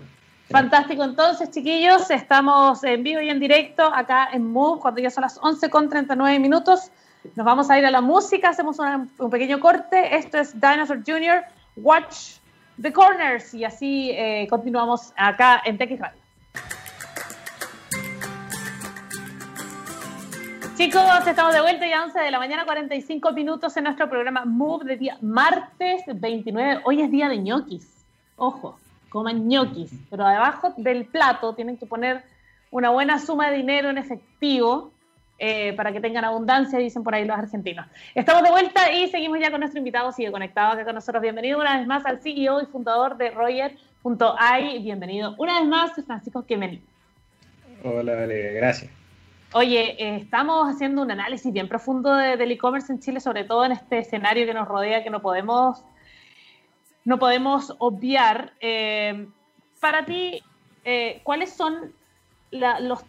Fantástico, 0.49 1.03
entonces 1.03 1.51
chiquillos, 1.51 2.09
estamos 2.09 2.83
en 2.83 3.03
vivo 3.03 3.21
y 3.21 3.29
en 3.29 3.39
directo 3.39 3.83
acá 3.83 4.29
en 4.33 4.51
Move 4.51 4.79
cuando 4.79 4.99
ya 4.99 5.11
son 5.11 5.21
las 5.21 5.37
11 5.43 5.69
con 5.69 5.89
39 5.89 6.39
minutos. 6.39 6.89
Nos 7.35 7.45
vamos 7.45 7.69
a 7.69 7.77
ir 7.77 7.85
a 7.85 7.91
la 7.91 8.01
música, 8.01 8.49
hacemos 8.49 8.79
un 8.79 9.29
pequeño 9.29 9.59
corte. 9.59 10.15
Esto 10.15 10.39
es 10.39 10.59
Dinosaur 10.59 11.03
Jr., 11.05 11.43
Watch 11.75 12.37
the 12.81 12.91
Corners 12.91 13.53
y 13.53 13.63
así 13.63 14.09
eh, 14.09 14.47
continuamos 14.49 15.13
acá 15.17 15.61
en 15.65 15.77
TX 15.77 15.99
Radio. 15.99 16.19
Chicos, 20.75 21.27
estamos 21.27 21.53
de 21.53 21.61
vuelta 21.61 21.85
ya 21.85 22.05
11 22.05 22.19
de 22.21 22.31
la 22.31 22.39
mañana, 22.39 22.65
45 22.65 23.33
minutos 23.33 23.77
en 23.77 23.83
nuestro 23.83 24.09
programa 24.09 24.45
Move 24.45 24.85
de 24.85 24.97
día 24.97 25.17
martes 25.21 26.01
29. 26.07 26.81
Hoy 26.85 27.01
es 27.03 27.11
día 27.11 27.29
de 27.29 27.37
ñoquis. 27.37 28.03
Ojo 28.35 28.79
coman 29.09 29.47
ñoquis, 29.47 29.91
pero 30.09 30.27
debajo 30.27 30.73
del 30.77 31.05
plato 31.05 31.53
tienen 31.53 31.77
que 31.77 31.85
poner 31.85 32.23
una 32.71 32.89
buena 32.89 33.19
suma 33.19 33.49
de 33.49 33.57
dinero 33.57 33.89
en 33.89 33.97
efectivo 33.97 34.91
eh, 35.41 35.73
para 35.73 35.93
que 35.93 36.01
tengan 36.01 36.25
abundancia, 36.25 36.77
dicen 36.79 37.03
por 37.03 37.15
ahí 37.15 37.25
los 37.25 37.37
argentinos. 37.37 37.87
Estamos 38.13 38.43
de 38.43 38.51
vuelta 38.51 38.91
y 38.91 39.07
seguimos 39.07 39.39
ya 39.39 39.49
con 39.49 39.61
nuestro 39.61 39.77
invitado, 39.77 40.11
sigue 40.11 40.31
conectado 40.31 40.73
acá 40.73 40.83
con 40.83 40.95
nosotros. 40.95 41.21
Bienvenido 41.21 41.59
una 41.59 41.77
vez 41.77 41.87
más 41.87 42.05
al 42.05 42.19
CEO 42.21 42.61
y 42.61 42.65
fundador 42.65 43.15
de 43.15 43.31
Roger.ai. 43.31 44.79
Bienvenido 44.83 45.35
una 45.37 45.59
vez 45.59 45.69
más, 45.69 45.91
Francisco 46.05 46.45
Quemel. 46.45 46.81
Hola, 47.83 48.15
vale, 48.15 48.53
gracias. 48.53 48.91
Oye, 49.53 49.95
eh, 49.97 50.17
estamos 50.17 50.67
haciendo 50.69 51.01
un 51.01 51.09
análisis 51.09 51.51
bien 51.51 51.69
profundo 51.69 52.13
del 52.13 52.51
e-commerce 52.51 52.91
en 52.91 52.99
Chile, 52.99 53.19
sobre 53.21 53.45
todo 53.45 53.65
en 53.65 53.71
este 53.71 53.99
escenario 53.99 54.45
que 54.45 54.53
nos 54.53 54.67
rodea, 54.67 55.03
que 55.03 55.09
no 55.09 55.21
podemos 55.21 55.83
no 57.09 57.17
podemos 57.17 57.73
obviar. 57.79 58.53
Eh, 58.61 59.25
para 59.79 60.05
ti, 60.05 60.43
eh, 60.85 61.21
¿cuáles 61.23 61.51
son 61.51 61.91
los, 62.51 63.03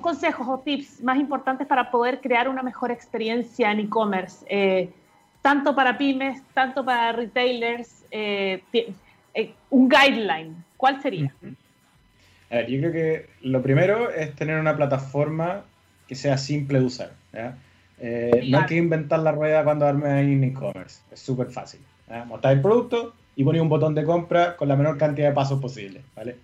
consejos 0.00 0.46
o 0.48 0.60
tips 0.60 1.02
más 1.02 1.18
importantes 1.18 1.66
para 1.66 1.90
poder 1.90 2.22
crear 2.22 2.48
una 2.48 2.62
mejor 2.62 2.90
experiencia 2.90 3.70
en 3.70 3.80
e-commerce? 3.80 4.46
Eh, 4.48 4.88
tanto 5.42 5.74
para 5.74 5.98
pymes, 5.98 6.42
tanto 6.54 6.82
para 6.82 7.12
retailers, 7.12 8.06
un 9.68 9.88
guideline, 9.88 10.64
¿cuál 10.78 11.02
sería? 11.02 11.34
A 12.50 12.54
ver, 12.54 12.70
yo 12.70 12.78
creo 12.80 12.92
que 12.92 13.28
lo 13.42 13.60
primero 13.60 14.10
es 14.10 14.34
tener 14.34 14.58
una 14.58 14.74
plataforma 14.76 15.64
que 16.08 16.14
sea 16.14 16.38
simple 16.38 16.78
de 16.78 16.84
usar. 16.86 17.12
no 17.34 18.58
hay 18.58 18.66
que 18.66 18.76
inventar 18.76 19.18
la 19.18 19.32
rueda 19.32 19.62
cuando 19.62 19.86
arme 19.86 20.20
en 20.20 20.42
e-commerce, 20.42 21.02
es 21.10 21.20
súper 21.20 21.48
fácil. 21.48 21.80
Montar 22.26 22.52
el 22.52 22.62
producto, 22.62 23.14
y 23.36 23.44
ponía 23.44 23.62
un 23.62 23.68
botón 23.68 23.94
de 23.94 24.04
compra 24.04 24.56
con 24.56 24.68
la 24.68 24.76
menor 24.76 24.98
cantidad 24.98 25.28
de 25.28 25.34
pasos 25.34 25.60
posible, 25.60 26.02
¿vale? 26.14 26.36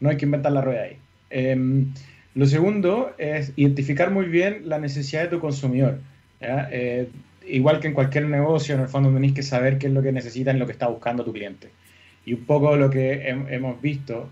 No 0.00 0.10
hay 0.10 0.16
que 0.16 0.24
inventar 0.24 0.52
la 0.52 0.60
rueda 0.60 0.82
ahí. 0.82 0.96
Em, 1.30 1.92
lo 2.34 2.46
segundo 2.46 3.12
es 3.18 3.52
identificar 3.56 4.10
muy 4.10 4.26
bien 4.26 4.62
la 4.64 4.78
necesidad 4.78 5.22
de 5.22 5.28
tu 5.28 5.40
consumidor. 5.40 5.98
Eh, 6.40 7.08
igual 7.46 7.80
que 7.80 7.88
en 7.88 7.94
cualquier 7.94 8.26
negocio, 8.26 8.74
en 8.74 8.80
el 8.80 8.88
fondo 8.88 9.12
tenéis 9.12 9.34
que 9.34 9.42
saber 9.42 9.78
qué 9.78 9.88
es 9.88 9.92
lo 9.92 10.02
que 10.02 10.12
necesita 10.12 10.52
y 10.52 10.58
lo 10.58 10.66
que 10.66 10.72
está 10.72 10.88
buscando 10.88 11.24
tu 11.24 11.32
cliente. 11.32 11.70
Y 12.24 12.34
un 12.34 12.44
poco 12.44 12.76
lo 12.76 12.88
que 12.88 13.28
hemos 13.28 13.80
visto 13.82 14.28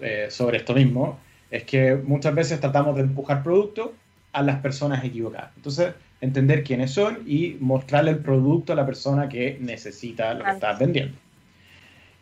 eh, 0.00 0.26
sobre 0.30 0.58
esto 0.58 0.74
mismo 0.74 1.18
es 1.50 1.64
que 1.64 1.94
muchas 1.96 2.34
veces 2.34 2.60
tratamos 2.60 2.96
de 2.96 3.02
empujar 3.02 3.42
productos 3.42 3.90
a 4.32 4.42
las 4.42 4.60
personas 4.60 5.04
equivocadas. 5.04 5.50
Entonces, 5.56 5.94
entender 6.20 6.64
quiénes 6.64 6.90
son 6.90 7.18
y 7.26 7.56
mostrarle 7.60 8.12
el 8.12 8.18
producto 8.18 8.72
a 8.72 8.76
la 8.76 8.86
persona 8.86 9.28
que 9.28 9.58
necesita 9.60 10.34
lo 10.34 10.44
que 10.44 10.50
estás 10.50 10.78
vendiendo. 10.78 11.16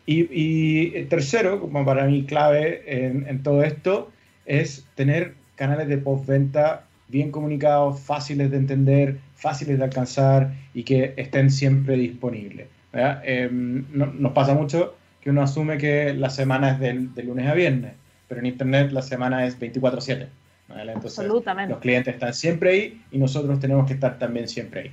Y, 0.05 1.03
tercero, 1.05 1.61
como 1.61 1.85
para 1.85 2.05
mí 2.05 2.25
clave 2.25 2.83
en, 2.85 3.27
en 3.27 3.41
todo 3.41 3.63
esto, 3.63 4.11
es 4.45 4.85
tener 4.95 5.35
canales 5.55 5.87
de 5.87 5.97
postventa 5.97 6.83
bien 7.07 7.31
comunicados, 7.31 7.99
fáciles 7.99 8.51
de 8.51 8.57
entender, 8.57 9.19
fáciles 9.35 9.77
de 9.77 9.83
alcanzar 9.83 10.51
y 10.73 10.83
que 10.83 11.13
estén 11.15 11.51
siempre 11.51 11.95
disponibles. 11.95 12.67
Em, 12.93 13.85
nos 13.91 14.31
pasa 14.33 14.53
mucho 14.53 14.95
que 15.21 15.29
uno 15.29 15.41
asume 15.41 15.77
que 15.77 16.13
la 16.13 16.29
semana 16.29 16.71
es 16.71 16.79
de 16.79 17.23
lunes 17.23 17.47
a 17.47 17.53
viernes, 17.53 17.93
pero 18.27 18.39
en 18.39 18.47
Internet 18.47 18.91
la 18.91 19.01
semana 19.01 19.45
es 19.45 19.57
24/7. 19.59 20.27
Entonces, 20.69 21.19
Absolutamente. 21.19 21.71
los 21.71 21.81
clientes 21.81 22.13
están 22.13 22.33
siempre 22.33 22.69
ahí 22.71 23.01
y 23.11 23.17
nosotros 23.17 23.59
tenemos 23.59 23.85
que 23.85 23.93
estar 23.93 24.17
también 24.17 24.47
siempre 24.47 24.81
ahí. 24.81 24.91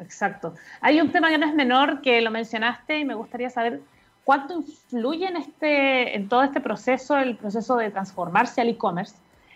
Exacto. 0.00 0.54
Hay 0.80 1.00
un 1.00 1.12
tema 1.12 1.28
que 1.28 1.38
no 1.38 1.46
es 1.46 1.54
menor 1.54 2.00
que 2.00 2.20
lo 2.20 2.30
mencionaste 2.30 2.98
y 2.98 3.04
me 3.04 3.14
gustaría 3.14 3.50
saber 3.50 3.80
cuánto 4.24 4.54
influye 4.54 5.26
en, 5.26 5.36
este, 5.36 6.16
en 6.16 6.28
todo 6.28 6.42
este 6.42 6.60
proceso, 6.60 7.16
el 7.16 7.36
proceso 7.36 7.76
de 7.76 7.90
transformarse 7.90 8.60
al 8.60 8.68
e-commerce, 8.68 9.14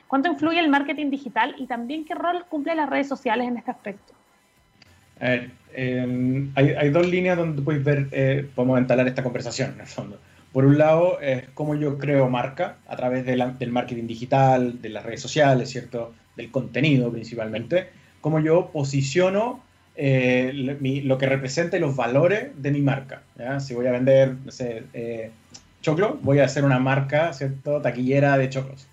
cuánto 0.08 0.28
influye 0.28 0.60
el 0.60 0.68
marketing 0.68 1.10
digital 1.10 1.54
y 1.58 1.66
también 1.66 2.04
qué 2.04 2.14
rol 2.14 2.44
cumple 2.48 2.74
las 2.74 2.88
redes 2.88 3.08
sociales 3.08 3.48
en 3.48 3.56
este 3.56 3.70
aspecto. 3.70 4.12
hay, 5.20 5.50
hay, 6.54 6.90
dos 6.90 7.08
líneas 7.08 7.36
donde 7.36 7.62
puedes 7.62 7.84
ver, 7.84 8.08
eh, 8.12 8.48
podemos 8.54 8.78
entalar 8.78 9.06
esta 9.06 9.22
conversación 9.22 9.74
en 9.74 9.80
el 9.80 9.86
fondo. 9.86 10.18
Por 10.52 10.66
un 10.66 10.78
lado, 10.78 11.20
es 11.20 11.48
cómo 11.54 11.74
yo 11.74 11.98
creo 11.98 12.28
marca 12.28 12.76
a 12.86 12.94
través 12.94 13.26
del 13.26 13.72
marketing 13.72 14.06
digital, 14.06 14.80
de 14.80 14.88
las 14.88 15.04
redes 15.04 15.20
sociales, 15.20 15.68
¿cierto? 15.68 16.14
Del 16.36 16.52
contenido 16.52 17.10
principalmente. 17.10 17.88
Cómo 18.20 18.38
yo 18.38 18.70
posiciono 18.70 19.60
eh, 19.96 20.52
lo 21.04 21.18
que 21.18 21.26
representa 21.26 21.76
y 21.76 21.80
los 21.80 21.96
valores 21.96 22.50
de 22.56 22.70
mi 22.70 22.82
marca. 22.82 23.22
Si 23.60 23.74
voy 23.74 23.86
a 23.86 23.92
vender, 23.92 24.34
no 24.44 24.50
sé, 24.50 24.84
eh, 24.92 25.30
choclo, 25.82 26.18
voy 26.22 26.40
a 26.40 26.44
hacer 26.44 26.64
una 26.64 26.78
marca, 26.78 27.32
¿cierto? 27.32 27.80
Taquillera 27.80 28.36
de 28.38 28.48
choclos. 28.48 28.86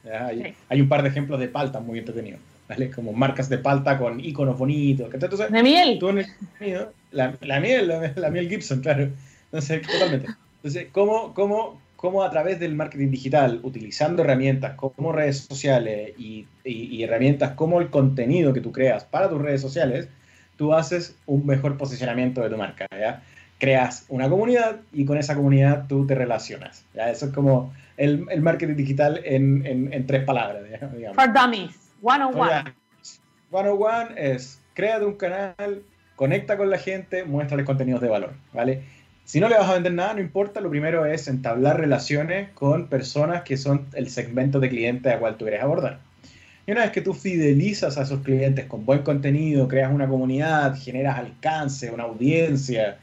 Hay, 0.69 0.81
un 0.81 0.89
par 0.89 1.03
de 1.03 1.09
ejemplos 1.09 1.39
de 1.39 1.47
palta 1.47 1.79
muy 1.79 1.99
entretenidos. 1.99 2.39
¿vale? 2.67 2.89
Como 2.89 3.11
marcas 3.11 3.49
de 3.49 3.57
palta 3.57 3.97
con 3.97 4.19
iconos 4.19 4.57
bonitos. 4.57 5.13
Entonces, 5.13 5.51
¿De 5.51 5.63
miel? 5.63 5.99
la, 7.11 7.35
la, 7.41 7.59
miel, 7.59 7.87
la, 7.87 8.13
la 8.15 8.29
miel 8.29 8.47
Gibson, 8.47 8.81
claro. 8.81 9.09
Entonces, 9.45 9.81
totalmente. 9.81 10.27
Entonces, 10.57 10.87
¿cómo, 10.91 11.33
cómo, 11.33 11.81
cómo 12.01 12.23
a 12.23 12.31
través 12.31 12.59
del 12.59 12.75
marketing 12.75 13.11
digital, 13.11 13.59
utilizando 13.63 14.23
herramientas 14.23 14.75
como 14.75 15.11
redes 15.11 15.39
sociales 15.39 16.13
y, 16.17 16.47
herramientas 17.03 17.51
como 17.51 17.79
el 17.79 17.89
contenido 17.89 18.53
que 18.53 18.61
tú 18.61 18.71
creas 18.71 19.03
para 19.03 19.29
tus 19.29 19.41
redes 19.41 19.61
sociales, 19.61 20.07
tú 20.61 20.75
haces 20.75 21.15
un 21.25 21.43
mejor 21.47 21.75
posicionamiento 21.75 22.39
de 22.43 22.51
tu 22.51 22.55
marca, 22.55 22.85
¿ya? 22.91 23.23
Creas 23.57 24.05
una 24.09 24.29
comunidad 24.29 24.81
y 24.93 25.05
con 25.05 25.17
esa 25.17 25.35
comunidad 25.35 25.87
tú 25.87 26.05
te 26.05 26.13
relacionas, 26.13 26.85
¿ya? 26.93 27.09
Eso 27.09 27.25
es 27.25 27.33
como 27.33 27.73
el, 27.97 28.27
el 28.29 28.43
marketing 28.43 28.75
digital 28.75 29.21
en, 29.23 29.65
en, 29.65 30.05
tres 30.05 30.23
palabras, 30.23 30.61
digamos. 30.95 31.15
For 31.15 31.33
Dummies, 31.33 31.71
101. 31.99 32.75
101 33.49 34.09
es, 34.17 34.61
créate 34.75 35.03
un 35.03 35.15
canal, 35.15 35.81
conecta 36.15 36.57
con 36.57 36.69
la 36.69 36.77
gente, 36.77 37.23
muéstrales 37.23 37.65
contenidos 37.65 38.01
de 38.01 38.09
valor, 38.09 38.33
¿vale? 38.53 38.83
Si 39.23 39.39
no 39.39 39.49
le 39.49 39.57
vas 39.57 39.67
a 39.67 39.73
vender 39.73 39.93
nada, 39.93 40.13
no 40.13 40.21
importa, 40.21 40.61
lo 40.61 40.69
primero 40.69 41.07
es 41.07 41.27
entablar 41.27 41.79
relaciones 41.79 42.51
con 42.51 42.85
personas 42.85 43.41
que 43.41 43.57
son 43.57 43.87
el 43.93 44.11
segmento 44.11 44.59
de 44.59 44.69
clientes 44.69 45.11
a 45.11 45.17
cual 45.17 45.37
tú 45.37 45.45
quieres 45.45 45.63
abordar. 45.63 46.01
Y 46.65 46.71
una 46.71 46.81
vez 46.81 46.91
que 46.91 47.01
tú 47.01 47.13
fidelizas 47.13 47.97
a 47.97 48.03
esos 48.03 48.21
clientes 48.21 48.65
con 48.65 48.85
buen 48.85 49.01
contenido, 49.01 49.67
creas 49.67 49.91
una 49.91 50.07
comunidad, 50.07 50.77
generas 50.79 51.17
alcance, 51.17 51.89
una 51.89 52.03
audiencia, 52.03 52.97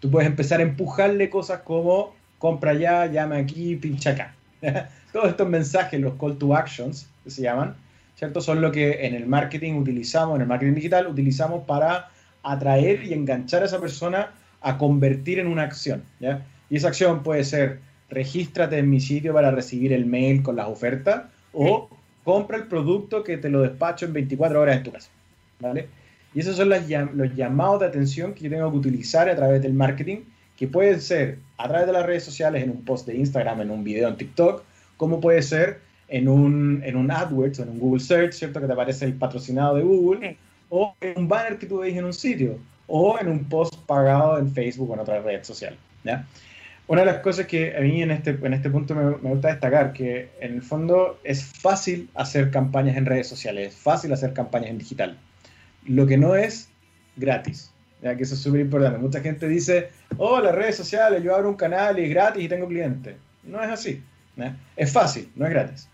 tú 0.00 0.10
puedes 0.10 0.28
empezar 0.28 0.60
a 0.60 0.62
empujarle 0.62 1.28
cosas 1.28 1.60
como 1.60 2.14
compra 2.38 2.74
ya, 2.74 3.06
llama 3.06 3.36
aquí, 3.36 3.76
pincha 3.76 4.10
acá. 4.10 4.34
Todos 5.12 5.28
estos 5.28 5.48
mensajes, 5.48 6.00
los 6.00 6.14
call 6.14 6.38
to 6.38 6.54
actions, 6.56 7.08
que 7.22 7.30
se 7.30 7.42
llaman, 7.42 7.76
¿cierto? 8.16 8.40
Son 8.40 8.60
lo 8.60 8.72
que 8.72 9.06
en 9.06 9.14
el 9.14 9.26
marketing 9.26 9.74
utilizamos, 9.74 10.36
en 10.36 10.42
el 10.42 10.48
marketing 10.48 10.74
digital 10.74 11.06
utilizamos 11.06 11.64
para 11.64 12.08
atraer 12.42 13.04
y 13.04 13.12
enganchar 13.12 13.62
a 13.62 13.66
esa 13.66 13.80
persona 13.80 14.30
a 14.60 14.78
convertir 14.78 15.38
en 15.38 15.46
una 15.46 15.62
acción. 15.62 16.02
¿ya? 16.18 16.44
Y 16.70 16.76
esa 16.76 16.88
acción 16.88 17.22
puede 17.22 17.44
ser 17.44 17.80
regístrate 18.08 18.78
en 18.78 18.90
mi 18.90 19.00
sitio 19.00 19.32
para 19.32 19.50
recibir 19.50 19.92
el 19.92 20.06
mail 20.06 20.42
con 20.42 20.56
las 20.56 20.66
ofertas 20.66 21.24
o 21.52 21.88
compra 22.24 22.56
el 22.56 22.66
producto 22.66 23.24
que 23.24 23.36
te 23.36 23.48
lo 23.48 23.62
despacho 23.62 24.06
en 24.06 24.12
24 24.12 24.60
horas 24.60 24.76
en 24.76 24.82
tu 24.82 24.92
casa. 24.92 25.10
¿vale? 25.60 25.88
Y 26.34 26.40
esos 26.40 26.56
son 26.56 26.70
los 26.70 27.36
llamados 27.36 27.80
de 27.80 27.86
atención 27.86 28.34
que 28.34 28.44
yo 28.44 28.50
tengo 28.50 28.70
que 28.70 28.78
utilizar 28.78 29.28
a 29.28 29.36
través 29.36 29.62
del 29.62 29.74
marketing, 29.74 30.18
que 30.56 30.66
pueden 30.66 31.00
ser 31.00 31.38
a 31.58 31.68
través 31.68 31.86
de 31.86 31.92
las 31.92 32.06
redes 32.06 32.24
sociales, 32.24 32.62
en 32.62 32.70
un 32.70 32.84
post 32.84 33.06
de 33.06 33.16
Instagram, 33.16 33.60
en 33.60 33.70
un 33.70 33.84
video 33.84 34.08
en 34.08 34.16
TikTok, 34.16 34.62
como 34.96 35.20
puede 35.20 35.42
ser 35.42 35.80
en 36.08 36.28
un, 36.28 36.82
en 36.84 36.96
un 36.96 37.10
AdWords 37.10 37.58
o 37.58 37.62
en 37.62 37.68
un 37.70 37.78
Google 37.78 38.00
Search, 38.00 38.32
¿cierto? 38.32 38.60
Que 38.60 38.66
te 38.66 38.72
aparece 38.72 39.04
el 39.04 39.14
patrocinado 39.14 39.76
de 39.76 39.82
Google, 39.82 40.36
o 40.68 40.94
en 41.00 41.18
un 41.18 41.28
banner 41.28 41.58
que 41.58 41.66
tú 41.66 41.78
veis 41.78 41.96
en 41.96 42.04
un 42.04 42.12
sitio, 42.12 42.58
o 42.86 43.18
en 43.18 43.28
un 43.28 43.44
post 43.44 43.74
pagado 43.86 44.38
en 44.38 44.50
Facebook 44.52 44.90
o 44.90 44.94
en 44.94 45.00
otra 45.00 45.20
red 45.20 45.42
social. 45.42 45.76
¿ya? 46.04 46.26
Una 46.88 47.02
de 47.02 47.06
las 47.06 47.18
cosas 47.18 47.46
que 47.46 47.76
a 47.76 47.80
mí 47.80 48.02
en 48.02 48.10
este, 48.10 48.30
en 48.30 48.52
este 48.52 48.68
punto 48.68 48.94
me, 48.94 49.04
me, 49.04 49.30
gusta 49.30 49.48
destacar, 49.48 49.92
que 49.92 50.30
en 50.40 50.54
el 50.54 50.62
fondo 50.62 51.20
es 51.24 51.44
fácil 51.44 52.10
hacer 52.14 52.50
campañas 52.50 52.96
en 52.96 53.06
redes 53.06 53.28
sociales, 53.28 53.68
es 53.68 53.80
fácil 53.80 54.12
hacer 54.12 54.32
campañas 54.32 54.70
en 54.70 54.78
digital. 54.78 55.18
Lo 55.86 56.06
que 56.06 56.16
no 56.16 56.34
es 56.36 56.68
gratis, 57.16 57.72
ya 58.02 58.16
que 58.16 58.24
eso 58.24 58.34
es 58.34 58.40
súper 58.40 58.60
importante. 58.60 58.98
Mucha 58.98 59.20
gente 59.20 59.48
dice, 59.48 59.90
oh, 60.18 60.40
las 60.40 60.54
redes 60.54 60.76
sociales, 60.76 61.22
yo 61.22 61.34
abro 61.34 61.48
un 61.48 61.56
canal 61.56 61.98
y 61.98 62.04
es 62.04 62.10
gratis 62.10 62.44
y 62.44 62.48
tengo 62.48 62.66
clientes. 62.66 63.14
No 63.44 63.62
es 63.62 63.70
así. 63.70 64.02
Es 64.76 64.92
fácil, 64.92 65.30
no 65.34 65.46
es 65.46 65.52
gratis. 65.52 65.88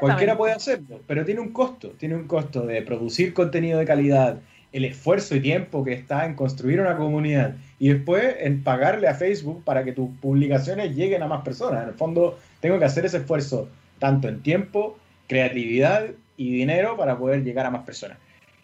Cualquiera 0.00 0.36
puede 0.36 0.52
hacerlo, 0.52 1.00
pero 1.06 1.24
tiene 1.24 1.40
un 1.40 1.52
costo. 1.52 1.90
Tiene 1.90 2.14
un 2.14 2.26
costo 2.26 2.66
de 2.66 2.82
producir 2.82 3.32
contenido 3.32 3.78
de 3.78 3.86
calidad, 3.86 4.38
el 4.72 4.84
esfuerzo 4.84 5.34
y 5.34 5.40
tiempo 5.40 5.84
que 5.84 5.92
está 5.92 6.26
en 6.26 6.34
construir 6.34 6.80
una 6.80 6.96
comunidad 6.96 7.54
y 7.78 7.88
después 7.88 8.36
en 8.40 8.62
pagarle 8.62 9.08
a 9.08 9.14
Facebook 9.14 9.64
para 9.64 9.84
que 9.84 9.92
tus 9.92 10.10
publicaciones 10.20 10.94
lleguen 10.94 11.22
a 11.22 11.26
más 11.26 11.42
personas. 11.42 11.82
En 11.82 11.88
el 11.90 11.94
fondo, 11.94 12.38
tengo 12.60 12.78
que 12.78 12.84
hacer 12.84 13.06
ese 13.06 13.18
esfuerzo 13.18 13.68
tanto 13.98 14.28
en 14.28 14.42
tiempo, 14.42 14.98
creatividad 15.26 16.06
y 16.36 16.52
dinero 16.52 16.96
para 16.96 17.18
poder 17.18 17.42
llegar 17.44 17.66
a 17.66 17.70
más 17.70 17.84
personas. 17.84 18.18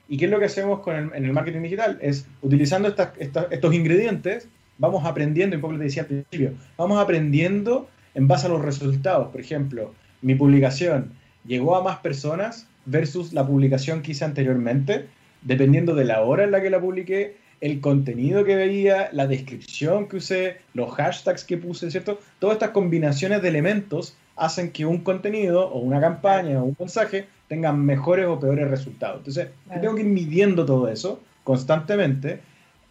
¿Y 0.08 0.18
qué 0.18 0.26
es 0.26 0.30
lo 0.30 0.38
que 0.38 0.44
hacemos 0.46 0.80
con 0.80 1.12
el, 1.14 1.32
marketing 1.32 1.62
digital? 1.62 1.98
Es 2.02 2.26
utilizando 2.42 2.88
estas, 2.88 3.12
estos 3.18 3.74
ingredientes, 3.74 4.48
vamos 4.78 5.04
aprendiendo, 5.06 5.56
un 5.56 5.62
poco 5.62 5.74
lo 5.74 5.78
decía 5.78 6.02
al 6.02 6.08
principio, 6.08 6.52
vamos 6.76 7.00
aprendiendo 7.00 7.88
en 8.14 8.28
base 8.28 8.46
a 8.46 8.50
los 8.50 8.62
resultados. 8.62 9.28
Por 9.28 9.40
ejemplo, 9.40 9.94
mi 10.20 10.34
publicación 10.34 11.12
llegó 11.46 11.76
a 11.76 11.82
más 11.82 11.98
personas 11.98 12.68
versus 12.86 13.32
la 13.32 13.46
publicación 13.46 14.02
que 14.02 14.12
hice 14.12 14.24
anteriormente 14.24 15.06
dependiendo 15.44 15.94
de 15.94 16.04
la 16.04 16.22
hora 16.22 16.44
en 16.44 16.50
la 16.50 16.60
que 16.60 16.70
la 16.70 16.80
publiqué, 16.80 17.36
el 17.60 17.80
contenido 17.80 18.44
que 18.44 18.56
veía, 18.56 19.08
la 19.12 19.26
descripción 19.26 20.08
que 20.08 20.16
usé, 20.16 20.56
los 20.74 20.92
hashtags 20.92 21.44
que 21.44 21.56
puse, 21.56 21.90
¿cierto? 21.90 22.18
Todas 22.38 22.54
estas 22.54 22.70
combinaciones 22.70 23.40
de 23.40 23.48
elementos 23.48 24.16
hacen 24.36 24.70
que 24.70 24.84
un 24.84 24.98
contenido 24.98 25.68
o 25.68 25.78
una 25.78 26.00
campaña 26.00 26.60
o 26.60 26.64
un 26.64 26.76
mensaje 26.78 27.26
tengan 27.48 27.80
mejores 27.84 28.26
o 28.26 28.40
peores 28.40 28.68
resultados. 28.68 29.18
Entonces, 29.18 29.48
tengo 29.80 29.94
que 29.94 30.02
ir 30.02 30.08
midiendo 30.08 30.66
todo 30.66 30.88
eso 30.88 31.20
constantemente, 31.44 32.40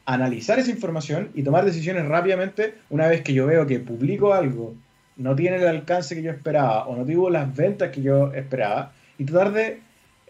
analizar 0.06 0.60
esa 0.60 0.72
información 0.72 1.30
y 1.34 1.44
tomar 1.44 1.66
decisiones 1.66 2.06
rápidamente 2.08 2.76
una 2.90 3.08
vez 3.08 3.22
que 3.22 3.34
yo 3.34 3.48
veo 3.48 3.66
que 3.66 3.80
publico 3.80 4.34
algo, 4.34 4.76
no 5.18 5.36
tiene 5.36 5.58
el 5.58 5.68
alcance 5.68 6.16
que 6.16 6.24
yo 6.24 6.32
esperaba 6.32 6.88
o 6.88 6.96
no 6.96 7.06
tuvo 7.06 7.30
las 7.30 7.54
ventas 7.56 7.92
que 7.92 8.02
yo 8.02 8.34
esperaba 8.34 8.92
y 9.18 9.26
tratar 9.26 9.54
de 9.54 9.80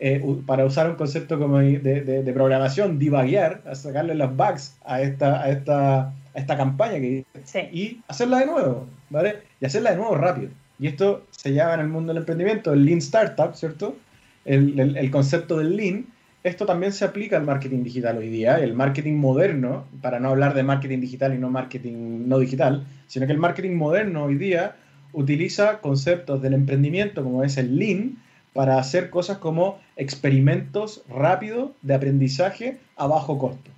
eh, 0.06 0.22
para 0.46 0.66
usar 0.66 0.90
un 0.90 0.98
concepto 0.98 1.40
como 1.40 1.60
de, 1.60 1.80
de, 1.80 2.34
programación, 2.34 3.00
divaguear, 3.00 3.62
a 3.66 3.74
sacarle 3.74 4.16
los 4.16 4.36
bugs 4.36 4.76
a 4.84 5.02
esta, 5.02 5.42
a 5.42 5.50
esta, 5.50 6.00
a 6.10 6.14
esta 6.34 6.58
campaña 6.58 7.00
que 7.00 7.24
y 7.72 8.02
hacerla 8.10 8.40
de 8.40 8.48
nuevo, 8.48 8.86
¿vale? 9.10 9.38
Y 9.62 9.66
hacerla 9.66 9.92
de 9.92 9.96
nuevo 9.96 10.16
rápido. 10.16 10.50
Y 10.78 10.88
esto 10.88 11.26
se 11.32 11.54
llama 11.54 11.76
en 11.76 11.80
el 11.80 11.88
mundo 11.88 12.12
del 12.12 12.20
emprendimiento 12.20 12.74
el 12.74 12.84
Lean 12.84 12.98
Startup, 12.98 13.56
¿cierto? 13.56 13.96
El, 14.44 14.78
el, 14.78 14.98
el 14.98 15.10
concepto 15.10 15.58
del 15.58 15.78
Lean. 15.78 16.08
Esto 16.44 16.66
también 16.66 16.92
se 16.92 17.06
aplica 17.06 17.38
al 17.38 17.46
marketing 17.46 17.84
digital 17.86 18.18
hoy 18.18 18.28
día, 18.28 18.58
el 18.58 18.74
marketing 18.74 19.14
moderno, 19.14 19.86
para 20.02 20.20
no 20.20 20.32
hablar 20.32 20.54
de 20.54 20.64
marketing 20.64 21.00
digital 21.00 21.34
y 21.34 21.38
no 21.38 21.50
marketing 21.50 22.28
no 22.28 22.40
digital, 22.40 22.86
sino 23.08 23.26
que 23.26 23.32
el 23.32 23.40
marketing 23.40 23.78
moderno 23.78 24.26
hoy 24.26 24.36
día 24.36 24.76
utiliza 25.14 25.80
conceptos 25.80 26.42
del 26.42 26.56
emprendimiento 26.56 27.24
como 27.24 27.46
es 27.46 27.56
el 27.56 27.78
Lean, 27.78 28.18
para 28.54 28.78
hacer 28.78 29.10
cosas 29.10 29.40
como 29.40 29.80
experimentos 29.96 31.04
rápidos 31.08 31.72
de 31.82 31.94
aprendizaje 31.94 32.80
a 32.96 33.08
bajo 33.08 33.38
costo. 33.38 33.72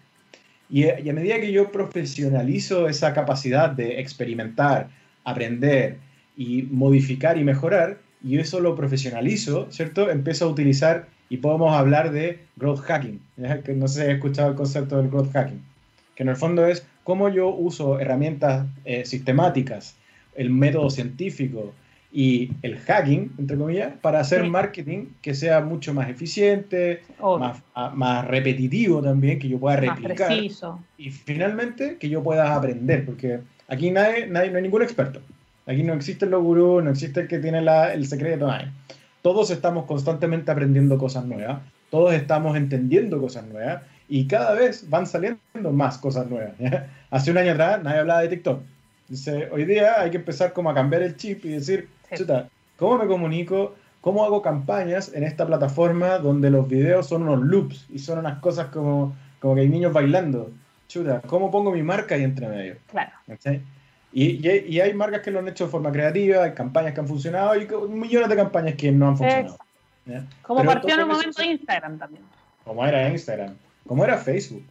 Y, 0.70 0.88
a 0.88 1.14
medida 1.14 1.40
que 1.40 1.52
yo 1.52 1.72
profesionalizo 1.72 2.90
esa 2.90 3.14
capacidad 3.14 3.70
de 3.70 4.00
experimentar, 4.00 4.90
aprender 5.24 5.98
y 6.36 6.64
modificar 6.64 7.38
y 7.38 7.44
mejorar, 7.44 8.00
y 8.24 8.40
eso 8.40 8.60
lo 8.60 8.76
profesionalizo, 8.76 9.72
¿cierto? 9.72 10.10
Empiezo 10.10 10.46
a 10.46 10.48
utilizar 10.48 11.08
y 11.30 11.38
podemos 11.38 11.76
hablar 11.76 12.12
de 12.12 12.40
growth 12.56 12.80
hacking. 12.80 13.20
Que 13.64 13.74
no 13.74 13.88
sé 13.88 13.96
si 13.96 14.02
has 14.02 14.16
escuchado 14.16 14.50
el 14.50 14.56
concepto 14.56 14.98
del 14.98 15.10
growth 15.10 15.32
hacking, 15.32 15.62
que 16.16 16.24
en 16.24 16.30
el 16.30 16.36
fondo 16.36 16.66
es 16.66 16.86
cómo 17.04 17.30
yo 17.30 17.50
uso 17.50 18.00
herramientas 18.00 18.66
eh, 18.84 19.06
sistemáticas, 19.06 19.96
el 20.36 20.50
método 20.50 20.90
científico 20.90 21.74
y 22.18 22.54
el 22.62 22.80
hacking, 22.80 23.34
entre 23.38 23.58
comillas, 23.58 23.92
para 24.02 24.22
hacer 24.22 24.46
marketing 24.46 25.08
que 25.22 25.36
sea 25.36 25.60
mucho 25.60 25.94
más 25.94 26.10
eficiente, 26.10 27.04
más, 27.20 27.62
más, 27.94 28.26
repetitivo 28.26 29.02
también, 29.02 29.38
que 29.38 29.50
yo 29.50 29.60
pueda 29.60 29.76
replicar. 29.76 30.32
Y 30.98 31.12
finalmente 31.12 31.98
que 31.98 32.08
yo 32.08 32.24
pueda 32.24 32.56
aprender, 32.56 33.06
porque 33.06 33.42
aquí 33.68 33.92
nadie, 33.92 34.28
nadie, 34.28 34.50
no 34.50 34.56
hay 34.56 34.64
ningún 34.64 34.82
experto. 34.82 35.20
Aquí 35.66 35.84
no 35.84 35.94
existe 35.94 36.24
el 36.24 36.34
gurús, 36.38 36.82
no 36.82 36.92
existe 36.92 37.20
el 37.20 37.28
que 37.28 37.40
tiene 37.40 37.62
la, 37.62 37.94
el 37.94 38.08
secreto. 38.08 38.48
Nadie. 38.48 38.72
Todos 39.22 39.52
estamos 39.52 39.84
constantemente 39.84 40.50
aprendiendo 40.52 40.98
cosas 40.98 41.26
nuevas, 41.26 41.64
todos 41.90 42.14
estamos 42.14 42.56
entendiendo 42.56 43.20
cosas 43.20 43.46
nuevas 43.46 43.82
y 44.08 44.26
cada 44.28 44.54
vez 44.54 44.90
van 44.90 45.06
saliendo 45.06 45.40
más 45.74 45.98
cosas 45.98 46.30
nuevas. 46.30 46.54
Hace 47.10 47.32
un 47.32 47.40
año 47.40 47.52
atrás 47.52 47.84
nadie 47.84 48.00
hablaba 48.00 48.22
de 48.22 48.30
TikTok. 48.30 48.62
Dice, 49.10 49.50
hoy 49.52 49.66
día 49.66 50.00
hay 50.00 50.12
que 50.12 50.18
empezar 50.18 50.54
como 50.54 50.70
a 50.70 50.74
cambiar 50.74 51.04
el 51.04 51.18
chip 51.18 51.44
y 51.44 51.50
decir, 51.50 51.90
chuta, 52.14 52.50
¿cómo 52.78 52.98
me 52.98 53.08
comunico? 53.08 53.76
¿Cómo 54.02 54.24
hago 54.24 54.42
campañas 54.42 55.12
en 55.14 55.24
esta 55.24 55.48
plataforma 55.48 56.20
donde 56.20 56.52
los 56.52 56.68
videos 56.68 57.08
son 57.08 57.24
unos 57.24 57.42
loops 57.42 57.88
y 57.90 58.00
son 58.00 58.20
unas 58.20 58.40
cosas 58.40 58.68
como, 58.68 59.16
como 59.40 59.56
que 59.56 59.62
hay 59.62 59.70
niños 59.70 59.94
bailando? 59.94 60.52
Chuta, 60.88 61.22
¿cómo 61.22 61.50
pongo 61.50 61.72
mi 61.72 61.82
marca 61.82 62.16
ahí 62.16 62.24
entre 62.24 62.48
medio? 62.48 62.76
Claro. 62.92 63.12
Y, 64.14 64.48
y, 64.48 64.80
hay 64.80 64.94
marcas 64.94 65.22
que 65.22 65.32
lo 65.32 65.40
han 65.40 65.48
hecho 65.48 65.66
de 65.66 65.72
forma 65.72 65.92
creativa, 65.92 66.44
hay 66.44 66.54
campañas 66.54 66.94
que 66.94 67.02
han 67.02 67.08
funcionado 67.08 67.56
y 67.56 67.68
millones 67.90 68.30
de 68.30 68.36
campañas 68.36 68.76
que 68.76 68.92
no 68.92 69.10
han 69.10 69.18
funcionado. 69.18 69.58
Como 70.42 70.64
partió 70.64 70.94
en 70.94 71.00
el 71.02 71.06
momento 71.08 71.42
de 71.42 71.48
Instagram 71.48 71.98
también. 71.98 72.24
Como 72.64 72.86
era 72.86 73.10
Instagram, 73.10 73.56
como 73.88 74.04
era 74.06 74.18
Facebook. 74.18 74.64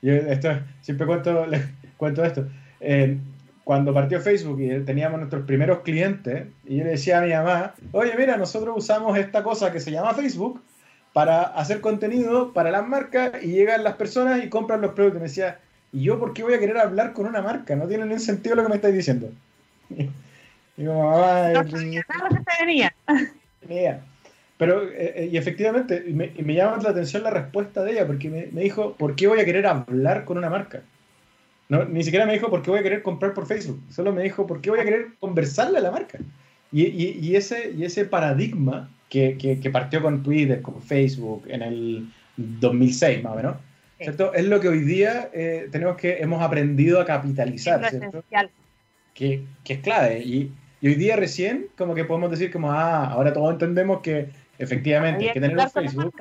Yo 0.00 0.12
esto, 0.12 0.48
siempre 0.80 1.06
cuento, 1.06 1.46
cuento 1.96 2.24
esto. 2.24 2.48
Eh, 2.80 3.18
cuando 3.64 3.94
partió 3.94 4.20
Facebook 4.20 4.60
y 4.60 4.84
teníamos 4.84 5.18
nuestros 5.18 5.44
primeros 5.46 5.80
clientes, 5.80 6.46
y 6.64 6.78
yo 6.78 6.84
le 6.84 6.90
decía 6.90 7.18
a 7.18 7.22
mi 7.22 7.32
mamá, 7.32 7.74
oye, 7.92 8.12
mira, 8.16 8.36
nosotros 8.36 8.74
usamos 8.76 9.16
esta 9.16 9.42
cosa 9.42 9.72
que 9.72 9.80
se 9.80 9.92
llama 9.92 10.14
Facebook 10.14 10.60
para 11.12 11.42
hacer 11.42 11.80
contenido 11.80 12.52
para 12.52 12.70
las 12.70 12.86
marcas 12.86 13.32
y 13.42 13.48
llegan 13.48 13.84
las 13.84 13.94
personas 13.94 14.42
y 14.42 14.48
compran 14.48 14.80
los 14.80 14.92
productos. 14.92 15.18
Y 15.18 15.22
me 15.22 15.28
decía, 15.28 15.58
¿y 15.92 16.02
yo 16.02 16.18
por 16.18 16.32
qué 16.32 16.42
voy 16.42 16.54
a 16.54 16.58
querer 16.58 16.78
hablar 16.78 17.12
con 17.12 17.26
una 17.26 17.42
marca? 17.42 17.76
No 17.76 17.86
tiene 17.86 18.04
ningún 18.04 18.20
sentido 18.20 18.56
lo 18.56 18.62
que 18.64 18.68
me 18.70 18.76
estáis 18.76 18.94
diciendo. 18.94 19.30
y 19.90 20.82
mamá, 20.82 21.50
no, 21.50 21.64
Pero, 24.58 24.84
eh, 24.84 25.12
eh, 25.16 25.28
y 25.32 25.36
efectivamente, 25.36 26.04
me, 26.08 26.32
me, 26.40 26.54
llama 26.54 26.78
la 26.82 26.90
atención 26.90 27.24
la 27.24 27.30
respuesta 27.30 27.82
de 27.82 27.92
ella, 27.92 28.06
porque 28.06 28.30
me, 28.30 28.46
me, 28.52 28.62
dijo, 28.62 28.94
¿por 28.94 29.16
qué 29.16 29.26
voy 29.26 29.40
a 29.40 29.44
querer 29.44 29.66
hablar 29.66 30.24
con 30.24 30.38
una 30.38 30.50
marca? 30.50 30.82
No, 31.72 31.86
ni 31.86 32.04
siquiera 32.04 32.26
me 32.26 32.34
dijo, 32.34 32.50
¿por 32.50 32.60
qué 32.60 32.70
voy 32.70 32.80
a 32.80 32.82
querer 32.82 33.02
comprar 33.02 33.32
por 33.32 33.46
Facebook? 33.46 33.80
Solo 33.88 34.12
me 34.12 34.22
dijo, 34.22 34.46
¿por 34.46 34.60
qué 34.60 34.68
voy 34.68 34.80
a 34.80 34.84
querer 34.84 35.06
conversarle 35.18 35.78
a 35.78 35.80
la 35.80 35.90
marca? 35.90 36.18
Y, 36.70 36.82
y, 36.82 37.18
y 37.18 37.34
ese, 37.34 37.72
y 37.74 37.86
ese 37.86 38.04
paradigma 38.04 38.90
que, 39.08 39.38
que, 39.38 39.58
que, 39.58 39.70
partió 39.70 40.02
con 40.02 40.22
Twitter, 40.22 40.60
con 40.60 40.82
Facebook, 40.82 41.44
en 41.48 41.62
el 41.62 42.12
2006 42.36 43.22
más 43.24 43.32
o 43.32 43.36
menos, 43.36 43.56
¿cierto? 43.98 44.34
Es 44.34 44.44
lo 44.44 44.60
que 44.60 44.68
hoy 44.68 44.80
día 44.80 45.30
eh, 45.32 45.70
tenemos 45.72 45.96
que, 45.96 46.18
hemos 46.18 46.42
aprendido 46.42 47.00
a 47.00 47.06
capitalizar, 47.06 47.88
¿cierto? 47.88 48.22
Que, 49.14 49.42
que, 49.64 49.72
es 49.72 49.80
clave. 49.80 50.18
Y, 50.22 50.52
y, 50.82 50.88
hoy 50.88 50.94
día 50.96 51.16
recién, 51.16 51.68
como 51.78 51.94
que 51.94 52.04
podemos 52.04 52.30
decir 52.30 52.52
como, 52.52 52.70
ah, 52.70 53.06
ahora 53.06 53.32
todos 53.32 53.50
entendemos 53.50 54.02
que 54.02 54.28
efectivamente 54.58 55.24
hay 55.24 55.32
que 55.32 55.40
tener 55.40 55.56
un 55.56 55.70
Facebook. 55.70 56.14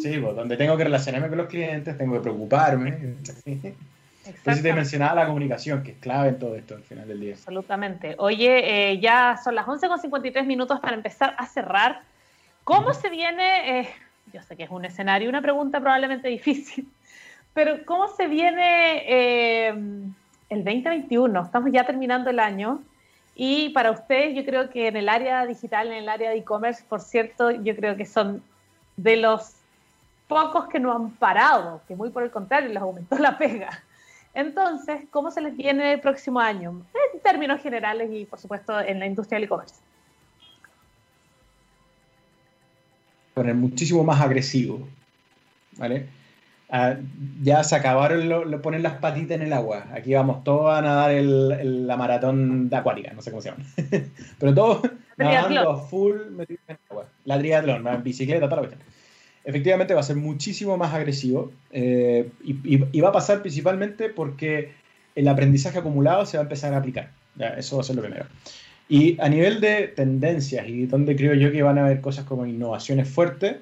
Sí, 0.00 0.16
pues, 0.22 0.36
donde 0.36 0.56
tengo 0.56 0.76
que 0.76 0.84
relacionarme 0.84 1.26
con 1.26 1.38
los 1.38 1.48
clientes, 1.48 1.98
tengo 1.98 2.14
que 2.14 2.20
preocuparme. 2.20 3.16
Entonces 4.26 4.62
te 4.62 4.72
mencionaba 4.72 5.14
la 5.14 5.26
comunicación, 5.26 5.82
que 5.82 5.92
es 5.92 5.98
clave 5.98 6.30
en 6.30 6.38
todo 6.38 6.54
esto 6.54 6.74
al 6.74 6.82
final 6.82 7.08
del 7.08 7.20
día. 7.20 7.34
Absolutamente. 7.34 8.14
Oye, 8.18 8.92
eh, 8.92 9.00
ya 9.00 9.38
son 9.42 9.54
las 9.54 9.66
11.53 9.66 10.44
minutos 10.44 10.78
para 10.80 10.94
empezar 10.94 11.34
a 11.38 11.46
cerrar. 11.46 12.02
¿Cómo 12.64 12.92
se 12.92 13.08
viene? 13.08 13.80
Eh, 13.80 13.88
yo 14.32 14.42
sé 14.42 14.56
que 14.56 14.64
es 14.64 14.70
un 14.70 14.84
escenario, 14.84 15.28
una 15.28 15.40
pregunta 15.40 15.80
probablemente 15.80 16.28
difícil, 16.28 16.86
pero 17.54 17.84
¿cómo 17.84 18.08
se 18.08 18.26
viene 18.26 19.02
eh, 19.06 19.68
el 20.50 20.64
2021? 20.64 21.42
Estamos 21.42 21.72
ya 21.72 21.84
terminando 21.84 22.30
el 22.30 22.38
año 22.38 22.82
y 23.34 23.70
para 23.70 23.90
ustedes 23.90 24.36
yo 24.36 24.44
creo 24.44 24.68
que 24.68 24.88
en 24.88 24.96
el 24.96 25.08
área 25.08 25.46
digital, 25.46 25.88
en 25.88 25.94
el 25.94 26.08
área 26.08 26.30
de 26.30 26.36
e-commerce, 26.36 26.84
por 26.88 27.00
cierto, 27.00 27.50
yo 27.50 27.74
creo 27.74 27.96
que 27.96 28.04
son 28.04 28.42
de 28.96 29.16
los 29.16 29.54
pocos 30.28 30.68
que 30.68 30.78
no 30.78 30.94
han 30.94 31.10
parado, 31.12 31.80
que 31.88 31.96
muy 31.96 32.10
por 32.10 32.22
el 32.22 32.30
contrario 32.30 32.68
les 32.68 32.82
aumentó 32.82 33.16
la 33.18 33.38
pega. 33.38 33.82
Entonces, 34.34 35.02
¿cómo 35.10 35.30
se 35.30 35.40
les 35.40 35.56
viene 35.56 35.94
el 35.94 36.00
próximo 36.00 36.40
año? 36.40 36.82
En 37.14 37.20
términos 37.20 37.60
generales 37.60 38.10
y, 38.12 38.24
por 38.24 38.38
supuesto, 38.38 38.78
en 38.80 39.00
la 39.00 39.06
industria 39.06 39.36
del 39.36 39.44
e-commerce. 39.44 39.74
Poner 43.34 43.54
muchísimo 43.54 44.04
más 44.04 44.20
agresivo, 44.20 44.86
¿vale? 45.76 46.06
Ah, 46.68 46.94
ya 47.42 47.64
se 47.64 47.74
acabaron 47.74 48.28
lo, 48.28 48.62
poner 48.62 48.80
las 48.80 48.94
patitas 48.98 49.36
en 49.36 49.42
el 49.42 49.52
agua. 49.52 49.86
Aquí 49.92 50.14
vamos 50.14 50.44
todos 50.44 50.72
a 50.72 50.80
nadar 50.80 51.10
el, 51.10 51.86
la 51.88 51.96
maratón 51.96 52.68
de 52.68 52.76
acuática, 52.76 53.12
no 53.12 53.22
sé 53.22 53.30
cómo 53.30 53.42
se 53.42 53.50
llama. 53.50 53.64
Pero 54.38 54.54
todos 54.54 54.82
nadando 55.16 55.78
full 55.78 56.16
metidos 56.30 56.62
en 56.68 56.76
el 56.76 56.80
agua. 56.90 57.06
La 57.24 57.38
triatlón, 57.38 57.82
la 57.82 57.96
bicicleta, 57.96 58.48
toda 58.48 58.62
la 58.62 58.68
cuestión 58.68 58.99
efectivamente 59.44 59.94
va 59.94 60.00
a 60.00 60.04
ser 60.04 60.16
muchísimo 60.16 60.76
más 60.76 60.92
agresivo 60.92 61.52
eh, 61.70 62.28
y, 62.44 63.00
va 63.00 63.08
a 63.08 63.12
pasar 63.12 63.40
principalmente 63.40 64.08
porque 64.08 64.72
el 65.14 65.28
aprendizaje 65.28 65.78
acumulado 65.78 66.26
se 66.26 66.36
va 66.36 66.42
a 66.42 66.44
empezar 66.44 66.74
a 66.74 66.78
aplicar. 66.78 67.10
eso 67.56 67.76
va 67.76 67.82
a 67.82 67.84
ser 67.84 67.96
lo 67.96 68.02
primero. 68.02 68.26
Y 68.88 69.20
a 69.20 69.28
nivel 69.28 69.60
de 69.60 69.88
tendencias 69.88 70.68
y 70.68 70.86
donde 70.86 71.16
creo 71.16 71.34
yo 71.34 71.52
que 71.52 71.62
van 71.62 71.78
a 71.78 71.84
haber 71.84 72.00
cosas 72.00 72.24
como 72.24 72.46
innovaciones 72.46 73.08
fuertes, 73.08 73.56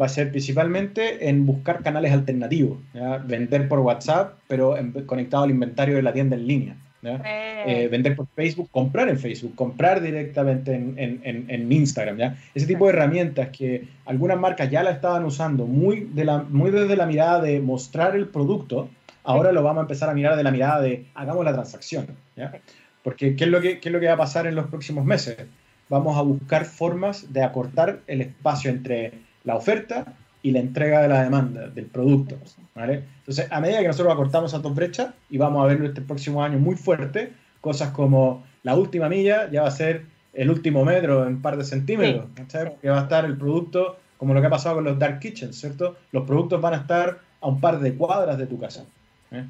va 0.00 0.06
a 0.06 0.08
ser 0.08 0.30
principalmente 0.30 1.28
en 1.28 1.46
buscar 1.46 1.82
canales 1.82 2.12
alternativos, 2.12 2.78
vender 3.26 3.68
por 3.68 3.78
WhatsApp, 3.80 4.38
pero 4.48 4.76
conectado 5.06 5.44
al 5.44 5.50
inventario 5.50 5.96
de 5.96 6.02
la 6.02 6.12
tienda 6.12 6.36
en 6.36 6.46
línea. 6.46 6.76
Eh, 7.06 7.88
vender 7.90 8.16
por 8.16 8.26
Facebook, 8.28 8.68
comprar 8.70 9.08
en 9.08 9.18
Facebook, 9.18 9.54
comprar 9.54 10.00
directamente 10.00 10.74
en, 10.74 10.94
en, 10.98 11.46
en, 11.48 11.72
Instagram, 11.72 12.16
¿ya? 12.16 12.36
Ese 12.54 12.66
tipo 12.66 12.86
de 12.86 12.92
herramientas 12.92 13.48
que 13.50 13.88
algunas 14.06 14.38
marcas 14.38 14.70
ya 14.70 14.82
la 14.82 14.90
estaban 14.90 15.24
usando 15.24 15.66
muy, 15.66 16.08
de 16.12 16.24
la, 16.24 16.38
muy 16.42 16.70
desde 16.70 16.96
la 16.96 17.06
mirada 17.06 17.40
de 17.40 17.60
mostrar 17.60 18.16
el 18.16 18.28
producto, 18.28 18.88
ahora 19.22 19.52
lo 19.52 19.62
vamos 19.62 19.80
a 19.80 19.82
empezar 19.82 20.08
a 20.08 20.14
mirar 20.14 20.36
de 20.36 20.42
la 20.42 20.50
mirada 20.50 20.80
de 20.80 21.06
hagamos 21.14 21.44
la 21.44 21.52
transacción, 21.52 22.06
¿ya? 22.36 22.52
Porque 23.02 23.36
¿qué 23.36 23.44
es, 23.44 23.50
lo 23.50 23.60
que, 23.60 23.80
¿qué 23.80 23.88
es 23.90 23.92
lo 23.92 24.00
que 24.00 24.06
va 24.06 24.14
a 24.14 24.18
pasar 24.18 24.46
en 24.46 24.54
los 24.54 24.66
próximos 24.68 25.04
meses? 25.04 25.36
Vamos 25.90 26.16
a 26.16 26.22
buscar 26.22 26.64
formas 26.64 27.32
de 27.32 27.42
acortar 27.42 28.00
el 28.06 28.22
espacio 28.22 28.70
entre 28.70 29.12
la 29.44 29.56
oferta 29.56 30.14
y 30.44 30.50
la 30.50 30.60
entrega 30.60 31.00
de 31.00 31.08
la 31.08 31.22
demanda 31.22 31.68
del 31.68 31.86
producto. 31.86 32.36
¿vale? 32.74 33.02
Entonces, 33.20 33.48
a 33.50 33.60
medida 33.60 33.80
que 33.80 33.88
nosotros 33.88 34.12
acortamos 34.12 34.50
esas 34.50 34.62
dos 34.62 34.74
brechas 34.74 35.08
y 35.30 35.38
vamos 35.38 35.64
a 35.64 35.66
ver 35.66 35.82
este 35.82 36.02
próximo 36.02 36.44
año 36.44 36.58
muy 36.58 36.76
fuerte, 36.76 37.32
cosas 37.62 37.90
como 37.92 38.44
la 38.62 38.76
última 38.76 39.08
milla 39.08 39.50
ya 39.50 39.62
va 39.62 39.68
a 39.68 39.70
ser 39.70 40.04
el 40.34 40.50
último 40.50 40.84
metro 40.84 41.22
en 41.26 41.36
un 41.36 41.42
par 41.42 41.56
de 41.56 41.64
centímetros, 41.64 42.26
que 42.82 42.90
va 42.90 43.00
a 43.00 43.02
estar 43.04 43.24
el 43.24 43.38
producto 43.38 43.96
como 44.18 44.34
lo 44.34 44.42
que 44.42 44.46
ha 44.46 44.50
pasado 44.50 44.76
con 44.76 44.84
los 44.84 44.98
dark 44.98 45.18
kitchens, 45.18 45.56
¿cierto? 45.56 45.96
Los 46.12 46.24
productos 46.24 46.60
van 46.60 46.74
a 46.74 46.76
estar 46.78 47.20
a 47.40 47.48
un 47.48 47.58
par 47.58 47.80
de 47.80 47.94
cuadras 47.94 48.36
de 48.36 48.46
tu 48.46 48.60
casa. 48.60 48.84
¿eh? 49.32 49.44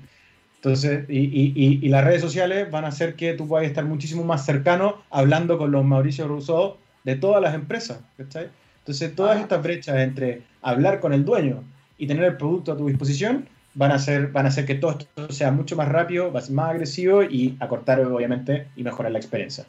Entonces, 0.57 1.07
y, 1.09 1.19
y, 1.19 1.81
y, 1.83 1.89
las 1.89 2.05
redes 2.05 2.21
sociales 2.21 2.71
van 2.71 2.85
a 2.85 2.89
hacer 2.89 3.17
que 3.17 3.35
tú 3.35 3.49
puedas 3.49 3.67
estar 3.67 3.85
muchísimo 3.85 4.23
más 4.23 4.47
cercano 4.47 5.03
hablando 5.11 5.59
con 5.59 5.73
los 5.73 5.85
Mauricio 5.85 6.29
Rousseau 6.29 6.77
de 7.03 7.17
todas 7.17 7.43
las 7.43 7.55
empresas. 7.55 7.99
¿cachai? 8.17 8.49
Entonces, 8.85 9.17
todas 9.17 9.41
estas 9.41 9.63
brechas 9.63 9.97
entre 9.97 10.43
hablar 10.61 11.01
con 11.01 11.15
el 11.15 11.25
dueño 11.25 11.65
y 11.97 12.07
tener 12.07 12.25
el 12.25 12.37
producto 12.37 12.73
a 12.73 12.77
tu 12.77 12.87
disposición 12.87 13.49
van 13.73 13.93
a 13.93 13.95
hacer, 13.95 14.29
van 14.29 14.45
a 14.45 14.51
hacer 14.51 14.67
que 14.67 14.75
todo 14.75 14.99
esto 14.99 15.33
sea 15.33 15.51
mucho 15.51 15.75
más 15.75 15.89
rápido, 15.89 16.31
más 16.31 16.51
agresivo 16.51 17.23
y 17.23 17.57
acortar, 17.61 17.99
obviamente, 18.01 18.69
y 18.77 18.83
mejorar 18.83 19.11
la 19.11 19.19
experiencia. 19.19 19.65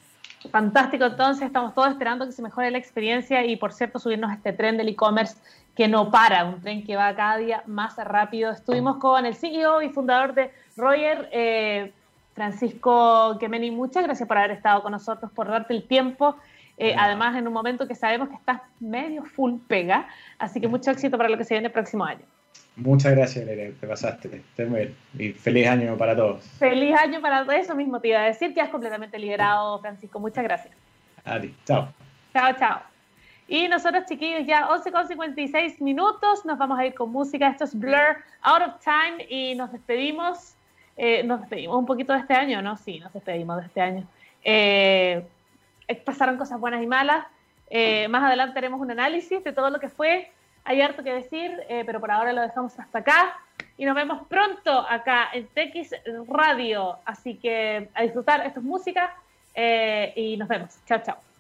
Fantástico, 0.52 1.06
entonces 1.06 1.46
estamos 1.46 1.74
todos 1.74 1.92
esperando 1.92 2.26
que 2.26 2.34
se 2.34 2.42
mejore 2.42 2.70
la 2.72 2.78
experiencia 2.78 3.46
y, 3.46 3.56
por 3.56 3.72
cierto, 3.72 4.00
subirnos 4.00 4.32
a 4.32 4.34
este 4.34 4.52
tren 4.52 4.76
del 4.76 4.90
e-commerce 4.90 5.38
que 5.78 5.88
no 5.88 6.12
para, 6.12 6.44
un 6.44 6.60
tren 6.60 6.84
que 6.84 6.98
va 6.98 7.16
cada 7.16 7.38
día 7.38 7.64
más 7.68 7.96
rápido. 7.96 8.52
Estuvimos 8.52 8.98
con 8.98 9.26
el 9.26 9.34
CEO 9.34 9.82
y 9.82 9.90
fundador 9.90 10.34
de 10.34 10.52
Roger, 10.76 11.30
eh, 11.32 11.94
Francisco 12.34 13.38
Kemeni. 13.40 13.72
Muchas 13.72 14.04
gracias 14.04 14.28
por 14.28 14.38
haber 14.38 14.52
estado 14.52 14.84
con 14.84 14.92
nosotros, 14.92 15.32
por 15.32 15.48
darte 15.48 15.74
el 15.74 15.88
tiempo 15.88 16.36
eh, 16.78 16.96
además, 16.98 17.36
en 17.36 17.48
un 17.48 17.54
momento 17.54 17.88
que 17.88 17.96
sabemos 17.96 18.30
que 18.30 18.36
estás 18.36 18.62
medio 18.80 19.24
full 19.24 19.60
pega, 19.68 20.08
así 20.38 20.60
que 20.60 20.68
mucho 20.68 20.92
éxito 20.92 21.18
para 21.18 21.30
lo 21.30 21.38
que 21.38 21.46
se 21.46 21.54
viene 21.54 21.68
el 21.68 21.74
próximo 21.74 22.04
año. 22.04 22.26
Muchas 22.76 23.14
gracias, 23.16 23.46
Lere, 23.46 23.72
te 23.72 23.88
pasaste. 23.88 24.44
muy 24.68 24.94
Y 25.18 25.32
feliz 25.32 25.68
año 25.68 25.98
para 25.98 26.16
todos. 26.16 26.44
Feliz 26.60 26.94
año 26.98 27.22
para 27.22 27.46
todos, 27.46 27.56
eso 27.56 27.76
mismo 27.76 28.02
te 28.02 28.10
iba 28.10 28.20
a 28.20 28.26
decir, 28.26 28.54
que 28.54 28.60
has 28.60 28.70
completamente 28.70 29.18
liberado, 29.18 29.80
Francisco. 29.80 30.20
Muchas 30.20 30.44
gracias. 30.44 30.76
A 31.24 31.40
ti, 31.40 31.56
chao. 31.66 31.88
Chao, 32.34 32.54
chao. 32.60 32.82
Y 33.48 33.68
nosotros, 33.68 34.06
chiquillos, 34.08 34.46
ya 34.46 34.68
11 34.70 34.92
con 34.92 35.08
56 35.08 35.82
minutos, 35.82 36.46
nos 36.46 36.58
vamos 36.58 36.78
a 36.78 36.86
ir 36.86 36.96
con 36.96 37.12
música. 37.12 37.48
Esto 37.48 37.64
es 37.64 37.78
Blur, 37.78 38.18
Out 38.42 38.62
of 38.64 38.84
Time, 38.84 39.26
y 39.30 39.56
nos 39.56 39.72
despedimos. 39.72 40.56
Eh, 40.98 41.24
nos 41.24 41.42
despedimos 41.42 41.78
un 41.78 41.86
poquito 41.86 42.12
de 42.14 42.20
este 42.20 42.34
año, 42.34 42.62
¿no? 42.62 42.76
Sí, 42.76 43.00
nos 43.00 43.14
despedimos 43.14 43.58
de 43.58 43.66
este 43.68 43.82
año. 43.82 44.08
Eh, 44.44 45.26
pasaron 46.06 46.38
cosas 46.38 46.60
buenas 46.60 46.82
y 46.84 46.88
malas. 46.88 47.26
Eh, 47.70 48.08
más 48.08 48.24
adelante 48.24 48.58
haremos 48.58 48.80
un 48.80 48.92
análisis 48.92 49.44
de 49.44 49.54
todo 49.54 49.70
lo 49.70 49.80
que 49.80 49.90
fue. 49.90 50.32
Hay 50.64 50.82
harto 50.82 51.04
que 51.04 51.14
decir, 51.14 51.52
pero 51.86 52.00
por 52.00 52.10
ahora 52.10 52.34
lo 52.34 52.42
dejamos 52.42 52.78
hasta 52.80 53.00
acá. 53.00 53.38
Y 53.78 53.86
nos 53.86 53.96
vemos 53.96 54.26
pronto 54.28 54.72
acá 54.90 55.30
en 55.32 55.48
TX 55.48 55.96
Radio. 56.28 56.98
Así 57.06 57.36
que 57.36 57.90
a 57.94 58.02
disfrutar, 58.02 58.44
esto 58.48 58.62
es 58.62 58.66
música. 58.66 59.16
y 59.56 60.36
nos 60.38 60.48
vemos. 60.48 60.80
Chao, 60.88 61.02
chao. 61.04 61.35